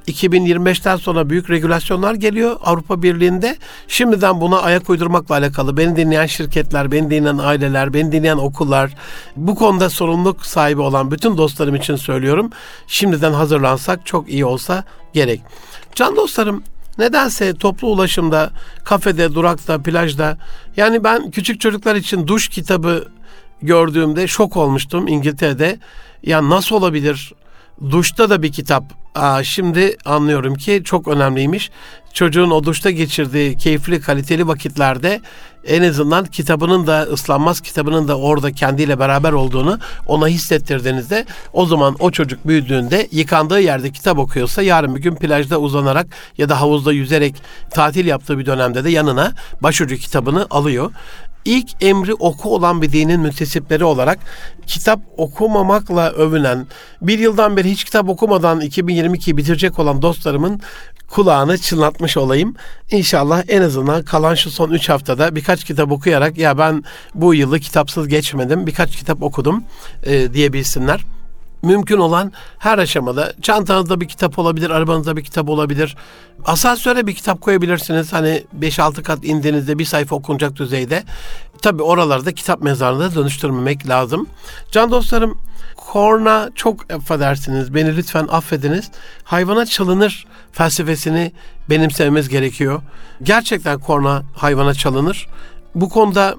2025'ten 0.09 0.95
sonra 0.95 1.29
büyük 1.29 1.49
regülasyonlar 1.49 2.13
geliyor 2.13 2.57
Avrupa 2.63 3.01
Birliği'nde. 3.01 3.57
Şimdiden 3.87 4.41
buna 4.41 4.59
ayak 4.61 4.89
uydurmakla 4.89 5.35
alakalı 5.35 5.77
beni 5.77 5.95
dinleyen 5.95 6.25
şirketler, 6.25 6.91
beni 6.91 7.11
dinleyen 7.11 7.37
aileler, 7.37 7.93
beni 7.93 8.11
dinleyen 8.11 8.37
okullar, 8.37 8.95
bu 9.35 9.55
konuda 9.55 9.89
sorumluluk 9.89 10.45
sahibi 10.45 10.81
olan 10.81 11.11
bütün 11.11 11.37
dostlarım 11.37 11.75
için 11.75 11.95
söylüyorum. 11.95 12.49
Şimdiden 12.87 13.33
hazırlansak 13.33 14.05
çok 14.05 14.29
iyi 14.29 14.45
olsa 14.45 14.83
gerek. 15.13 15.41
Can 15.95 16.15
dostlarım 16.15 16.63
Nedense 16.99 17.53
toplu 17.53 17.87
ulaşımda, 17.87 18.51
kafede, 18.83 19.33
durakta, 19.33 19.81
plajda 19.81 20.37
yani 20.77 21.03
ben 21.03 21.31
küçük 21.31 21.61
çocuklar 21.61 21.95
için 21.95 22.27
duş 22.27 22.47
kitabı 22.47 23.07
gördüğümde 23.61 24.27
şok 24.27 24.57
olmuştum 24.57 25.07
İngiltere'de. 25.07 25.79
Ya 26.23 26.49
nasıl 26.49 26.75
olabilir? 26.75 27.33
Duşta 27.81 28.29
da 28.29 28.41
bir 28.41 28.51
kitap. 28.51 28.83
Aa, 29.15 29.43
şimdi 29.43 29.97
anlıyorum 30.05 30.55
ki 30.55 30.81
çok 30.85 31.07
önemliymiş. 31.07 31.71
Çocuğun 32.13 32.49
o 32.49 32.63
duşta 32.63 32.91
geçirdiği 32.91 33.57
keyifli, 33.57 34.01
kaliteli 34.01 34.47
vakitlerde 34.47 35.21
en 35.67 35.83
azından 35.83 36.25
kitabının 36.25 36.87
da 36.87 37.01
ıslanmaz 37.01 37.61
kitabının 37.61 38.07
da 38.07 38.17
orada 38.17 38.51
kendiyle 38.51 38.99
beraber 38.99 39.31
olduğunu 39.31 39.79
ona 40.07 40.27
hissettirdiğinizde 40.27 41.25
o 41.53 41.65
zaman 41.65 41.95
o 41.99 42.11
çocuk 42.11 42.47
büyüdüğünde 42.47 43.07
yıkandığı 43.11 43.61
yerde 43.61 43.91
kitap 43.91 44.19
okuyorsa 44.19 44.61
yarın 44.61 44.95
bir 44.95 45.01
gün 45.01 45.15
plajda 45.15 45.59
uzanarak 45.59 46.07
ya 46.37 46.49
da 46.49 46.61
havuzda 46.61 46.93
yüzerek 46.93 47.35
tatil 47.71 48.05
yaptığı 48.05 48.39
bir 48.39 48.45
dönemde 48.45 48.83
de 48.83 48.89
yanına 48.89 49.33
başucu 49.61 49.95
kitabını 49.95 50.47
alıyor 50.49 50.91
ilk 51.49 51.83
emri 51.83 52.13
oku 52.13 52.55
olan 52.55 52.81
bir 52.81 52.91
dinin 52.91 53.19
müntesipleri 53.19 53.83
olarak 53.83 54.19
kitap 54.67 54.99
okumamakla 55.17 56.11
övünen, 56.11 56.67
bir 57.01 57.19
yıldan 57.19 57.57
beri 57.57 57.71
hiç 57.71 57.83
kitap 57.83 58.09
okumadan 58.09 58.61
2022'yi 58.61 59.37
bitirecek 59.37 59.79
olan 59.79 60.01
dostlarımın 60.01 60.61
kulağını 61.07 61.57
çınlatmış 61.57 62.17
olayım. 62.17 62.55
İnşallah 62.91 63.43
en 63.47 63.61
azından 63.61 64.03
kalan 64.03 64.35
şu 64.35 64.51
son 64.51 64.71
3 64.71 64.89
haftada 64.89 65.35
birkaç 65.35 65.63
kitap 65.63 65.91
okuyarak 65.91 66.37
ya 66.37 66.57
ben 66.57 66.83
bu 67.15 67.33
yılı 67.33 67.59
kitapsız 67.59 68.07
geçmedim, 68.07 68.67
birkaç 68.67 68.95
kitap 68.95 69.23
okudum 69.23 69.63
e, 70.03 70.33
diyebilsinler 70.33 71.05
mümkün 71.63 71.97
olan 71.97 72.31
her 72.59 72.77
aşamada 72.77 73.33
çantanızda 73.41 74.01
bir 74.01 74.07
kitap 74.07 74.39
olabilir, 74.39 74.69
arabanızda 74.69 75.17
bir 75.17 75.23
kitap 75.23 75.49
olabilir. 75.49 75.95
Asansöre 76.45 77.07
bir 77.07 77.15
kitap 77.15 77.41
koyabilirsiniz. 77.41 78.13
Hani 78.13 78.43
5-6 78.59 79.03
kat 79.03 79.25
indiğinizde 79.25 79.79
bir 79.79 79.85
sayfa 79.85 80.15
okunacak 80.15 80.55
düzeyde. 80.55 81.03
Tabi 81.61 81.83
oralarda 81.83 82.31
kitap 82.31 82.61
mezarlığına 82.61 83.15
dönüştürmemek 83.15 83.89
lazım. 83.89 84.27
Can 84.71 84.91
dostlarım 84.91 85.37
korna 85.75 86.49
çok 86.55 86.93
affedersiniz 86.93 87.73
beni 87.73 87.97
lütfen 87.97 88.27
affediniz. 88.31 88.91
Hayvana 89.23 89.65
çalınır 89.65 90.25
felsefesini 90.51 91.31
benimsememiz 91.69 92.29
gerekiyor. 92.29 92.81
Gerçekten 93.23 93.79
korna 93.79 94.23
hayvana 94.35 94.73
çalınır. 94.73 95.27
Bu 95.75 95.89
konuda 95.89 96.35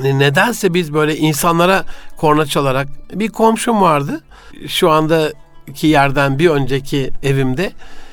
nedense 0.00 0.74
biz 0.74 0.94
böyle 0.94 1.16
insanlara 1.16 1.84
korna 2.16 2.46
çalarak 2.46 2.88
bir 3.12 3.28
komşum 3.28 3.80
vardı. 3.80 4.20
Şu 4.66 4.90
andaki 4.90 5.86
yerden 5.86 6.38
bir 6.38 6.50
önceki 6.50 7.10
evimde 7.22 7.72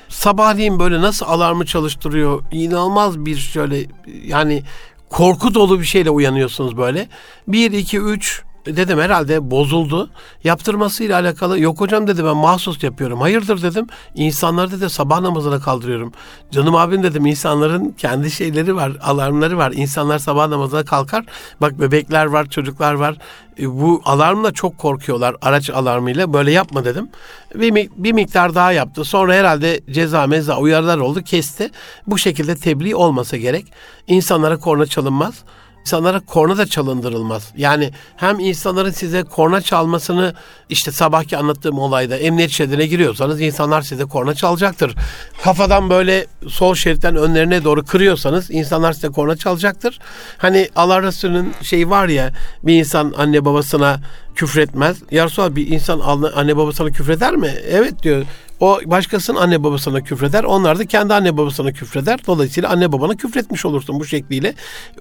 sabahleyin 0.10 0.80
böyle 0.80 1.02
nasıl 1.02 1.26
alarmı 1.26 1.66
çalıştırıyor 1.66 2.44
inanılmaz 2.52 3.26
bir 3.26 3.38
şöyle 3.38 3.86
yani 4.26 4.64
korku 5.10 5.54
dolu 5.54 5.80
bir 5.80 5.86
şeyle 5.86 6.10
uyanıyorsunuz 6.10 6.78
böyle. 6.78 7.10
1 7.48 7.72
2 7.72 8.00
3 8.00 8.44
dedim 8.66 9.00
herhalde 9.00 9.52
bozuldu. 9.52 10.10
Yaptırmasıyla 10.44 11.20
alakalı 11.20 11.60
yok 11.60 11.82
hocam 11.82 12.08
dedi 12.08 12.26
ben 12.26 12.38
mahsus 12.38 12.84
yapıyorum. 12.84 13.22
Hayırdır 13.22 13.62
dedim. 13.62 13.88
İnsanları 14.16 14.72
dedi 14.72 14.90
sabah 14.90 15.22
namazına 15.22 15.60
kaldırıyorum. 15.60 16.12
Canım 16.52 16.76
abim 16.76 17.04
dedim 17.04 17.26
insanların 17.26 17.90
kendi 17.98 18.32
şeyleri 18.32 18.76
var, 18.76 18.92
alarmları 19.02 19.58
var. 19.58 19.74
İnsanlar 19.76 20.20
sabah 20.20 20.48
namazına 20.48 20.86
kalkar. 20.86 21.26
Bak 21.62 21.80
bebekler 21.80 22.26
var, 22.26 22.50
çocuklar 22.50 22.94
var. 22.94 23.18
E, 23.60 23.70
bu 23.70 24.02
alarmla 24.06 24.52
çok 24.52 24.78
korkuyorlar 24.78 25.36
araç 25.42 25.70
alarmıyla. 25.70 26.34
Böyle 26.34 26.52
yapma 26.52 26.86
dedim. 26.86 27.10
Bir, 27.56 27.90
bir 27.96 28.12
miktar 28.12 28.56
daha 28.56 28.72
yaptı. 28.72 29.04
Sonra 29.04 29.34
herhalde 29.34 29.82
ceza 29.92 30.28
meza 30.28 30.58
uyarılar 30.58 30.98
oldu 30.98 31.22
kesti. 31.22 31.72
Bu 32.08 32.18
şekilde 32.18 32.56
tebliğ 32.56 32.96
olmasa 32.96 33.38
gerek. 33.38 33.66
İnsanlara 34.08 34.58
korna 34.58 34.86
çalınmaz 34.86 35.44
insanlara 35.86 36.20
korna 36.20 36.58
da 36.58 36.66
çalındırılmaz. 36.66 37.52
Yani 37.58 37.92
hem 38.16 38.40
insanların 38.40 38.92
size 38.92 39.24
korna 39.24 39.62
çalmasını 39.62 40.34
işte 40.70 40.92
sabahki 40.92 41.38
anlattığım 41.38 41.80
olayda 41.80 42.18
emniyet 42.18 42.52
şeridine 42.52 42.86
giriyorsanız 42.86 43.42
insanlar 43.42 43.82
size 43.82 44.06
korna 44.06 44.34
çalacaktır. 44.34 44.96
Kafadan 45.44 45.90
böyle 45.90 46.26
sol 46.48 46.76
şeritten 46.76 47.16
önlerine 47.16 47.64
doğru 47.64 47.86
kırıyorsanız 47.86 48.52
insanlar 48.52 48.94
size 48.94 49.08
korna 49.08 49.36
çalacaktır. 49.36 50.00
Hani 50.38 50.70
Allah 50.76 51.04
Resulü'nün 51.04 51.54
şeyi 51.62 51.90
var 51.90 52.08
ya 52.08 52.32
bir 52.64 52.74
insan 52.74 53.14
anne 53.18 53.46
babasına 53.46 54.00
küfretmez. 54.36 54.98
Ya 55.12 55.26
Resulallah 55.26 55.56
bir 55.56 55.68
insan 55.68 56.00
anne 56.36 56.58
babasına 56.58 56.90
küfreder 56.90 57.36
mi? 57.36 57.54
Evet 57.70 58.04
diyor. 58.04 58.26
O 58.60 58.80
başkasının 58.86 59.40
anne 59.40 59.64
babasına 59.64 60.02
küfreder. 60.02 60.44
Onlar 60.44 60.80
da 60.80 60.86
kendi 60.86 61.14
anne 61.14 61.38
babasına 61.38 61.72
küfreder. 61.72 62.20
Dolayısıyla 62.28 62.70
anne 62.70 62.92
babana 62.92 63.16
küfretmiş 63.16 63.66
olursun 63.66 64.00
bu 64.00 64.06
şekliyle. 64.06 64.54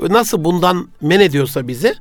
Nasıl 0.09 0.45
bundan 0.45 0.89
men 1.01 1.21
ediyorsa 1.21 1.69
bizi 1.69 1.95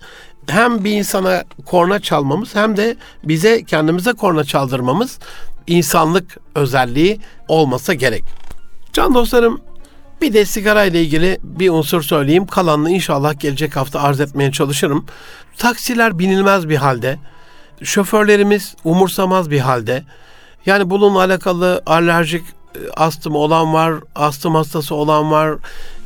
hem 0.47 0.83
bir 0.83 0.91
insana 0.91 1.43
korna 1.65 1.99
çalmamız 1.99 2.55
hem 2.55 2.77
de 2.77 2.95
bize 3.23 3.63
kendimize 3.63 4.13
korna 4.13 4.43
çaldırmamız 4.43 5.19
insanlık 5.67 6.37
özelliği 6.55 7.19
olmasa 7.47 7.93
gerek. 7.93 8.23
Can 8.93 9.13
dostlarım 9.13 9.61
bir 10.21 10.33
de 10.33 10.45
sigara 10.45 10.83
ile 10.85 11.01
ilgili 11.01 11.37
bir 11.43 11.69
unsur 11.69 12.01
söyleyeyim. 12.01 12.47
Kalanını 12.47 12.91
inşallah 12.91 13.39
gelecek 13.39 13.75
hafta 13.75 14.01
arz 14.01 14.19
etmeye 14.19 14.51
çalışırım. 14.51 15.05
Taksiler 15.57 16.19
binilmez 16.19 16.69
bir 16.69 16.75
halde. 16.75 17.17
Şoförlerimiz 17.83 18.75
umursamaz 18.83 19.51
bir 19.51 19.59
halde. 19.59 20.03
Yani 20.65 20.89
bununla 20.89 21.19
alakalı 21.19 21.81
alerjik 21.85 22.43
e, 22.75 22.79
astım 22.95 23.35
olan 23.35 23.73
var, 23.73 23.93
astım 24.15 24.55
hastası 24.55 24.95
olan 24.95 25.31
var. 25.31 25.57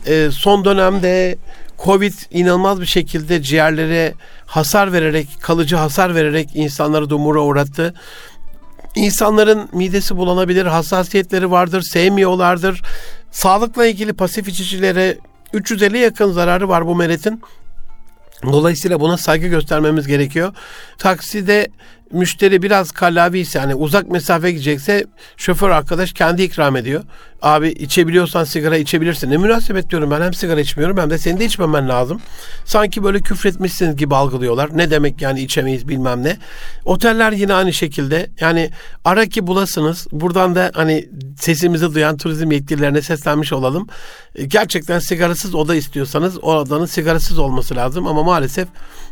E, 0.05 0.29
son 0.31 0.65
dönemde 0.65 1.37
Covid 1.83 2.13
inanılmaz 2.31 2.81
bir 2.81 2.85
şekilde 2.85 3.41
ciğerlere 3.41 4.13
hasar 4.45 4.93
vererek, 4.93 5.27
kalıcı 5.41 5.75
hasar 5.75 6.15
vererek 6.15 6.49
insanları 6.53 7.09
dumura 7.09 7.41
uğrattı. 7.41 7.93
İnsanların 8.95 9.69
midesi 9.73 10.17
bulanabilir, 10.17 10.65
hassasiyetleri 10.65 11.51
vardır, 11.51 11.81
sevmiyorlardır. 11.81 12.81
Sağlıkla 13.31 13.85
ilgili 13.85 14.13
pasif 14.13 14.47
içicilere 14.47 15.17
350 15.53 15.97
yakın 15.97 16.31
zararı 16.31 16.69
var 16.69 16.87
bu 16.87 16.95
meretin. 16.95 17.41
Dolayısıyla 18.43 18.99
buna 18.99 19.17
saygı 19.17 19.47
göstermemiz 19.47 20.07
gerekiyor. 20.07 20.53
Takside 20.97 21.67
müşteri 22.11 22.61
biraz 22.61 22.91
kallavi 22.91 23.39
ise 23.39 23.59
hani 23.59 23.75
uzak 23.75 24.09
mesafe 24.09 24.51
gidecekse 24.51 25.05
şoför 25.37 25.69
arkadaş 25.69 26.13
kendi 26.13 26.43
ikram 26.43 26.75
ediyor. 26.75 27.03
Abi 27.41 27.69
içebiliyorsan 27.69 28.43
sigara 28.43 28.77
içebilirsin. 28.77 29.31
Ne 29.31 29.37
münasebet 29.37 29.89
diyorum 29.89 30.11
ben 30.11 30.21
hem 30.21 30.33
sigara 30.33 30.59
içmiyorum 30.59 30.97
hem 30.97 31.09
de 31.09 31.17
senin 31.17 31.39
de 31.39 31.45
içmemen 31.45 31.89
lazım. 31.89 32.21
Sanki 32.65 33.03
böyle 33.03 33.19
küfretmişsiniz 33.19 33.95
gibi 33.95 34.15
algılıyorlar. 34.15 34.77
Ne 34.77 34.91
demek 34.91 35.21
yani 35.21 35.41
içemeyiz 35.41 35.87
bilmem 35.87 36.23
ne. 36.23 36.37
Oteller 36.85 37.31
yine 37.31 37.53
aynı 37.53 37.73
şekilde 37.73 38.29
yani 38.39 38.69
ara 39.05 39.25
ki 39.25 39.47
bulasınız. 39.47 40.07
Buradan 40.11 40.55
da 40.55 40.71
hani 40.73 41.09
sesimizi 41.39 41.93
duyan 41.93 42.17
turizm 42.17 42.51
yetkililerine 42.51 43.01
seslenmiş 43.01 43.53
olalım. 43.53 43.87
Gerçekten 44.47 44.99
sigarasız 44.99 45.55
oda 45.55 45.75
istiyorsanız 45.75 46.37
o 46.43 46.55
odanın 46.55 46.85
sigarasız 46.85 47.39
olması 47.39 47.75
lazım 47.75 48.07
ama 48.07 48.23
maalesef 48.23 48.67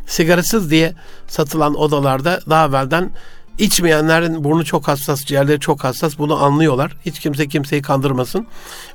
sigarasız 0.06 0.70
diye 0.70 0.92
satılan 1.28 1.74
odalarda 1.74 2.40
daha 2.50 2.66
evvelden 2.66 3.10
içmeyenlerin 3.58 4.44
burnu 4.44 4.64
çok 4.64 4.88
hassas, 4.88 5.24
ciğerleri 5.24 5.60
çok 5.60 5.84
hassas. 5.84 6.18
Bunu 6.18 6.44
anlıyorlar. 6.44 6.96
Hiç 7.06 7.18
kimse 7.18 7.48
kimseyi 7.48 7.82
kandırmasın. 7.82 8.46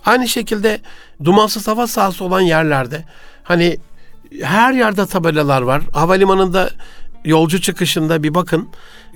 Aynı 0.06 0.28
şekilde 0.28 0.82
dumansız 1.24 1.68
hava 1.68 1.88
sahası 1.88 2.24
olan 2.24 2.42
yerlerde 2.42 3.06
hani 3.44 3.78
her 4.42 4.74
yerde 4.74 5.06
tabelalar 5.06 5.62
var. 5.62 5.82
Havalimanında 5.94 6.70
yolcu 7.26 7.62
çıkışında 7.62 8.24
bir 8.24 8.34
bakın 8.34 8.70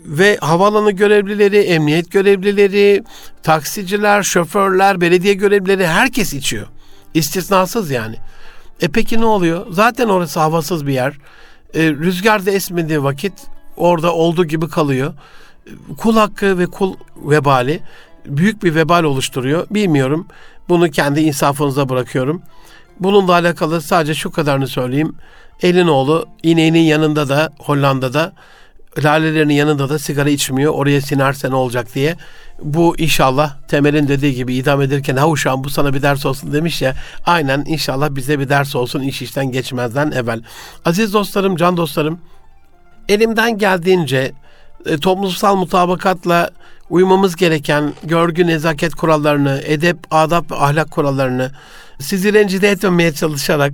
ve 0.05 0.37
havaalanı 0.41 0.91
görevlileri, 0.91 1.57
emniyet 1.57 2.11
görevlileri, 2.11 3.03
taksiciler, 3.43 4.23
şoförler, 4.23 5.01
belediye 5.01 5.33
görevlileri 5.33 5.87
herkes 5.87 6.33
içiyor. 6.33 6.67
İstisnasız 7.13 7.91
yani. 7.91 8.15
E 8.81 8.87
peki 8.87 9.21
ne 9.21 9.25
oluyor? 9.25 9.65
Zaten 9.69 10.09
orası 10.09 10.39
havasız 10.39 10.87
bir 10.87 10.93
yer. 10.93 11.13
E, 11.73 11.91
rüzgar 11.91 12.45
da 12.45 12.51
esmediği 12.51 13.03
vakit 13.03 13.33
orada 13.77 14.13
olduğu 14.13 14.45
gibi 14.45 14.69
kalıyor. 14.69 15.13
Kul 15.97 16.15
hakkı 16.17 16.57
ve 16.57 16.65
kul 16.65 16.93
vebali 17.15 17.81
büyük 18.25 18.63
bir 18.63 18.75
vebal 18.75 19.03
oluşturuyor. 19.03 19.67
Bilmiyorum. 19.71 20.27
Bunu 20.69 20.91
kendi 20.91 21.21
insafınıza 21.21 21.89
bırakıyorum. 21.89 22.41
Bununla 22.99 23.33
alakalı 23.33 23.81
sadece 23.81 24.13
şu 24.13 24.31
kadarını 24.31 24.67
söyleyeyim. 24.67 25.15
Elinoğlu 25.61 26.25
ineğinin 26.43 26.79
yanında 26.79 27.29
da 27.29 27.53
Hollanda'da 27.59 28.33
lalelerinin 29.03 29.53
yanında 29.53 29.89
da 29.89 29.99
sigara 29.99 30.29
içmiyor. 30.29 30.73
Oraya 30.73 31.01
sinerse 31.01 31.49
ne 31.49 31.55
olacak 31.55 31.95
diye. 31.95 32.15
Bu 32.61 32.95
inşallah 32.97 33.57
Temel'in 33.67 34.07
dediği 34.07 34.35
gibi 34.35 34.55
idam 34.55 34.81
edilirken 34.81 35.15
ha 35.15 35.29
uşağım 35.29 35.63
bu 35.63 35.69
sana 35.69 35.93
bir 35.93 36.01
ders 36.01 36.25
olsun 36.25 36.53
demiş 36.53 36.81
ya. 36.81 36.95
Aynen 37.25 37.63
inşallah 37.67 38.15
bize 38.15 38.39
bir 38.39 38.49
ders 38.49 38.75
olsun 38.75 39.01
iş 39.01 39.21
işten 39.21 39.51
geçmezden 39.51 40.11
evvel. 40.11 40.41
Aziz 40.85 41.13
dostlarım, 41.13 41.55
can 41.55 41.77
dostlarım 41.77 42.19
elimden 43.09 43.57
geldiğince 43.57 44.31
e, 44.85 44.97
toplumsal 44.97 45.55
mutabakatla 45.55 46.49
uymamız 46.89 47.35
gereken 47.35 47.93
görgü 48.03 48.47
nezaket 48.47 48.95
kurallarını, 48.95 49.61
edep, 49.65 49.97
adap 50.11 50.51
ve 50.51 50.55
ahlak 50.55 50.91
kurallarını 50.91 51.51
sizi 51.99 52.33
rencide 52.33 52.69
etmemeye 52.69 53.13
çalışarak 53.13 53.73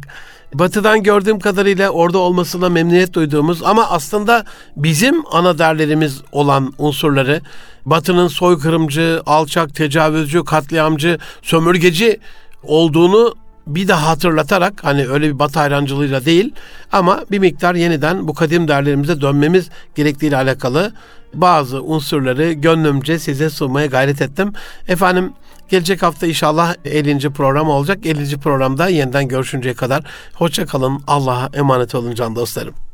batıdan 0.54 1.04
gördüğüm 1.04 1.40
kadarıyla 1.40 1.90
orada 1.90 2.18
olmasına 2.18 2.70
memnuniyet 2.70 3.14
duyduğumuz 3.14 3.64
ama 3.64 3.90
aslında 3.90 4.46
bizim 4.76 5.24
ana 5.32 5.58
değerlerimiz 5.58 6.22
olan 6.32 6.74
unsurları 6.78 7.42
batının 7.86 8.28
soykırımcı, 8.28 9.22
alçak, 9.26 9.76
tecavüzcü, 9.76 10.44
katliamcı, 10.46 11.18
sömürgeci 11.42 12.20
olduğunu 12.64 13.36
bir 13.68 13.88
daha 13.88 14.08
hatırlatarak 14.08 14.84
hani 14.84 15.08
öyle 15.08 15.28
bir 15.28 15.40
batı 15.40 15.60
hayrancılığıyla 15.60 16.26
değil 16.26 16.54
ama 16.92 17.24
bir 17.32 17.40
miktar 17.40 17.76
yeniden 17.76 18.28
bu 18.28 18.34
kadim 18.34 18.68
değerlerimize 18.68 19.22
dönmemiz 19.22 19.70
gerektiğiyle 19.96 20.38
alakalı 20.38 20.92
bazı 21.34 21.84
unsurları 21.84 22.52
gönlümce 22.52 23.20
size 23.20 23.50
sunmaya 23.50 23.88
gayret 23.88 24.22
ettim. 24.22 24.54
Efendim 24.88 25.34
gelecek 25.72 26.04
hafta 26.04 26.28
inşallah 26.28 26.76
50. 26.86 27.30
program 27.30 27.70
olacak. 27.70 28.06
50. 28.06 28.38
programda 28.38 28.90
yeniden 28.90 29.28
görüşünceye 29.28 29.74
kadar 29.76 30.04
hoşça 30.34 30.66
kalın. 30.66 31.04
Allah'a 31.08 31.50
emanet 31.54 31.96
olun 31.96 32.16
can 32.16 32.36
dostlarım. 32.36 32.91